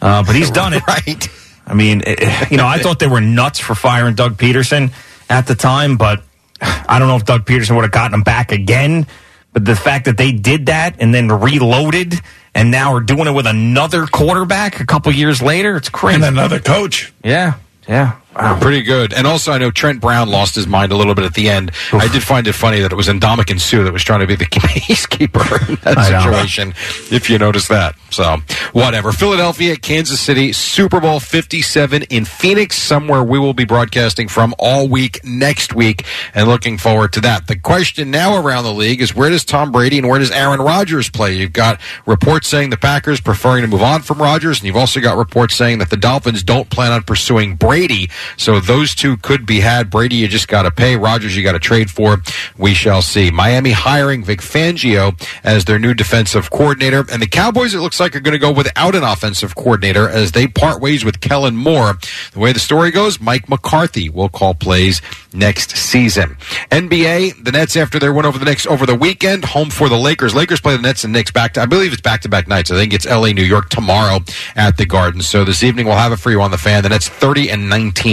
Uh, 0.00 0.22
but 0.24 0.34
he's 0.34 0.50
done 0.62 0.72
it. 0.72 0.82
right. 0.86 1.28
I 1.66 1.74
mean, 1.74 2.02
it, 2.06 2.50
you 2.50 2.56
know, 2.56 2.66
I 2.66 2.78
thought 2.82 2.98
they 2.98 3.06
were 3.08 3.20
nuts 3.20 3.60
for 3.60 3.74
firing 3.74 4.14
Doug 4.14 4.38
Pederson 4.38 4.90
at 5.28 5.46
the 5.46 5.54
time, 5.54 5.98
but 5.98 6.22
I 6.62 6.98
don't 6.98 7.08
know 7.08 7.16
if 7.16 7.24
Doug 7.26 7.44
Pederson 7.44 7.76
would 7.76 7.82
have 7.84 7.92
gotten 7.92 8.14
him 8.14 8.22
back 8.22 8.52
again. 8.52 9.06
But 9.52 9.64
the 9.64 9.74
fact 9.76 10.04
that 10.04 10.16
they 10.16 10.32
did 10.32 10.66
that 10.66 10.96
and 11.00 11.12
then 11.14 11.28
reloaded 11.28 12.14
and 12.54 12.70
now 12.70 12.94
are 12.94 13.00
doing 13.00 13.26
it 13.26 13.32
with 13.32 13.46
another 13.46 14.06
quarterback 14.06 14.80
a 14.80 14.86
couple 14.86 15.12
years 15.12 15.42
later, 15.42 15.76
it's 15.76 15.88
crazy. 15.88 16.16
And 16.16 16.24
another 16.24 16.60
coach. 16.60 17.12
Yeah, 17.24 17.54
yeah. 17.88 18.16
Pretty 18.60 18.82
good. 18.82 19.12
And 19.12 19.26
also, 19.26 19.50
I 19.52 19.58
know 19.58 19.70
Trent 19.70 20.00
Brown 20.00 20.28
lost 20.30 20.54
his 20.54 20.66
mind 20.66 20.92
a 20.92 20.96
little 20.96 21.14
bit 21.14 21.24
at 21.24 21.34
the 21.34 21.48
end. 21.48 21.72
I 21.92 22.06
did 22.08 22.22
find 22.22 22.46
it 22.46 22.52
funny 22.52 22.80
that 22.80 22.92
it 22.92 22.94
was 22.94 23.08
Ndamukong 23.08 23.60
Suh 23.60 23.82
that 23.82 23.92
was 23.92 24.04
trying 24.04 24.20
to 24.20 24.26
be 24.26 24.36
the 24.36 24.44
peacekeeper 24.90 25.68
in 25.68 25.74
that 25.82 25.98
I 25.98 26.10
know. 26.10 26.20
situation, 26.20 26.74
if 27.10 27.28
you 27.28 27.38
notice 27.38 27.68
that. 27.68 27.96
So, 28.10 28.38
whatever. 28.72 29.12
Philadelphia, 29.12 29.76
Kansas 29.76 30.20
City, 30.20 30.52
Super 30.52 31.00
Bowl 31.00 31.20
57 31.20 32.02
in 32.04 32.24
Phoenix, 32.24 32.76
somewhere 32.76 33.22
we 33.22 33.38
will 33.38 33.54
be 33.54 33.64
broadcasting 33.64 34.28
from 34.28 34.54
all 34.58 34.88
week 34.88 35.20
next 35.24 35.74
week, 35.74 36.04
and 36.34 36.48
looking 36.48 36.78
forward 36.78 37.12
to 37.14 37.20
that. 37.22 37.46
The 37.48 37.56
question 37.56 38.10
now 38.10 38.40
around 38.40 38.64
the 38.64 38.72
league 38.72 39.00
is 39.00 39.14
where 39.14 39.30
does 39.30 39.44
Tom 39.44 39.72
Brady 39.72 39.98
and 39.98 40.08
where 40.08 40.18
does 40.18 40.30
Aaron 40.30 40.60
Rodgers 40.60 41.10
play? 41.10 41.34
You've 41.34 41.52
got 41.52 41.80
reports 42.06 42.48
saying 42.48 42.70
the 42.70 42.76
Packers 42.76 43.20
preferring 43.20 43.62
to 43.62 43.68
move 43.68 43.82
on 43.82 44.02
from 44.02 44.18
Rodgers, 44.20 44.58
and 44.60 44.66
you've 44.66 44.76
also 44.76 45.00
got 45.00 45.16
reports 45.16 45.54
saying 45.56 45.78
that 45.78 45.90
the 45.90 45.96
Dolphins 45.96 46.42
don't 46.42 46.70
plan 46.70 46.92
on 46.92 47.02
pursuing 47.02 47.56
Brady. 47.56 48.08
So 48.36 48.60
those 48.60 48.94
two 48.94 49.16
could 49.16 49.46
be 49.46 49.60
had. 49.60 49.90
Brady, 49.90 50.16
you 50.16 50.28
just 50.28 50.48
got 50.48 50.62
to 50.62 50.70
pay. 50.70 50.96
Rodgers, 50.96 51.36
you 51.36 51.42
got 51.42 51.52
to 51.52 51.58
trade 51.58 51.90
for. 51.90 52.22
We 52.56 52.74
shall 52.74 53.02
see. 53.02 53.30
Miami 53.30 53.72
hiring 53.72 54.24
Vic 54.24 54.40
Fangio 54.40 55.20
as 55.44 55.64
their 55.64 55.78
new 55.78 55.94
defensive 55.94 56.50
coordinator, 56.50 57.04
and 57.10 57.22
the 57.22 57.26
Cowboys, 57.26 57.74
it 57.74 57.80
looks 57.80 58.00
like, 58.00 58.14
are 58.16 58.20
going 58.20 58.32
to 58.32 58.38
go 58.38 58.52
without 58.52 58.94
an 58.94 59.02
offensive 59.02 59.54
coordinator 59.54 60.08
as 60.08 60.32
they 60.32 60.46
part 60.46 60.80
ways 60.80 61.04
with 61.04 61.20
Kellen 61.20 61.56
Moore. 61.56 61.98
The 62.32 62.38
way 62.38 62.52
the 62.52 62.60
story 62.60 62.90
goes, 62.90 63.20
Mike 63.20 63.48
McCarthy 63.48 64.08
will 64.08 64.28
call 64.28 64.54
plays 64.54 65.00
next 65.32 65.76
season. 65.76 66.36
NBA, 66.70 67.44
the 67.44 67.52
Nets 67.52 67.76
after 67.76 67.98
their 67.98 68.12
win 68.12 68.26
over 68.26 68.38
the 68.38 68.44
Knicks 68.44 68.66
over 68.66 68.86
the 68.86 68.94
weekend, 68.94 69.44
home 69.44 69.70
for 69.70 69.88
the 69.88 69.96
Lakers. 69.96 70.34
Lakers 70.34 70.60
play 70.60 70.76
the 70.76 70.82
Nets 70.82 71.04
and 71.04 71.12
Knicks 71.12 71.30
back 71.30 71.54
to, 71.54 71.62
I 71.62 71.66
believe 71.66 71.92
it's 71.92 72.00
back 72.00 72.22
to 72.22 72.28
back 72.28 72.48
nights. 72.48 72.70
I 72.70 72.74
think 72.74 72.92
it's 72.92 73.06
LA, 73.06 73.28
New 73.28 73.44
York 73.44 73.68
tomorrow 73.68 74.20
at 74.56 74.76
the 74.76 74.86
Garden. 74.86 75.22
So 75.22 75.44
this 75.44 75.62
evening 75.62 75.86
we'll 75.86 75.96
have 75.96 76.12
it 76.12 76.18
for 76.18 76.30
you 76.30 76.40
on 76.40 76.50
the 76.50 76.58
fan. 76.58 76.82
The 76.82 76.88
Nets 76.88 77.08
30 77.08 77.50
and 77.50 77.68
19 77.68 78.09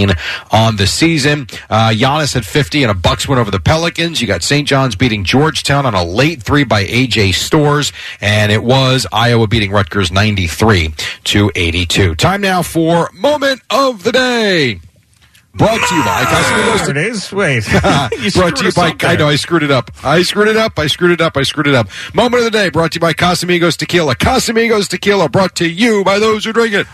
on 0.52 0.76
the 0.76 0.88
season. 0.88 1.48
Uh, 1.70 1.90
Giannis 1.90 2.34
had 2.34 2.46
50 2.46 2.84
and 2.84 2.92
a 2.92 2.94
Bucks 2.94 3.28
win 3.28 3.40
over 3.40 3.52
the 3.52 3.60
Pelicans. 3.60 4.22
You 4.22 4.28
got 4.28 4.44
St. 4.44 4.68
John's 4.68 4.96
beating 4.96 5.24
Georgetown 5.24 5.86
on 5.86 5.94
a 5.94 6.04
late 6.04 6.44
three 6.44 6.64
by 6.64 6.84
AJ 6.86 7.34
Stores, 7.34 7.92
and 8.22 8.52
it 8.52 8.64
was 8.64 9.08
Iowa 9.12 9.48
beating 9.48 9.72
Rutgers 9.72 10.12
93 10.12 10.94
to 11.26 11.52
82. 11.56 12.16
Time 12.16 12.42
now 12.42 12.62
for 12.62 13.10
moment 13.14 13.62
of 13.70 14.04
the 14.04 14.12
day. 14.12 14.80
Brought 15.54 15.88
to 15.90 15.96
you 15.96 16.04
by 16.04 16.24
Casamigos. 16.24 16.86
There 16.86 16.98
it 16.98 17.10
is. 17.10 17.34
Wait. 17.34 17.64
You 18.24 18.32
brought 18.32 18.56
to 18.58 18.66
you 18.66 18.72
by. 18.72 18.94
I 19.02 19.16
know 19.16 19.28
I 19.28 19.36
screwed 19.38 19.64
it 19.64 19.72
up. 19.72 19.90
I 20.04 20.22
screwed 20.22 20.48
it 20.48 20.58
up. 20.58 20.78
I 20.78 20.88
screwed 20.88 21.12
it 21.12 21.22
up. 21.22 21.36
I 21.36 21.44
screwed 21.44 21.68
it 21.68 21.76
up. 21.76 21.88
Moment 22.14 22.40
of 22.40 22.46
the 22.46 22.52
day 22.52 22.70
brought 22.70 22.92
to 22.92 22.98
you 22.98 23.00
by 23.02 23.14
Casamigos 23.14 23.76
Tequila. 23.78 24.16
Casamigos 24.16 24.88
Tequila 24.88 25.30
brought 25.30 25.56
to 25.56 25.68
you 25.68 26.04
by 26.04 26.20
those 26.20 26.46
who 26.46 26.54
drink 26.54 26.74
it. 26.74 26.86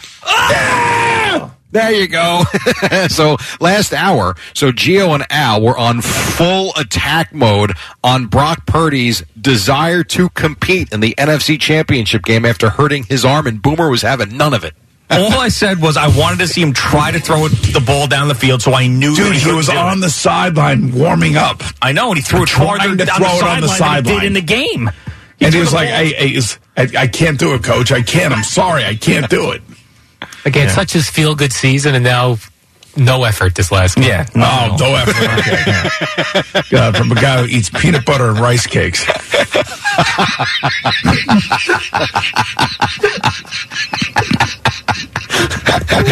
There 1.73 1.91
you 1.91 2.07
go. 2.07 2.43
so 3.07 3.37
last 3.59 3.93
hour, 3.93 4.35
so 4.53 4.71
Gio 4.71 5.15
and 5.15 5.25
Al 5.31 5.59
were 5.59 5.75
on 5.75 6.01
full 6.01 6.71
attack 6.77 7.33
mode 7.33 7.73
on 8.03 8.27
Brock 8.27 8.67
Purdy's 8.67 9.23
desire 9.41 10.03
to 10.03 10.29
compete 10.29 10.93
in 10.93 10.99
the 10.99 11.15
NFC 11.17 11.59
Championship 11.59 12.23
game 12.23 12.45
after 12.45 12.69
hurting 12.69 13.05
his 13.05 13.25
arm, 13.25 13.47
and 13.47 13.59
Boomer 13.59 13.89
was 13.89 14.03
having 14.03 14.37
none 14.37 14.53
of 14.53 14.63
it. 14.63 14.75
All 15.09 15.39
I 15.39 15.49
said 15.49 15.81
was 15.81 15.97
I 15.97 16.15
wanted 16.15 16.39
to 16.39 16.47
see 16.47 16.61
him 16.61 16.73
try 16.73 17.09
to 17.09 17.19
throw 17.19 17.47
the 17.47 17.83
ball 17.85 18.05
down 18.07 18.27
the 18.27 18.35
field, 18.35 18.61
so 18.61 18.73
I 18.73 18.85
knew. 18.85 19.15
Dude, 19.15 19.33
that 19.33 19.41
he 19.41 19.51
was 19.51 19.67
on 19.67 19.97
it. 19.97 20.01
the 20.01 20.09
sideline 20.09 20.93
warming 20.93 21.37
up. 21.37 21.61
I 21.81 21.91
know, 21.91 22.09
and 22.09 22.17
he 22.17 22.23
threw 22.23 22.43
it 22.43 22.49
Trying 22.49 22.79
farther 22.79 22.97
to 22.97 23.05
down 23.05 23.17
throw 23.17 23.27
the 23.29 23.37
it 23.37 23.43
on 23.43 23.61
the 23.61 23.67
sideline 23.67 24.03
than 24.03 24.13
he 24.13 24.19
did 24.19 24.27
in 24.27 24.33
the 24.33 24.41
game. 24.41 24.91
and 25.41 25.53
he 25.53 25.59
was 25.59 25.73
like, 25.73 25.89
I 25.89 27.07
can't 27.07 27.39
do 27.39 27.55
it, 27.55 27.63
coach. 27.63 27.91
I 27.91 28.03
can't. 28.03 28.31
I'm 28.31 28.43
sorry. 28.43 28.85
I 28.85 28.95
can't 28.95 29.27
do 29.27 29.51
it. 29.51 29.61
Again, 30.45 30.69
such 30.69 30.93
his 30.93 31.09
feel 31.09 31.35
good 31.35 31.53
season, 31.53 31.95
and 31.95 32.03
now 32.03 32.37
no 32.95 33.23
effort 33.23 33.55
this 33.55 33.71
last 33.71 33.95
game. 33.95 34.05
Yeah. 34.05 34.27
Oh, 34.35 34.77
no 34.79 34.95
effort. 34.95 35.39
Okay. 35.39 35.73
God, 36.69 36.73
uh, 36.95 36.97
from 36.97 37.11
a 37.11 37.15
guy 37.15 37.41
who 37.41 37.47
eats 37.47 37.69
peanut 37.69 38.05
butter 38.05 38.29
and 38.29 38.39
rice 38.39 38.67
cakes. 38.67 39.05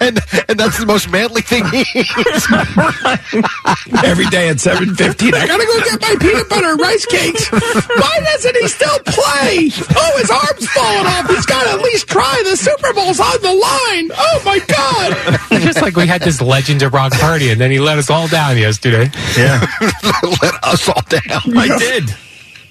and, 0.00 0.18
and 0.48 0.58
that's 0.58 0.78
the 0.78 0.86
most 0.86 1.10
manly 1.10 1.42
thing 1.42 1.64
he 1.66 1.80
eats. 1.94 2.46
Every 4.04 4.26
day 4.26 4.48
at 4.48 4.56
7.15, 4.56 5.34
I 5.34 5.46
gotta 5.46 5.66
go 5.66 5.80
get 5.84 6.00
my 6.00 6.16
peanut 6.20 6.48
butter 6.48 6.70
and 6.72 6.80
rice 6.80 7.06
cakes. 7.06 7.50
Why 7.50 8.20
doesn't 8.24 8.56
he 8.56 8.68
still 8.68 8.98
play? 9.00 9.70
Oh, 9.96 10.18
his 10.18 10.30
arm's 10.30 10.68
falling 10.70 11.06
off. 11.06 11.28
He's 11.28 11.46
got 11.46 11.64
to 11.64 11.70
at 11.70 11.80
least 11.82 12.08
try. 12.08 12.42
The 12.44 12.56
Super 12.56 12.92
Bowl's 12.92 13.20
on 13.20 13.40
the 13.42 13.52
line. 13.52 14.10
Oh, 14.14 14.42
my 14.44 14.58
God. 14.60 15.40
It's 15.50 15.64
just 15.64 15.82
like 15.82 15.96
we 15.96 16.06
had 16.06 16.22
this 16.22 16.40
legend 16.40 16.82
of 16.82 16.92
Brock 16.92 17.12
Purdy, 17.12 17.50
and 17.50 17.60
then 17.60 17.70
he 17.70 17.78
let 17.78 17.98
us 17.98 18.10
all 18.10 18.28
down 18.28 18.56
yesterday. 18.56 19.10
Yeah. 19.36 19.66
Let 20.42 20.64
us 20.64 20.88
all 20.88 21.02
down. 21.08 21.56
I 21.56 21.76
did. 21.78 22.14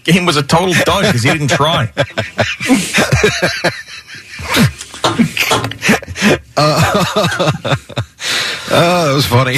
Game 0.03 0.25
was 0.25 0.37
a 0.37 0.43
total 0.43 0.73
dud 0.85 1.05
because 1.05 1.23
he 1.23 1.31
didn't 1.31 1.49
try. 1.49 1.91
Uh, 6.59 7.05
oh, 8.71 9.05
that 9.05 9.13
was 9.13 9.25
funny. 9.27 9.57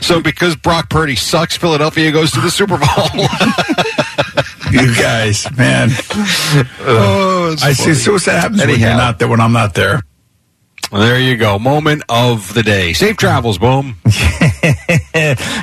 so, 0.00 0.20
because 0.20 0.54
Brock 0.54 0.90
Purdy 0.90 1.16
sucks, 1.16 1.56
Philadelphia 1.56 2.12
goes 2.12 2.30
to 2.32 2.40
the 2.40 2.50
Super 2.50 2.76
Bowl. 2.76 3.08
You 4.70 4.94
guys, 4.94 5.50
man. 5.56 5.88
oh, 6.82 7.56
I 7.62 7.72
see. 7.72 7.84
funny. 7.84 7.94
So 7.94 8.12
what's 8.12 8.26
that 8.26 8.42
happens 8.42 8.64
when 8.64 8.78
you're 8.78 8.90
not 8.90 9.18
there, 9.18 9.28
when 9.28 9.40
I'm 9.40 9.52
not 9.52 9.74
there. 9.74 10.02
There 10.92 11.20
you 11.20 11.36
go. 11.36 11.58
Moment 11.58 12.02
of 12.08 12.52
the 12.52 12.62
day. 12.62 12.92
Safe 12.92 13.16
travels, 13.16 13.58
boom. 13.58 13.96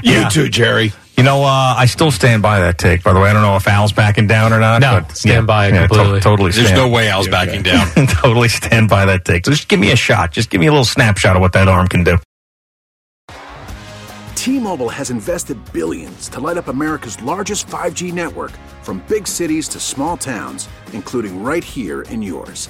You 0.04 0.30
too, 0.30 0.50
Jerry. 0.50 0.92
You 1.18 1.24
know, 1.24 1.44
uh, 1.44 1.74
I 1.78 1.86
still 1.88 2.12
stand 2.12 2.42
by 2.42 2.60
that 2.60 2.78
take. 2.78 3.04
By 3.04 3.14
the 3.14 3.20
way, 3.20 3.30
I 3.30 3.34
don't 3.34 3.42
know 3.42 3.56
if 3.56 3.68
Al's 3.68 3.92
backing 3.92 4.28
down 4.28 4.54
or 4.54 4.60
not. 4.60 4.82
No, 4.82 5.02
but 5.02 5.16
stand 5.18 5.48
by 5.48 5.68
it 5.68 5.72
to- 5.72 5.88
completely. 5.88 6.20
totally. 6.22 6.52
There's 6.52 6.68
stand. 6.68 6.80
no 6.80 6.88
way 6.88 7.10
Al's 7.10 7.28
backing 7.28 7.64
down. 7.64 7.88
totally 8.08 8.48
stand 8.50 8.90
by 8.90 9.06
that 9.06 9.26
take. 9.26 9.46
So 9.46 9.52
just 9.52 9.68
give 9.68 9.80
me 9.80 9.92
a 9.92 9.96
shot. 9.96 10.32
Just 10.32 10.50
give 10.50 10.62
me 10.62 10.68
a 10.68 10.72
little 10.72 10.86
snapshot 10.86 11.36
of 11.36 11.42
what 11.42 11.54
that 11.54 11.68
arm 11.68 11.88
can 11.88 12.04
do. 12.04 12.18
T-Mobile 14.36 14.90
has 14.90 15.10
invested 15.10 15.58
billions 15.74 16.30
to 16.30 16.40
light 16.40 16.58
up 16.58 16.68
America's 16.68 17.22
largest 17.22 17.68
5G 17.68 18.14
network 18.14 18.52
from 18.82 19.04
big 19.10 19.28
cities 19.28 19.68
to 19.70 19.80
small 19.80 20.16
towns, 20.18 20.70
including 20.94 21.44
right 21.44 21.64
here 21.64 22.04
in 22.04 22.22
yours. 22.22 22.70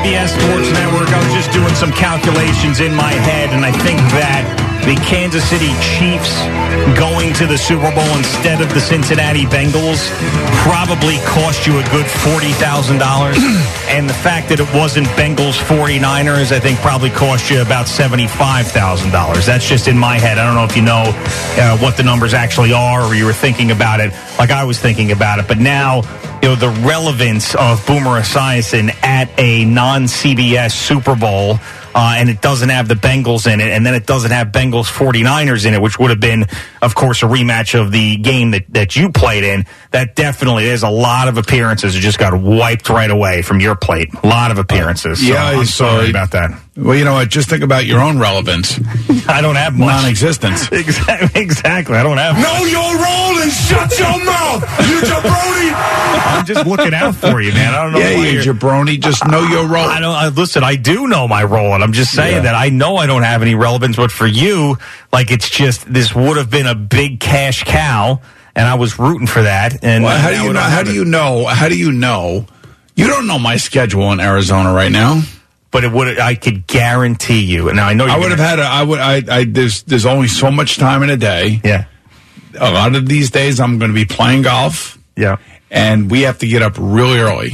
CBS 0.00 0.28
Sports 0.28 0.72
Network. 0.72 1.08
I 1.10 1.22
was 1.22 1.34
just 1.34 1.52
doing 1.52 1.74
some 1.74 1.92
calculations 1.92 2.80
in 2.80 2.94
my 2.94 3.12
head, 3.12 3.50
and 3.50 3.66
I 3.66 3.72
think 3.84 3.98
that 4.16 4.59
the 4.84 4.94
Kansas 5.06 5.48
City 5.48 5.72
Chiefs 5.80 6.40
going 6.96 7.32
to 7.34 7.46
the 7.46 7.58
Super 7.58 7.92
Bowl 7.94 8.16
instead 8.16 8.60
of 8.60 8.72
the 8.72 8.80
Cincinnati 8.80 9.44
Bengals 9.44 10.10
probably 10.62 11.18
cost 11.26 11.66
you 11.66 11.78
a 11.78 11.82
good 11.90 12.06
$40,000. 12.06 12.98
and 13.88 14.08
the 14.08 14.14
fact 14.14 14.48
that 14.48 14.60
it 14.60 14.74
wasn't 14.74 15.06
Bengals 15.08 15.58
49ers, 15.60 16.52
I 16.52 16.60
think 16.60 16.78
probably 16.80 17.10
cost 17.10 17.50
you 17.50 17.62
about 17.62 17.86
$75,000. 17.86 19.46
That's 19.46 19.68
just 19.68 19.88
in 19.88 19.98
my 19.98 20.18
head. 20.18 20.38
I 20.38 20.46
don't 20.46 20.54
know 20.54 20.64
if 20.64 20.76
you 20.76 20.82
know 20.82 21.04
uh, 21.06 21.78
what 21.78 21.96
the 21.96 22.02
numbers 22.02 22.34
actually 22.34 22.72
are 22.72 23.02
or 23.02 23.14
you 23.14 23.26
were 23.26 23.32
thinking 23.32 23.70
about 23.70 24.00
it 24.00 24.12
like 24.38 24.50
I 24.50 24.64
was 24.64 24.78
thinking 24.78 25.12
about 25.12 25.38
it. 25.38 25.46
But 25.46 25.58
now, 25.58 26.02
you 26.42 26.48
know, 26.48 26.54
the 26.54 26.70
relevance 26.86 27.54
of 27.54 27.86
Boomer 27.86 28.20
Esiason 28.20 28.90
at 29.02 29.28
a 29.38 29.64
non-CBS 29.66 30.72
Super 30.72 31.14
Bowl, 31.14 31.58
uh, 31.94 32.14
and 32.16 32.28
it 32.28 32.40
doesn't 32.40 32.68
have 32.68 32.88
the 32.88 32.94
Bengals 32.94 33.52
in 33.52 33.60
it, 33.60 33.68
and 33.68 33.84
then 33.84 33.94
it 33.94 34.06
doesn't 34.06 34.30
have 34.30 34.48
Bengals 34.48 34.86
49ers 34.86 35.66
in 35.66 35.74
it, 35.74 35.82
which 35.82 35.98
would 35.98 36.10
have 36.10 36.20
been, 36.20 36.46
of 36.82 36.94
course, 36.94 37.22
a 37.22 37.26
rematch 37.26 37.78
of 37.78 37.92
the 37.92 38.16
game 38.16 38.52
that, 38.52 38.64
that 38.70 38.96
you 38.96 39.10
played 39.10 39.44
in. 39.44 39.66
That 39.90 40.14
definitely, 40.14 40.66
is 40.66 40.82
a 40.82 40.88
lot 40.88 41.28
of 41.28 41.36
appearances 41.36 41.94
that 41.94 42.00
just 42.00 42.18
got 42.18 42.40
wiped 42.40 42.88
right 42.88 43.10
away 43.10 43.42
from 43.42 43.60
your 43.60 43.74
plate. 43.74 44.08
A 44.22 44.26
lot 44.26 44.50
of 44.50 44.58
appearances. 44.58 45.20
So 45.20 45.32
Yeah, 45.32 45.44
I'm 45.44 45.64
sorry 45.64 46.10
about 46.10 46.30
that. 46.32 46.50
Well, 46.80 46.96
you 46.96 47.04
know 47.04 47.12
what? 47.14 47.28
Just 47.28 47.48
think 47.50 47.62
about 47.62 47.84
your 47.84 48.00
own 48.00 48.18
relevance. 48.18 48.78
I 49.28 49.40
don't 49.42 49.56
have 49.56 49.74
much. 49.76 49.86
Non-existence. 50.02 50.68
Exactly. 50.80 51.40
Exactly. 51.42 51.96
I 51.96 52.02
don't 52.02 52.16
have. 52.18 52.36
Know 52.36 52.64
your 52.64 52.96
role 52.96 53.38
and 53.42 53.52
shut 53.52 53.98
your 53.98 54.24
mouth, 54.24 54.62
you 54.88 55.00
jabroni. 55.02 55.72
I'm 56.40 56.46
just 56.46 56.66
looking 56.66 56.94
out 56.94 57.14
for 57.14 57.40
you, 57.40 57.52
man. 57.52 57.74
I 57.74 57.82
don't 57.84 57.92
know. 57.92 57.98
Yeah, 57.98 58.30
you 58.30 58.40
jabroni. 58.40 58.98
Just 59.00 59.26
know 59.28 59.42
your 59.46 59.66
role. 59.66 59.84
I 59.84 60.00
don't. 60.00 60.14
I, 60.14 60.28
listen, 60.28 60.64
I 60.64 60.76
do 60.76 61.06
know 61.06 61.28
my 61.28 61.44
role, 61.44 61.74
and 61.74 61.82
I'm 61.84 61.92
just 61.92 62.12
saying 62.14 62.36
Yeah. 62.36 62.40
that 62.42 62.54
I 62.54 62.70
know 62.70 62.96
I 62.96 63.06
don't 63.06 63.22
have 63.22 63.42
any 63.42 63.54
relevance. 63.54 63.96
But 63.96 64.10
for 64.10 64.26
you, 64.26 64.76
like 65.12 65.30
it's 65.30 65.48
just 65.50 65.92
this 65.92 66.14
would 66.14 66.36
have 66.38 66.50
been 66.50 66.66
a 66.66 66.74
big 66.74 67.20
cash 67.20 67.62
cow, 67.64 68.20
and 68.54 68.66
I 68.66 68.74
was 68.74 68.98
rooting 68.98 69.26
for 69.26 69.42
that. 69.42 69.84
And 69.84 70.04
Well, 70.04 70.18
how 70.18 70.30
do 70.30 70.42
you 70.42 70.52
know? 70.52 70.60
How 70.60 70.82
do 70.82 70.92
you 70.94 71.04
know? 71.04 71.44
How 71.46 71.68
do 71.68 71.76
you 71.78 71.92
know? 71.92 72.46
You 72.96 73.06
don't 73.06 73.26
know 73.26 73.38
my 73.38 73.56
schedule 73.58 74.10
in 74.12 74.20
Arizona 74.20 74.72
right 74.72 74.90
now. 74.92 75.22
But 75.70 75.84
it 75.84 75.92
would. 75.92 76.18
I 76.18 76.34
could 76.34 76.66
guarantee 76.66 77.44
you. 77.44 77.68
And 77.68 77.76
now 77.76 77.86
I 77.86 77.94
know 77.94 78.06
you're 78.06 78.14
I 78.14 78.18
would 78.18 78.30
have 78.30 78.40
had. 78.40 78.58
A, 78.58 78.62
I 78.62 78.82
would. 78.82 78.98
I. 78.98 79.22
I. 79.30 79.44
There's. 79.44 79.82
There's 79.84 80.06
only 80.06 80.28
so 80.28 80.50
much 80.50 80.78
time 80.78 81.02
in 81.02 81.10
a 81.10 81.16
day. 81.16 81.60
Yeah. 81.62 81.84
A 82.58 82.72
lot 82.72 82.96
of 82.96 83.08
these 83.08 83.30
days, 83.30 83.60
I'm 83.60 83.78
going 83.78 83.90
to 83.90 83.94
be 83.94 84.04
playing 84.04 84.42
golf. 84.42 84.98
Yeah. 85.16 85.36
And 85.70 86.10
we 86.10 86.22
have 86.22 86.38
to 86.38 86.48
get 86.48 86.62
up 86.62 86.74
really 86.78 87.20
early. 87.20 87.52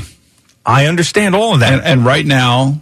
I 0.64 0.86
understand 0.86 1.34
all 1.34 1.54
of 1.54 1.60
that. 1.60 1.74
And, 1.74 1.82
and 1.84 2.04
right 2.06 2.24
now, 2.24 2.80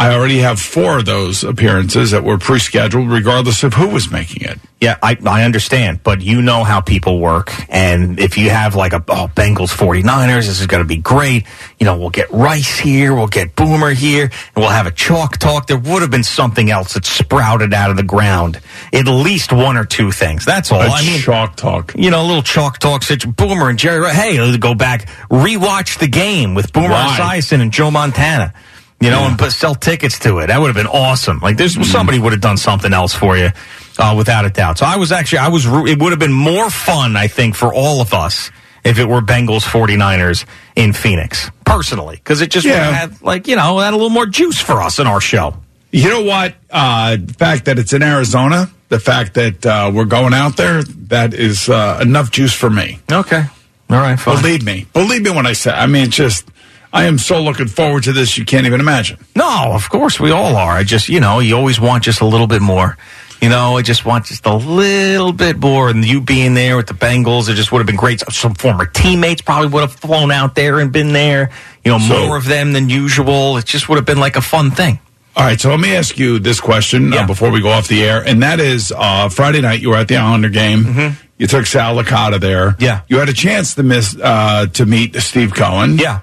I 0.00 0.14
already 0.14 0.38
have 0.38 0.60
four 0.60 0.98
of 0.98 1.06
those 1.06 1.42
appearances 1.42 2.12
that 2.12 2.22
were 2.22 2.38
pre-scheduled, 2.38 3.10
regardless 3.10 3.64
of 3.64 3.74
who 3.74 3.88
was 3.88 4.12
making 4.12 4.48
it. 4.48 4.60
Yeah, 4.80 4.96
I, 5.02 5.18
I 5.26 5.42
understand, 5.42 6.04
but 6.04 6.20
you 6.20 6.40
know 6.40 6.62
how 6.62 6.80
people 6.80 7.18
work. 7.18 7.52
And 7.68 8.20
if 8.20 8.38
you 8.38 8.48
have 8.50 8.76
like 8.76 8.92
a 8.92 9.02
oh, 9.08 9.28
Bengals 9.34 9.76
49ers, 9.76 10.46
this 10.46 10.60
is 10.60 10.68
going 10.68 10.84
to 10.84 10.86
be 10.86 10.98
great. 10.98 11.46
You 11.80 11.86
know, 11.86 11.98
we'll 11.98 12.10
get 12.10 12.30
Rice 12.30 12.78
here, 12.78 13.12
we'll 13.12 13.26
get 13.26 13.56
Boomer 13.56 13.90
here, 13.90 14.26
and 14.26 14.56
we'll 14.56 14.68
have 14.68 14.86
a 14.86 14.92
chalk 14.92 15.38
talk. 15.38 15.66
There 15.66 15.76
would 15.76 16.02
have 16.02 16.12
been 16.12 16.22
something 16.22 16.70
else 16.70 16.94
that 16.94 17.04
sprouted 17.04 17.74
out 17.74 17.90
of 17.90 17.96
the 17.96 18.04
ground. 18.04 18.60
At 18.92 19.08
least 19.08 19.52
one 19.52 19.76
or 19.76 19.84
two 19.84 20.12
things. 20.12 20.44
That's 20.44 20.70
all. 20.70 20.80
A 20.80 20.86
I 20.86 21.02
mean, 21.02 21.18
chalk 21.18 21.56
talk. 21.56 21.92
you 21.96 22.12
know, 22.12 22.22
a 22.22 22.26
little 22.26 22.42
chalk 22.44 22.78
talk. 22.78 23.02
Such 23.02 23.28
Boomer 23.28 23.68
and 23.70 23.80
Jerry. 23.80 24.08
Hey, 24.10 24.40
let's 24.40 24.58
go 24.58 24.76
back, 24.76 25.08
rewatch 25.28 25.98
the 25.98 26.06
game 26.06 26.54
with 26.54 26.72
Boomer 26.72 26.90
Why? 26.90 27.16
Esiason 27.18 27.60
and 27.60 27.72
Joe 27.72 27.90
Montana. 27.90 28.54
You 29.00 29.10
know, 29.10 29.20
and 29.28 29.38
put, 29.38 29.52
sell 29.52 29.76
tickets 29.76 30.18
to 30.20 30.38
it. 30.38 30.48
That 30.48 30.60
would 30.60 30.66
have 30.66 30.76
been 30.76 30.92
awesome. 30.92 31.38
Like, 31.38 31.56
there's 31.56 31.74
somebody 31.88 32.18
would 32.18 32.32
have 32.32 32.40
done 32.40 32.56
something 32.56 32.92
else 32.92 33.14
for 33.14 33.36
you, 33.36 33.50
uh, 33.96 34.14
without 34.16 34.44
a 34.44 34.50
doubt. 34.50 34.78
So 34.78 34.86
I 34.86 34.96
was 34.96 35.12
actually, 35.12 35.38
I 35.38 35.48
was. 35.48 35.66
It 35.66 36.00
would 36.00 36.10
have 36.10 36.18
been 36.18 36.32
more 36.32 36.68
fun, 36.68 37.16
I 37.16 37.28
think, 37.28 37.54
for 37.54 37.72
all 37.72 38.00
of 38.00 38.12
us 38.12 38.50
if 38.84 38.98
it 38.98 39.04
were 39.04 39.20
Bengals 39.20 39.62
49ers 39.64 40.46
in 40.74 40.92
Phoenix, 40.92 41.50
personally, 41.64 42.16
because 42.16 42.40
it 42.40 42.50
just 42.50 42.66
would 42.66 42.74
have 42.74 42.94
had, 42.94 43.22
like, 43.22 43.46
you 43.46 43.54
know, 43.54 43.78
had 43.78 43.92
a 43.92 43.96
little 43.96 44.10
more 44.10 44.26
juice 44.26 44.60
for 44.60 44.80
us 44.82 44.98
in 44.98 45.06
our 45.06 45.20
show. 45.20 45.54
You 45.90 46.08
know 46.08 46.22
what? 46.22 46.54
Uh, 46.70 47.16
the 47.16 47.34
fact 47.34 47.66
that 47.66 47.78
it's 47.78 47.92
in 47.92 48.02
Arizona, 48.02 48.70
the 48.88 48.98
fact 48.98 49.34
that 49.34 49.64
uh, 49.64 49.90
we're 49.94 50.04
going 50.06 50.34
out 50.34 50.56
there, 50.56 50.82
that 50.82 51.34
is 51.34 51.68
uh, 51.68 51.98
enough 52.02 52.30
juice 52.30 52.52
for 52.52 52.70
me. 52.70 52.98
Okay. 53.10 53.44
All 53.90 53.96
right, 53.96 54.18
fine. 54.18 54.42
Believe 54.42 54.64
me. 54.64 54.86
Believe 54.92 55.22
me 55.22 55.30
when 55.30 55.46
I 55.46 55.54
say. 55.54 55.70
I 55.70 55.86
mean, 55.86 56.10
just. 56.10 56.46
I 56.92 57.04
am 57.04 57.18
so 57.18 57.42
looking 57.42 57.68
forward 57.68 58.04
to 58.04 58.12
this. 58.12 58.38
You 58.38 58.44
can't 58.44 58.66
even 58.66 58.80
imagine. 58.80 59.18
No, 59.36 59.72
of 59.72 59.88
course 59.90 60.18
we 60.18 60.30
all 60.30 60.56
are. 60.56 60.72
I 60.72 60.84
just, 60.84 61.08
you 61.08 61.20
know, 61.20 61.38
you 61.40 61.54
always 61.56 61.78
want 61.80 62.04
just 62.04 62.20
a 62.20 62.24
little 62.26 62.46
bit 62.46 62.62
more. 62.62 62.96
You 63.42 63.48
know, 63.48 63.76
I 63.76 63.82
just 63.82 64.04
want 64.04 64.24
just 64.26 64.46
a 64.46 64.54
little 64.56 65.32
bit 65.32 65.58
more. 65.58 65.90
And 65.90 66.04
you 66.04 66.20
being 66.20 66.54
there 66.54 66.76
with 66.76 66.86
the 66.88 66.94
Bengals, 66.94 67.48
it 67.48 67.54
just 67.54 67.70
would 67.70 67.78
have 67.78 67.86
been 67.86 67.94
great. 67.96 68.20
Some 68.32 68.54
former 68.54 68.84
teammates 68.86 69.42
probably 69.42 69.68
would 69.68 69.82
have 69.82 69.92
flown 69.92 70.32
out 70.32 70.54
there 70.56 70.80
and 70.80 70.90
been 70.90 71.12
there. 71.12 71.50
You 71.84 71.92
know, 71.92 71.98
So- 71.98 72.26
more 72.26 72.36
of 72.36 72.46
them 72.46 72.72
than 72.72 72.88
usual. 72.88 73.56
It 73.58 73.64
just 73.66 73.88
would 73.88 73.96
have 73.96 74.06
been 74.06 74.18
like 74.18 74.36
a 74.36 74.40
fun 74.40 74.70
thing. 74.72 74.98
All 75.36 75.44
right, 75.44 75.60
so 75.60 75.70
let 75.70 75.78
me 75.78 75.94
ask 75.94 76.18
you 76.18 76.40
this 76.40 76.58
question 76.60 77.12
uh, 77.12 77.24
before 77.24 77.50
we 77.50 77.60
go 77.60 77.68
off 77.68 77.86
the 77.86 78.02
air, 78.02 78.24
and 78.26 78.42
that 78.42 78.58
is 78.58 78.90
uh, 78.96 79.28
Friday 79.28 79.60
night 79.60 79.80
you 79.80 79.90
were 79.90 79.96
at 79.96 80.08
the 80.08 80.16
Islander 80.16 80.48
game. 80.48 81.16
You 81.38 81.46
took 81.46 81.64
Sal 81.66 81.94
Licata 81.94 82.40
there. 82.40 82.70
Mm-hmm. 82.70 82.82
Yeah. 82.82 83.02
you 83.06 83.18
had 83.18 83.28
a 83.28 83.32
chance 83.32 83.76
to 83.76 83.84
miss 83.84 84.16
uh, 84.20 84.66
to 84.72 84.84
meet 84.84 85.14
Steve 85.22 85.54
Cohen. 85.54 85.96
Yeah. 85.98 86.22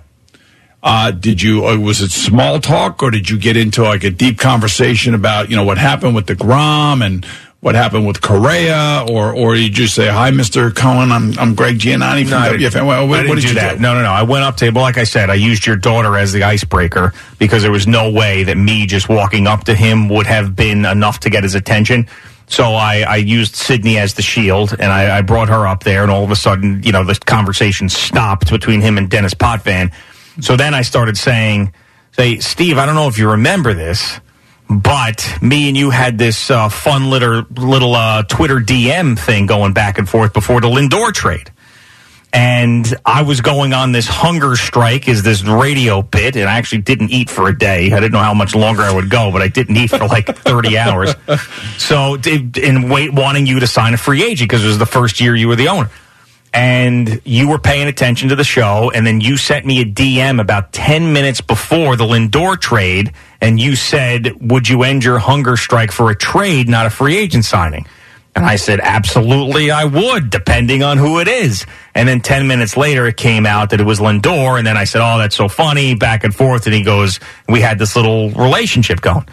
Uh, 0.87 1.09
did 1.09 1.41
you? 1.41 1.65
Uh, 1.65 1.77
was 1.79 1.99
it 2.01 2.11
small 2.11 2.59
talk, 2.59 3.01
or 3.01 3.09
did 3.09 3.27
you 3.27 3.39
get 3.39 3.57
into 3.57 3.81
like 3.81 4.03
a 4.03 4.11
deep 4.11 4.37
conversation 4.37 5.15
about 5.15 5.49
you 5.49 5.55
know 5.55 5.63
what 5.63 5.79
happened 5.79 6.13
with 6.13 6.27
deGrom 6.27 7.03
and 7.03 7.25
what 7.61 7.73
happened 7.73 8.05
with 8.05 8.21
Correa, 8.21 9.03
or 9.09 9.33
or 9.33 9.55
you 9.55 9.71
just 9.71 9.95
say 9.95 10.07
hi, 10.07 10.29
Mister 10.29 10.69
Cohen? 10.69 11.11
I'm 11.11 11.37
I'm 11.39 11.55
Greg 11.55 11.79
Giannotti 11.79 12.27
from 12.29 12.39
WFAN. 12.43 12.59
didn't- 12.59 12.85
Well, 12.85 13.07
what, 13.07 13.27
what 13.27 13.33
did 13.33 13.41
do 13.41 13.47
you 13.47 13.53
that. 13.55 13.77
do? 13.77 13.81
No, 13.81 13.95
no, 13.95 14.03
no. 14.03 14.09
I 14.11 14.21
went 14.21 14.43
up 14.43 14.57
to 14.57 14.65
him. 14.65 14.75
Well, 14.75 14.83
like 14.83 14.99
I 14.99 15.05
said, 15.05 15.31
I 15.31 15.33
used 15.33 15.65
your 15.65 15.75
daughter 15.75 16.15
as 16.17 16.33
the 16.33 16.43
icebreaker 16.43 17.13
because 17.39 17.63
there 17.63 17.71
was 17.71 17.87
no 17.87 18.11
way 18.11 18.43
that 18.43 18.55
me 18.55 18.85
just 18.85 19.09
walking 19.09 19.47
up 19.47 19.63
to 19.63 19.73
him 19.73 20.07
would 20.09 20.27
have 20.27 20.55
been 20.55 20.85
enough 20.85 21.19
to 21.21 21.31
get 21.31 21.41
his 21.41 21.55
attention. 21.55 22.05
So 22.45 22.75
I, 22.75 22.99
I 22.99 23.15
used 23.15 23.55
Sydney 23.55 23.97
as 23.97 24.13
the 24.13 24.21
shield, 24.21 24.73
and 24.77 24.91
I, 24.91 25.17
I 25.17 25.21
brought 25.23 25.49
her 25.49 25.65
up 25.65 25.83
there, 25.83 26.03
and 26.03 26.11
all 26.11 26.23
of 26.23 26.29
a 26.29 26.35
sudden, 26.35 26.83
you 26.83 26.91
know, 26.91 27.03
the 27.03 27.15
conversation 27.15 27.89
stopped 27.89 28.51
between 28.51 28.81
him 28.81 28.99
and 28.99 29.09
Dennis 29.09 29.33
Potvin. 29.33 29.91
So 30.41 30.55
then 30.55 30.73
I 30.73 30.81
started 30.81 31.17
saying, 31.17 31.73
"Say, 32.13 32.39
Steve, 32.39 32.77
I 32.77 32.85
don't 32.85 32.95
know 32.95 33.07
if 33.07 33.17
you 33.17 33.31
remember 33.31 33.73
this." 33.73 34.19
But 34.67 35.37
me 35.43 35.67
and 35.67 35.77
you 35.77 35.91
had 35.91 36.17
this 36.17 36.49
uh, 36.49 36.69
fun 36.69 37.09
little 37.09 37.45
little 37.55 37.95
uh, 37.95 38.23
Twitter 38.23 38.59
DM 38.59 39.17
thing 39.17 39.45
going 39.45 39.73
back 39.73 39.97
and 39.97 40.09
forth 40.09 40.33
before 40.33 40.59
the 40.59 40.67
Lindor 40.67 41.13
trade 41.13 41.51
and 42.35 42.93
I 43.05 43.21
was 43.21 43.39
going 43.39 43.71
on 43.71 43.93
this 43.93 44.07
hunger 44.07 44.57
strike 44.57 45.07
is 45.07 45.23
this 45.23 45.41
radio 45.41 46.01
bit, 46.01 46.35
and 46.35 46.49
I 46.49 46.57
actually 46.57 46.81
didn't 46.81 47.11
eat 47.11 47.29
for 47.29 47.47
a 47.47 47.57
day. 47.57 47.93
I 47.93 47.99
didn't 48.01 48.11
know 48.11 48.19
how 48.19 48.33
much 48.33 48.53
longer 48.53 48.81
I 48.81 48.93
would 48.93 49.09
go, 49.09 49.31
but 49.31 49.41
I 49.41 49.47
didn't 49.47 49.77
eat 49.77 49.89
for 49.89 50.05
like 50.05 50.35
30 50.39 50.77
hours. 50.77 51.15
So, 51.77 52.17
in 52.25 52.89
wait, 52.89 53.13
wanting 53.13 53.47
you 53.47 53.61
to 53.61 53.67
sign 53.67 53.93
a 53.93 53.97
free 53.97 54.21
agent 54.21 54.49
because 54.49 54.65
it 54.65 54.67
was 54.67 54.77
the 54.77 54.85
first 54.85 55.21
year 55.21 55.33
you 55.33 55.47
were 55.47 55.55
the 55.55 55.69
owner. 55.69 55.89
And 56.55 57.21
you 57.25 57.49
were 57.49 57.59
paying 57.59 57.87
attention 57.87 58.29
to 58.29 58.35
the 58.37 58.45
show, 58.45 58.89
and 58.95 59.05
then 59.05 59.19
you 59.19 59.35
sent 59.35 59.65
me 59.65 59.81
a 59.81 59.85
DM 59.85 60.39
about 60.39 60.71
10 60.71 61.11
minutes 61.11 61.41
before 61.41 61.97
the 61.97 62.05
Lindor 62.05 62.57
trade, 62.57 63.11
and 63.41 63.59
you 63.59 63.75
said, 63.75 64.31
Would 64.39 64.69
you 64.69 64.83
end 64.83 65.03
your 65.03 65.19
hunger 65.19 65.57
strike 65.57 65.91
for 65.91 66.09
a 66.09 66.15
trade, 66.15 66.69
not 66.69 66.85
a 66.85 66.89
free 66.89 67.17
agent 67.17 67.43
signing? 67.43 67.85
And 68.35 68.45
I 68.45 68.57
said, 68.57 68.81
absolutely, 68.81 69.71
I 69.71 69.85
would, 69.85 70.29
depending 70.29 70.83
on 70.83 70.97
who 70.97 71.19
it 71.19 71.29
is. 71.29 71.65
And 71.93 72.07
then 72.07 72.19
10 72.19 72.47
minutes 72.47 72.75
later, 72.75 73.05
it 73.07 73.15
came 73.15 73.45
out 73.45 73.69
that 73.69 73.79
it 73.79 73.85
was 73.85 74.01
Lindor. 74.01 74.57
And 74.57 74.67
then 74.67 74.75
I 74.75 74.83
said, 74.83 75.01
oh, 75.01 75.17
that's 75.17 75.37
so 75.37 75.47
funny, 75.47 75.95
back 75.95 76.25
and 76.25 76.35
forth. 76.35 76.65
And 76.65 76.75
he 76.75 76.83
goes, 76.83 77.21
we 77.47 77.61
had 77.61 77.79
this 77.79 77.95
little 77.95 78.31
relationship 78.31 78.99
going. 78.99 79.25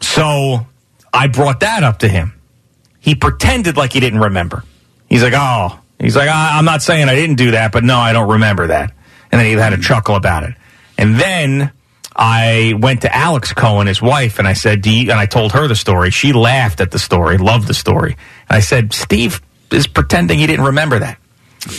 So 0.00 0.64
I 1.12 1.26
brought 1.26 1.60
that 1.60 1.82
up 1.82 1.98
to 2.00 2.08
him. 2.08 2.34
He 3.00 3.16
pretended 3.16 3.76
like 3.76 3.92
he 3.92 3.98
didn't 3.98 4.20
remember. 4.20 4.62
He's 5.08 5.24
like, 5.24 5.34
oh, 5.36 5.80
he's 5.98 6.16
like, 6.16 6.28
I- 6.28 6.58
I'm 6.58 6.64
not 6.64 6.82
saying 6.82 7.08
I 7.08 7.14
didn't 7.14 7.36
do 7.36 7.52
that, 7.52 7.72
but 7.72 7.84
no, 7.84 7.96
I 7.98 8.12
don't 8.12 8.28
remember 8.30 8.68
that. 8.68 8.92
And 9.32 9.38
then 9.40 9.46
he 9.46 9.52
had 9.52 9.72
a 9.72 9.78
chuckle 9.78 10.14
about 10.14 10.44
it. 10.44 10.54
And 10.98 11.16
then 11.16 11.72
I 12.14 12.74
went 12.78 13.02
to 13.02 13.14
Alex 13.14 13.52
Cohen, 13.52 13.86
his 13.86 14.00
wife, 14.00 14.38
and 14.38 14.48
I 14.48 14.54
said, 14.54 14.80
Do 14.82 14.90
you, 14.90 15.10
and 15.10 15.18
I 15.20 15.26
told 15.26 15.52
her 15.52 15.68
the 15.68 15.76
story. 15.76 16.10
She 16.10 16.32
laughed 16.32 16.80
at 16.80 16.90
the 16.90 16.98
story, 16.98 17.36
loved 17.38 17.66
the 17.68 17.74
story. 17.74 18.16
And 18.48 18.56
I 18.56 18.60
said, 18.60 18.92
Steve 18.92 19.42
is 19.70 19.86
pretending 19.86 20.38
he 20.38 20.46
didn't 20.46 20.64
remember 20.66 20.98
that. 21.00 21.18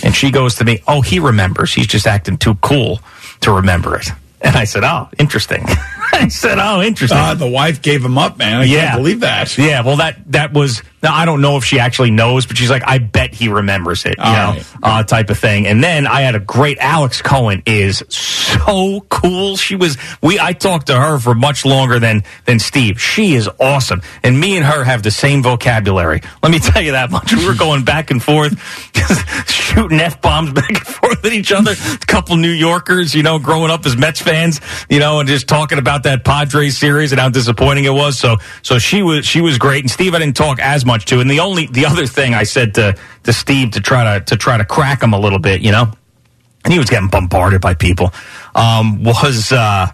And 0.03 0.13
she 0.13 0.29
goes 0.31 0.55
to 0.55 0.65
me, 0.65 0.83
Oh, 0.87 1.01
he 1.01 1.19
remembers. 1.19 1.73
He's 1.73 1.87
just 1.87 2.05
acting 2.05 2.37
too 2.37 2.55
cool 2.55 2.99
to 3.41 3.51
remember 3.53 3.95
it. 3.95 4.07
And 4.41 4.55
I 4.55 4.65
said, 4.65 4.83
Oh, 4.83 5.09
interesting. 5.17 5.63
I 6.11 6.27
said, 6.27 6.59
Oh, 6.59 6.81
interesting. 6.81 7.17
Uh, 7.17 7.33
the 7.33 7.49
wife 7.49 7.81
gave 7.81 8.03
him 8.05 8.17
up, 8.17 8.37
man. 8.37 8.57
I 8.61 8.67
can't 8.67 8.97
believe 8.97 9.21
that. 9.21 9.57
Yeah, 9.57 9.81
well, 9.83 9.97
that 9.97 10.19
that 10.31 10.53
was. 10.53 10.83
Now 11.03 11.13
I 11.13 11.25
don't 11.25 11.41
know 11.41 11.57
if 11.57 11.63
she 11.63 11.79
actually 11.79 12.11
knows, 12.11 12.45
but 12.45 12.57
she's 12.57 12.69
like, 12.69 12.83
I 12.87 12.97
bet 12.97 13.33
he 13.33 13.49
remembers 13.49 14.05
it, 14.05 14.15
you 14.17 14.23
All 14.23 14.33
know, 14.33 14.51
right. 14.53 14.65
uh, 14.83 15.03
type 15.03 15.29
of 15.29 15.37
thing. 15.37 15.67
And 15.67 15.83
then 15.83 16.07
I 16.07 16.21
had 16.21 16.35
a 16.35 16.39
great. 16.39 16.77
Alex 16.79 17.21
Cohen 17.21 17.61
is 17.65 18.03
so 18.09 19.01
cool. 19.09 19.57
She 19.57 19.75
was. 19.75 19.97
We 20.21 20.39
I 20.39 20.53
talked 20.53 20.87
to 20.87 20.99
her 20.99 21.19
for 21.19 21.35
much 21.35 21.65
longer 21.65 21.99
than 21.99 22.23
than 22.45 22.59
Steve. 22.59 22.99
She 22.99 23.33
is 23.35 23.47
awesome, 23.59 24.01
and 24.23 24.39
me 24.39 24.57
and 24.57 24.65
her 24.65 24.83
have 24.83 25.03
the 25.03 25.11
same 25.11 25.43
vocabulary. 25.43 26.21
Let 26.41 26.51
me 26.51 26.59
tell 26.67 26.81
you 26.81 26.93
that 26.93 27.11
much. 27.11 27.33
We 27.33 27.45
were 27.45 27.53
going 27.55 27.83
back 27.83 28.09
and 28.11 28.21
forth, 28.21 28.57
shooting 29.49 29.99
f 29.99 30.21
bombs 30.21 30.51
back 30.53 30.69
and 30.69 30.79
forth 30.79 31.23
at 31.25 31.33
each 31.33 31.51
other. 31.51 31.71
A 31.73 31.97
couple 32.05 32.35
New 32.37 32.49
Yorkers, 32.51 33.13
you 33.13 33.23
know, 33.23 33.39
growing 33.39 33.71
up 33.71 33.85
as 33.85 33.95
Mets 33.97 34.21
fans, 34.21 34.61
you 34.89 34.99
know, 34.99 35.19
and 35.19 35.29
just 35.29 35.47
talking 35.47 35.77
about 35.77 36.03
that 36.03 36.23
Padres 36.25 36.77
series 36.77 37.11
and 37.11 37.21
how 37.21 37.29
disappointing 37.29 37.85
it 37.85 37.93
was. 37.93 38.17
So, 38.19 38.37
so 38.61 38.79
she 38.79 39.03
was 39.03 39.25
she 39.25 39.41
was 39.41 39.57
great. 39.57 39.83
And 39.83 39.91
Steve, 39.91 40.13
I 40.15 40.19
didn't 40.19 40.35
talk 40.35 40.59
as 40.59 40.85
much 40.87 41.05
to. 41.05 41.19
And 41.19 41.29
the 41.29 41.41
only 41.41 41.67
the 41.67 41.85
other 41.85 42.07
thing 42.07 42.33
I 42.33 42.43
said 42.43 42.73
to 42.75 42.95
to 43.23 43.33
Steve 43.33 43.71
to 43.71 43.81
try 43.81 44.17
to 44.17 44.25
to 44.25 44.35
try 44.37 44.57
to 44.57 44.65
crack 44.65 45.03
him 45.03 45.13
a 45.13 45.19
little 45.19 45.37
bit, 45.39 45.61
you 45.61 45.71
know, 45.71 45.91
and 46.63 46.73
he 46.73 46.79
was 46.79 46.89
getting 46.89 47.09
bombarded 47.09 47.61
by 47.61 47.75
people. 47.75 48.11
Um, 48.55 49.03
was 49.03 49.51
uh, 49.51 49.91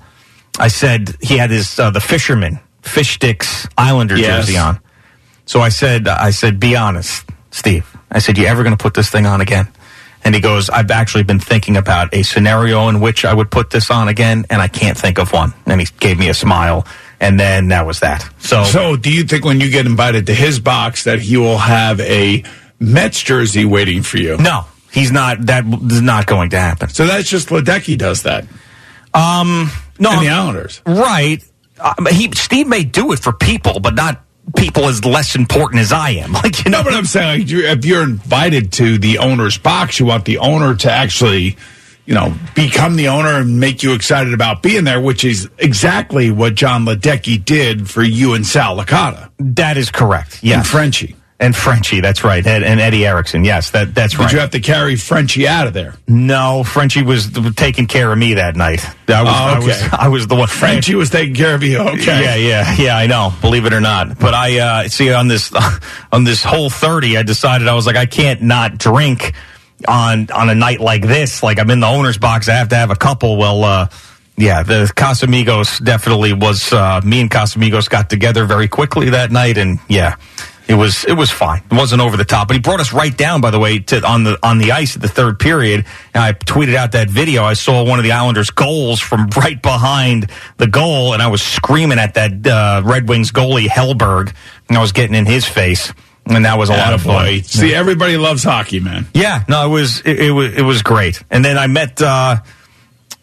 I 0.59 0.67
said 0.69 1.15
he 1.19 1.37
had 1.37 1.49
his 1.49 1.77
uh, 1.77 1.89
the 1.89 1.99
fisherman 1.99 2.59
fish 2.81 3.15
sticks 3.15 3.67
Islander 3.77 4.15
Yes. 4.15 4.45
jersey 4.45 4.57
on. 4.57 4.79
So 5.45 5.59
I 5.59 5.69
said, 5.69 6.07
I 6.07 6.29
said, 6.31 6.57
be 6.59 6.75
honest, 6.77 7.29
Steve. 7.51 7.85
I 8.09 8.19
said, 8.19 8.37
you 8.37 8.45
ever 8.45 8.63
going 8.63 8.75
to 8.77 8.81
put 8.81 8.93
this 8.93 9.09
thing 9.09 9.25
on 9.25 9.41
again? 9.41 9.67
And 10.23 10.33
he 10.33 10.39
goes, 10.39 10.69
I've 10.69 10.89
actually 10.91 11.23
been 11.23 11.39
thinking 11.41 11.75
about 11.75 12.13
a 12.13 12.23
scenario 12.23 12.87
in 12.87 13.01
which 13.01 13.25
I 13.25 13.33
would 13.33 13.51
put 13.51 13.69
this 13.71 13.91
on 13.91 14.07
again, 14.07 14.45
and 14.49 14.61
I 14.61 14.69
can't 14.69 14.97
think 14.97 15.19
of 15.19 15.33
one. 15.33 15.53
And 15.65 15.81
he 15.81 15.87
gave 15.99 16.17
me 16.17 16.29
a 16.29 16.33
smile, 16.33 16.85
and 17.23 17.39
then 17.39 17.69
that 17.69 17.85
was 17.85 17.99
that. 18.01 18.27
So, 18.39 18.63
So, 18.65 18.95
do 18.97 19.09
you 19.11 19.23
think 19.23 19.45
when 19.45 19.59
you 19.61 19.69
get 19.69 19.85
invited 19.85 20.27
to 20.27 20.33
his 20.33 20.59
box 20.59 21.03
that 21.05 21.19
he 21.19 21.37
will 21.37 21.57
have 21.57 21.99
a 22.01 22.43
Mets 22.79 23.21
jersey 23.23 23.65
waiting 23.65 24.03
for 24.03 24.17
you? 24.17 24.37
no, 24.37 24.65
he's 24.91 25.11
not. 25.11 25.45
That 25.47 25.65
is 25.91 26.01
not 26.01 26.27
going 26.27 26.49
to 26.51 26.59
happen. 26.59 26.89
So 26.89 27.05
that's 27.07 27.29
just 27.29 27.49
Ledecky 27.49 27.97
does 27.97 28.23
that. 28.23 28.43
Um, 29.13 29.71
no, 29.99 30.11
And 30.11 30.21
the 30.21 30.29
Islanders. 30.29 30.81
right? 30.85 31.43
Uh, 31.79 31.93
he 32.11 32.29
Steve 32.35 32.67
may 32.67 32.83
do 32.83 33.11
it 33.13 33.19
for 33.19 33.33
people, 33.33 33.79
but 33.79 33.93
not 33.95 34.21
people 34.55 34.85
as 34.85 35.05
less 35.05 35.35
important 35.35 35.81
as 35.81 35.91
I 35.91 36.11
am. 36.11 36.33
Like 36.43 36.65
you 36.65 36.71
know, 36.71 36.79
No, 36.79 36.83
but 36.83 36.93
I'm 36.93 37.05
saying 37.05 37.41
like, 37.41 37.49
if 37.51 37.85
you're 37.85 38.03
invited 38.03 38.71
to 38.73 38.97
the 38.97 39.19
owner's 39.19 39.57
box, 39.57 39.99
you 39.99 40.05
want 40.05 40.25
the 40.25 40.37
owner 40.39 40.75
to 40.75 40.91
actually, 40.91 41.57
you 42.05 42.13
know, 42.13 42.33
become 42.55 42.95
the 42.95 43.07
owner 43.07 43.39
and 43.39 43.59
make 43.59 43.81
you 43.83 43.93
excited 43.93 44.33
about 44.33 44.61
being 44.61 44.83
there, 44.83 44.99
which 44.99 45.23
is 45.23 45.49
exactly 45.57 46.31
what 46.31 46.55
Jon 46.55 46.85
Ledecky 46.85 47.43
did 47.43 47.89
for 47.89 48.03
you 48.03 48.33
and 48.33 48.45
Sal 48.45 48.77
Licata 48.77 49.29
that 49.39 49.77
is 49.77 49.91
correct. 49.91 50.41
Yeah. 50.43 50.57
And 50.59 50.67
Frenchie. 50.67 51.15
and 51.39 51.53
Frenchie. 51.55 51.99
That's 51.99 52.23
right, 52.23 52.45
and, 52.47 52.63
and 52.63 52.79
Eddie 52.79 53.05
Erickson. 53.05 53.43
Yes, 53.43 53.71
that 53.71 53.93
that's 53.93 54.13
Did 54.13 54.19
right. 54.21 54.31
you 54.33 54.39
have 54.39 54.51
to 54.51 54.61
carry 54.61 54.95
Frenchie 54.95 55.47
out 55.47 55.67
of 55.67 55.73
there? 55.73 55.95
no, 56.07 56.63
Frenchie 56.63 57.03
was 57.03 57.29
taking 57.55 57.87
care 57.87 58.09
of 58.11 58.17
me 58.17 58.35
that 58.35 58.55
night. 58.55 58.85
I 59.09 59.21
was, 59.23 59.29
Oh, 59.31 59.33
I 59.33 59.57
okay. 59.57 59.67
was, 59.67 59.89
I 59.99 60.07
was 60.07 60.27
the 60.27 60.35
one. 60.35 60.47
Frenchie 60.47 60.95
was 60.95 61.09
taking 61.09 61.35
care 61.35 61.55
of 61.55 61.63
you. 61.63 61.79
Okay. 61.79 62.23
Yeah, 62.23 62.35
yeah, 62.35 62.75
yeah. 62.77 62.97
I 62.97 63.07
know. 63.07 63.33
Believe 63.41 63.65
it 63.65 63.73
or 63.73 63.81
not, 63.81 64.17
but 64.19 64.33
I 64.33 64.59
uh, 64.59 64.87
see 64.87 65.11
on 65.11 65.27
this 65.27 65.51
on 66.13 66.23
this 66.23 66.41
whole 66.43 66.69
thirty, 66.69 67.17
I 67.17 67.23
decided 67.23 67.67
I 67.67 67.73
was 67.75 67.85
like, 67.85 67.97
I 67.97 68.05
can't 68.05 68.41
not 68.43 68.77
drink 68.77 69.33
on 69.87 70.29
on 70.31 70.49
a 70.49 70.55
night 70.55 70.79
like 70.79 71.03
this. 71.03 71.43
Like 71.43 71.59
I'm 71.59 71.69
in 71.69 71.79
the 71.79 71.87
owner's 71.87 72.17
box, 72.17 72.49
I 72.49 72.53
have 72.53 72.69
to 72.69 72.75
have 72.75 72.91
a 72.91 72.95
couple. 72.95 73.37
Well, 73.37 73.63
uh, 73.63 73.89
yeah, 74.37 74.63
the 74.63 74.91
Casamigos 74.95 75.83
definitely 75.83 76.33
was. 76.33 76.73
Uh, 76.73 77.01
me 77.03 77.21
and 77.21 77.29
Casamigos 77.29 77.89
got 77.89 78.09
together 78.09 78.45
very 78.45 78.67
quickly 78.67 79.09
that 79.11 79.31
night, 79.31 79.57
and 79.57 79.79
yeah. 79.87 80.15
It 80.65 80.75
was 80.75 81.03
it 81.03 81.13
was 81.13 81.29
fine. 81.29 81.61
It 81.69 81.75
wasn't 81.75 82.01
over 82.01 82.15
the 82.15 82.23
top, 82.23 82.47
but 82.47 82.55
he 82.55 82.61
brought 82.61 82.79
us 82.79 82.93
right 82.93 83.15
down. 83.15 83.41
By 83.41 83.51
the 83.51 83.59
way, 83.59 83.79
to 83.79 84.01
on 84.07 84.23
the 84.23 84.39
on 84.41 84.59
the 84.59 84.71
ice 84.71 84.95
at 84.95 85.01
the 85.01 85.09
third 85.09 85.37
period. 85.37 85.85
And 86.13 86.23
I 86.23 86.31
tweeted 86.31 86.73
out 86.75 86.93
that 86.93 87.09
video. 87.09 87.43
I 87.43 87.53
saw 87.53 87.83
one 87.83 87.99
of 87.99 88.03
the 88.03 88.13
Islanders' 88.13 88.49
goals 88.49 89.01
from 89.01 89.27
right 89.37 89.61
behind 89.61 90.31
the 90.57 90.67
goal, 90.67 91.13
and 91.13 91.21
I 91.21 91.27
was 91.27 91.41
screaming 91.41 91.99
at 91.99 92.13
that 92.13 92.47
uh, 92.47 92.81
Red 92.85 93.09
Wings 93.09 93.31
goalie 93.31 93.67
Hellberg, 93.67 94.33
and 94.69 94.77
I 94.77 94.81
was 94.81 94.93
getting 94.93 95.15
in 95.15 95.25
his 95.25 95.45
face, 95.45 95.91
and 96.25 96.45
that 96.45 96.57
was 96.57 96.69
a 96.69 96.73
lot 96.73 96.93
of 96.93 97.01
fun. 97.01 97.25
Attaboy. 97.25 97.45
See, 97.45 97.73
everybody 97.73 98.17
loves 98.17 98.43
hockey, 98.43 98.79
man. 98.79 99.07
Yeah, 99.13 99.43
no, 99.47 99.65
it 99.65 99.69
was 99.69 100.01
it, 100.01 100.19
it 100.19 100.31
was 100.31 100.53
it 100.53 100.61
was 100.61 100.81
great. 100.81 101.21
And 101.29 101.43
then 101.43 101.57
I 101.57 101.67
met 101.67 102.01
uh, 102.01 102.37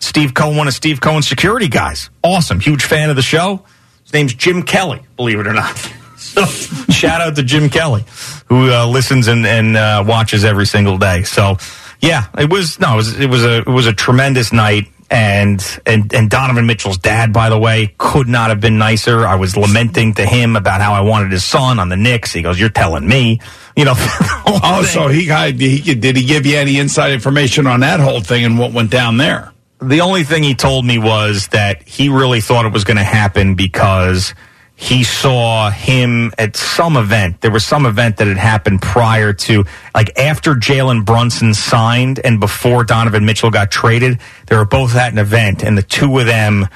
Steve 0.00 0.34
Cohen, 0.34 0.56
one 0.56 0.68
of 0.68 0.74
Steve 0.74 1.00
Cohen's 1.00 1.28
security 1.28 1.68
guys. 1.68 2.10
Awesome, 2.22 2.60
huge 2.60 2.84
fan 2.84 3.10
of 3.10 3.16
the 3.16 3.22
show. 3.22 3.64
His 4.04 4.12
name's 4.12 4.34
Jim 4.34 4.62
Kelly. 4.62 5.00
Believe 5.16 5.38
it 5.40 5.46
or 5.46 5.54
not. 5.54 5.92
So 6.20 6.44
shout 6.44 7.22
out 7.22 7.34
to 7.36 7.42
Jim 7.42 7.70
Kelly, 7.70 8.04
who 8.46 8.70
uh, 8.70 8.86
listens 8.86 9.26
and 9.26 9.44
and 9.46 9.74
uh, 9.76 10.04
watches 10.06 10.44
every 10.44 10.66
single 10.66 10.98
day. 10.98 11.22
So 11.22 11.56
yeah, 12.00 12.26
it 12.36 12.50
was 12.50 12.78
no, 12.78 12.92
it 12.92 12.96
was 12.96 13.18
it 13.18 13.26
was 13.30 13.42
a 13.42 13.58
it 13.60 13.66
was 13.66 13.86
a 13.86 13.92
tremendous 13.92 14.52
night. 14.52 14.88
And 15.10 15.60
and 15.86 16.14
and 16.14 16.30
Donovan 16.30 16.66
Mitchell's 16.66 16.98
dad, 16.98 17.32
by 17.32 17.50
the 17.50 17.58
way, 17.58 17.94
could 17.98 18.28
not 18.28 18.50
have 18.50 18.60
been 18.60 18.78
nicer. 18.78 19.26
I 19.26 19.34
was 19.34 19.56
lamenting 19.56 20.14
to 20.14 20.24
him 20.24 20.54
about 20.54 20.80
how 20.80 20.92
I 20.92 21.00
wanted 21.00 21.32
his 21.32 21.44
son 21.44 21.80
on 21.80 21.88
the 21.88 21.96
Knicks. 21.96 22.32
He 22.32 22.42
goes, 22.42 22.60
"You're 22.60 22.68
telling 22.68 23.06
me," 23.06 23.40
you 23.76 23.84
know. 23.84 23.94
Oh, 24.62 24.82
so 24.82 25.06
he, 25.08 25.22
he 25.22 25.94
did 25.94 26.16
he 26.16 26.24
give 26.24 26.44
you 26.44 26.56
any 26.56 26.78
inside 26.78 27.12
information 27.12 27.66
on 27.66 27.80
that 27.80 28.00
whole 28.00 28.20
thing 28.20 28.44
and 28.44 28.58
what 28.58 28.72
went 28.72 28.90
down 28.90 29.16
there? 29.16 29.52
The 29.80 30.00
only 30.02 30.24
thing 30.24 30.42
he 30.42 30.54
told 30.54 30.84
me 30.84 30.98
was 30.98 31.48
that 31.48 31.86
he 31.88 32.08
really 32.08 32.40
thought 32.40 32.66
it 32.66 32.72
was 32.72 32.84
going 32.84 32.98
to 32.98 33.04
happen 33.04 33.54
because 33.54 34.34
he 34.80 35.04
saw 35.04 35.70
him 35.70 36.32
at 36.38 36.56
some 36.56 36.96
event. 36.96 37.42
There 37.42 37.50
was 37.50 37.66
some 37.66 37.84
event 37.84 38.16
that 38.16 38.26
had 38.26 38.38
happened 38.38 38.80
prior 38.80 39.34
to, 39.34 39.66
like 39.94 40.18
after 40.18 40.54
Jalen 40.54 41.04
Brunson 41.04 41.52
signed 41.52 42.18
and 42.24 42.40
before 42.40 42.82
Donovan 42.84 43.26
Mitchell 43.26 43.50
got 43.50 43.70
traded. 43.70 44.20
They 44.46 44.56
were 44.56 44.64
both 44.64 44.96
at 44.96 45.12
an 45.12 45.18
event, 45.18 45.62
and 45.62 45.76
the 45.76 45.82
two 45.82 46.18
of 46.18 46.24
them 46.24 46.66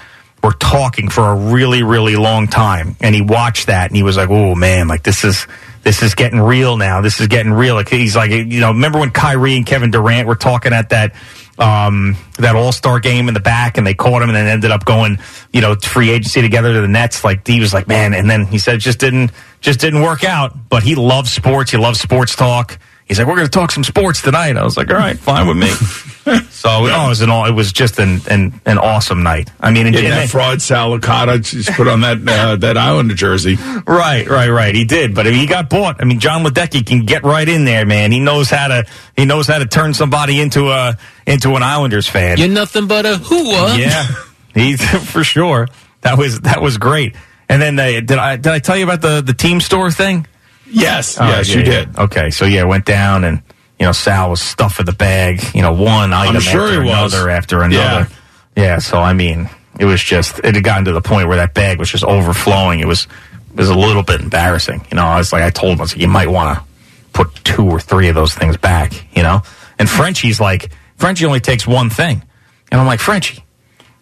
were 0.42 0.52
talking 0.52 1.08
for 1.08 1.24
a 1.24 1.34
really, 1.34 1.82
really 1.82 2.16
long 2.16 2.46
time. 2.46 2.94
And 3.00 3.14
he 3.14 3.22
watched 3.22 3.68
that, 3.68 3.88
and 3.88 3.96
he 3.96 4.02
was 4.02 4.18
like, 4.18 4.28
"Oh 4.28 4.54
man, 4.54 4.86
like 4.86 5.02
this 5.02 5.24
is." 5.24 5.46
This 5.82 6.02
is 6.02 6.14
getting 6.14 6.40
real 6.40 6.78
now. 6.78 7.02
This 7.02 7.20
is 7.20 7.26
getting 7.26 7.52
real. 7.52 7.74
Like 7.74 7.90
he's 7.90 8.16
like, 8.16 8.30
you 8.30 8.58
know, 8.58 8.68
remember 8.68 9.00
when 9.00 9.10
Kyrie 9.10 9.54
and 9.54 9.66
Kevin 9.66 9.90
Durant 9.90 10.26
were 10.26 10.34
talking 10.34 10.72
at 10.72 10.88
that 10.88 11.14
um, 11.58 12.16
that 12.38 12.56
All 12.56 12.72
Star 12.72 13.00
game 13.00 13.28
in 13.28 13.34
the 13.34 13.40
back, 13.40 13.78
and 13.78 13.86
they 13.86 13.94
caught 13.94 14.22
him, 14.22 14.28
and 14.28 14.36
then 14.36 14.46
ended 14.46 14.70
up 14.70 14.84
going, 14.84 15.18
you 15.52 15.60
know, 15.60 15.74
free 15.74 16.10
agency 16.10 16.42
together 16.42 16.72
to 16.72 16.80
the 16.80 16.88
Nets. 16.88 17.24
Like 17.24 17.46
he 17.46 17.60
was 17.60 17.72
like, 17.72 17.88
man, 17.88 18.14
and 18.14 18.28
then 18.28 18.46
he 18.46 18.58
said 18.58 18.76
it 18.76 18.78
just 18.78 18.98
didn't 18.98 19.30
just 19.60 19.80
didn't 19.80 20.02
work 20.02 20.24
out. 20.24 20.56
But 20.68 20.82
he 20.82 20.94
loves 20.94 21.32
sports. 21.32 21.70
He 21.70 21.76
loves 21.76 22.00
sports 22.00 22.34
talk. 22.34 22.78
He's 23.06 23.18
like, 23.18 23.28
we're 23.28 23.36
going 23.36 23.46
to 23.46 23.50
talk 23.50 23.70
some 23.70 23.84
sports 23.84 24.22
tonight. 24.22 24.56
I 24.56 24.64
was 24.64 24.76
like, 24.76 24.90
all 24.90 24.96
right, 24.96 25.18
fine 25.18 25.46
with 25.46 25.58
me. 25.58 25.70
so 26.50 26.68
oh, 26.70 26.86
it 26.86 27.08
was 27.08 27.20
an 27.20 27.28
all, 27.30 27.44
it 27.46 27.50
was 27.52 27.72
just 27.72 27.98
an 27.98 28.20
an, 28.30 28.60
an 28.64 28.78
awesome 28.78 29.22
night. 29.22 29.50
I 29.60 29.70
mean, 29.70 29.86
and, 29.86 29.94
Yeah, 29.94 30.02
and 30.02 30.12
that 30.12 30.18
then- 30.20 30.28
fraud 30.28 30.62
Sal 30.62 30.98
Licata 30.98 31.42
just 31.42 31.70
put 31.72 31.86
on 31.86 32.00
that 32.00 32.18
uh, 32.26 32.56
that 32.60 32.76
Islander 32.78 33.14
jersey. 33.14 33.56
Right, 33.86 34.26
right, 34.28 34.48
right. 34.48 34.74
He 34.74 34.84
did, 34.84 35.14
but 35.14 35.26
I 35.26 35.30
mean, 35.30 35.40
he 35.40 35.46
got 35.46 35.68
bought. 35.68 36.00
I 36.00 36.04
mean, 36.04 36.20
Jon 36.20 36.44
Ledecky 36.44 36.84
can 36.86 37.04
get 37.04 37.24
right 37.24 37.48
in 37.48 37.64
there, 37.66 37.84
man. 37.84 38.10
He 38.12 38.20
knows 38.20 38.48
how 38.48 38.68
to 38.68 38.86
he 39.16 39.24
knows 39.26 39.46
how 39.46 39.58
to 39.58 39.66
turn 39.66 39.92
somebody 39.94 40.40
into 40.40 40.70
a 40.70 40.96
into 41.26 41.54
an 41.56 41.62
Islanders 41.62 42.08
fan. 42.08 42.38
You're 42.38 42.48
nothing 42.48 42.86
but 42.86 43.04
a 43.04 43.14
hooah. 43.16 43.78
Yeah, 43.78 44.06
he 44.54 44.76
for 44.78 45.24
sure. 45.24 45.68
That 46.00 46.16
was 46.18 46.40
that 46.40 46.62
was 46.62 46.78
great. 46.78 47.14
And 47.48 47.60
then 47.60 47.76
they, 47.76 48.00
did 48.00 48.16
I 48.18 48.36
did 48.36 48.46
I 48.52 48.58
tell 48.60 48.76
you 48.76 48.84
about 48.84 49.02
the 49.02 49.20
the 49.20 49.34
team 49.34 49.60
store 49.60 49.90
thing? 49.90 50.26
Yes, 50.66 51.20
Oh, 51.20 51.26
yes, 51.28 51.48
yeah, 51.50 51.54
you 51.54 51.60
yeah. 51.60 51.84
did. 51.84 51.98
Okay, 51.98 52.30
so 52.30 52.46
yeah, 52.46 52.64
went 52.64 52.84
down 52.86 53.22
and 53.24 53.42
you 53.78 53.86
know 53.86 53.92
Sal 53.92 54.30
was 54.30 54.40
stuffing 54.40 54.86
the 54.86 54.92
bag. 54.92 55.42
You 55.54 55.62
know, 55.62 55.72
one 55.72 56.12
item 56.12 56.40
sure 56.40 56.66
after 56.66 56.82
another 56.82 57.30
after 57.30 57.62
another. 57.62 58.08
Yeah. 58.56 58.78
So 58.78 58.98
I 58.98 59.12
mean, 59.12 59.48
it 59.78 59.84
was 59.84 60.02
just 60.02 60.38
it 60.40 60.54
had 60.54 60.64
gotten 60.64 60.84
to 60.86 60.92
the 60.92 61.00
point 61.00 61.28
where 61.28 61.38
that 61.38 61.54
bag 61.54 61.78
was 61.78 61.90
just 61.90 62.04
overflowing. 62.04 62.80
It 62.80 62.86
was 62.86 63.06
it 63.50 63.56
was 63.56 63.68
a 63.68 63.78
little 63.78 64.02
bit 64.02 64.20
embarrassing. 64.20 64.86
You 64.90 64.96
know, 64.96 65.04
I 65.04 65.18
was 65.18 65.32
like, 65.32 65.42
I 65.42 65.50
told 65.50 65.72
him, 65.72 65.80
I 65.80 65.82
was 65.82 65.92
like, 65.92 66.00
you 66.00 66.08
might 66.08 66.28
want 66.28 66.58
to 66.58 66.64
put 67.12 67.34
two 67.44 67.68
or 67.68 67.80
three 67.80 68.08
of 68.08 68.14
those 68.14 68.34
things 68.34 68.56
back. 68.56 68.92
You 69.16 69.22
know, 69.22 69.42
and 69.78 69.88
Frenchie's 69.88 70.40
like, 70.40 70.70
Frenchie 70.96 71.24
only 71.26 71.40
takes 71.40 71.66
one 71.66 71.90
thing, 71.90 72.22
and 72.70 72.80
I'm 72.80 72.86
like, 72.86 73.00
Frenchie. 73.00 73.40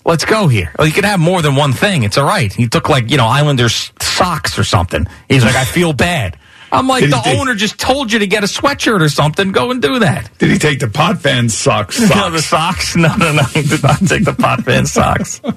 Let's 0.04 0.24
go 0.24 0.48
here. 0.48 0.72
Well, 0.76 0.88
you 0.88 0.92
can 0.92 1.04
have 1.04 1.20
more 1.20 1.42
than 1.42 1.54
one 1.54 1.72
thing. 1.72 2.02
It's 2.02 2.18
all 2.18 2.26
right. 2.26 2.52
He 2.52 2.66
took 2.66 2.88
like, 2.88 3.08
you 3.08 3.16
know, 3.16 3.26
Islanders 3.26 3.92
socks 4.00 4.58
or 4.58 4.64
something. 4.64 5.06
He's 5.28 5.44
like, 5.44 5.54
I 5.54 5.64
feel 5.64 5.92
bad. 5.92 6.36
I'm 6.72 6.88
like, 6.88 7.02
Did 7.02 7.12
the 7.12 7.20
take- 7.22 7.38
owner 7.38 7.54
just 7.54 7.78
told 7.78 8.10
you 8.10 8.20
to 8.20 8.26
get 8.26 8.42
a 8.44 8.46
sweatshirt 8.46 9.02
or 9.02 9.08
something. 9.10 9.52
Go 9.52 9.70
and 9.70 9.82
do 9.82 9.98
that. 9.98 10.30
Did 10.38 10.50
he 10.50 10.58
take 10.58 10.80
the 10.80 10.86
Potvin 10.88 11.50
socks? 11.50 12.00
No, 12.14 12.30
the 12.30 12.40
socks? 12.40 12.96
No, 12.96 13.14
no, 13.16 13.32
no. 13.32 13.42
He 13.52 13.62
did 13.62 13.82
not 13.82 13.98
take 13.98 14.24
the 14.24 14.32
Potvin 14.32 14.86
socks. 14.86 15.40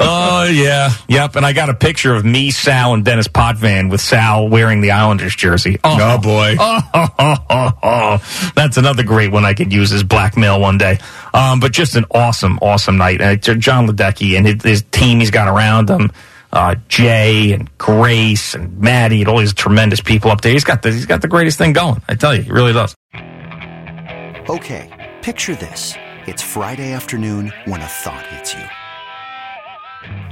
Oh, 0.00 0.44
yeah. 0.44 0.90
Yep. 1.08 1.36
And 1.36 1.44
I 1.46 1.52
got 1.52 1.68
a 1.70 1.74
picture 1.74 2.14
of 2.14 2.24
me, 2.24 2.50
Sal, 2.50 2.94
and 2.94 3.04
Dennis 3.04 3.28
Potvin 3.28 3.88
with 3.88 4.00
Sal 4.00 4.48
wearing 4.48 4.80
the 4.80 4.90
Islanders 4.92 5.34
jersey. 5.34 5.78
Oh, 5.82 5.96
Oh, 6.00 6.18
boy. 6.18 6.54
Oh, 6.58 6.80
oh, 6.94 7.08
oh, 7.18 7.36
oh, 7.50 7.72
oh. 7.82 8.50
That's 8.54 8.76
another 8.76 9.02
great 9.02 9.32
one 9.32 9.44
I 9.44 9.54
could 9.54 9.72
use 9.72 9.92
as 9.92 10.02
blackmail 10.02 10.60
one 10.60 10.78
day. 10.78 10.98
Um, 11.34 11.60
but 11.60 11.72
just 11.72 11.96
an 11.96 12.04
awesome, 12.10 12.58
awesome 12.62 12.96
night. 12.98 13.20
Uh, 13.20 13.36
Jon 13.36 13.86
Ledecky 13.88 14.36
and 14.36 14.46
his, 14.46 14.62
his 14.62 14.82
team 14.90 15.20
he's 15.20 15.30
got 15.30 15.48
around 15.48 15.88
him. 15.90 16.10
Uh, 16.52 16.74
Jay 16.88 17.52
and 17.52 17.76
Grace 17.78 18.54
and 18.54 18.78
Maddie 18.78 19.20
and 19.20 19.28
all 19.28 19.38
these 19.38 19.52
tremendous 19.52 20.00
people 20.00 20.30
up 20.30 20.40
there. 20.40 20.52
He's 20.52 20.64
got 20.64 20.82
the 20.82 20.90
he's 20.90 21.06
got 21.06 21.20
the 21.20 21.28
greatest 21.28 21.58
thing 21.58 21.72
going. 21.72 22.02
I 22.08 22.14
tell 22.14 22.34
you, 22.34 22.42
he 22.42 22.50
really 22.50 22.72
does. 22.72 22.94
Okay, 24.48 25.16
picture 25.22 25.54
this. 25.54 25.94
It's 26.26 26.42
Friday 26.42 26.92
afternoon 26.92 27.52
when 27.66 27.82
a 27.82 27.86
thought 27.86 28.26
hits 28.28 28.54
you. 28.54 28.64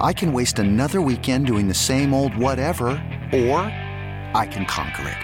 I 0.01 0.13
can 0.13 0.33
waste 0.33 0.59
another 0.59 1.03
weekend 1.03 1.47
doing 1.47 1.69
the 1.69 1.75
same 1.75 2.15
old 2.15 2.35
whatever, 2.37 2.87
or 3.33 3.61
I 4.35 4.49
can 4.51 4.65
conquer 4.65 5.09
it. 5.09 5.19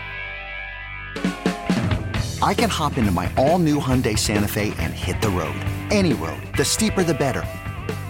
I 2.43 2.55
can 2.55 2.69
hop 2.69 2.99
into 2.99 3.13
my 3.13 3.33
all 3.37 3.59
new 3.59 3.79
Hyundai 3.79 4.19
Santa 4.19 4.49
Fe 4.49 4.75
and 4.79 4.93
hit 4.93 5.23
the 5.23 5.31
road. 5.31 5.55
Any 5.91 6.13
road. 6.15 6.43
The 6.57 6.65
steeper, 6.65 7.05
the 7.05 7.15
better. 7.15 7.45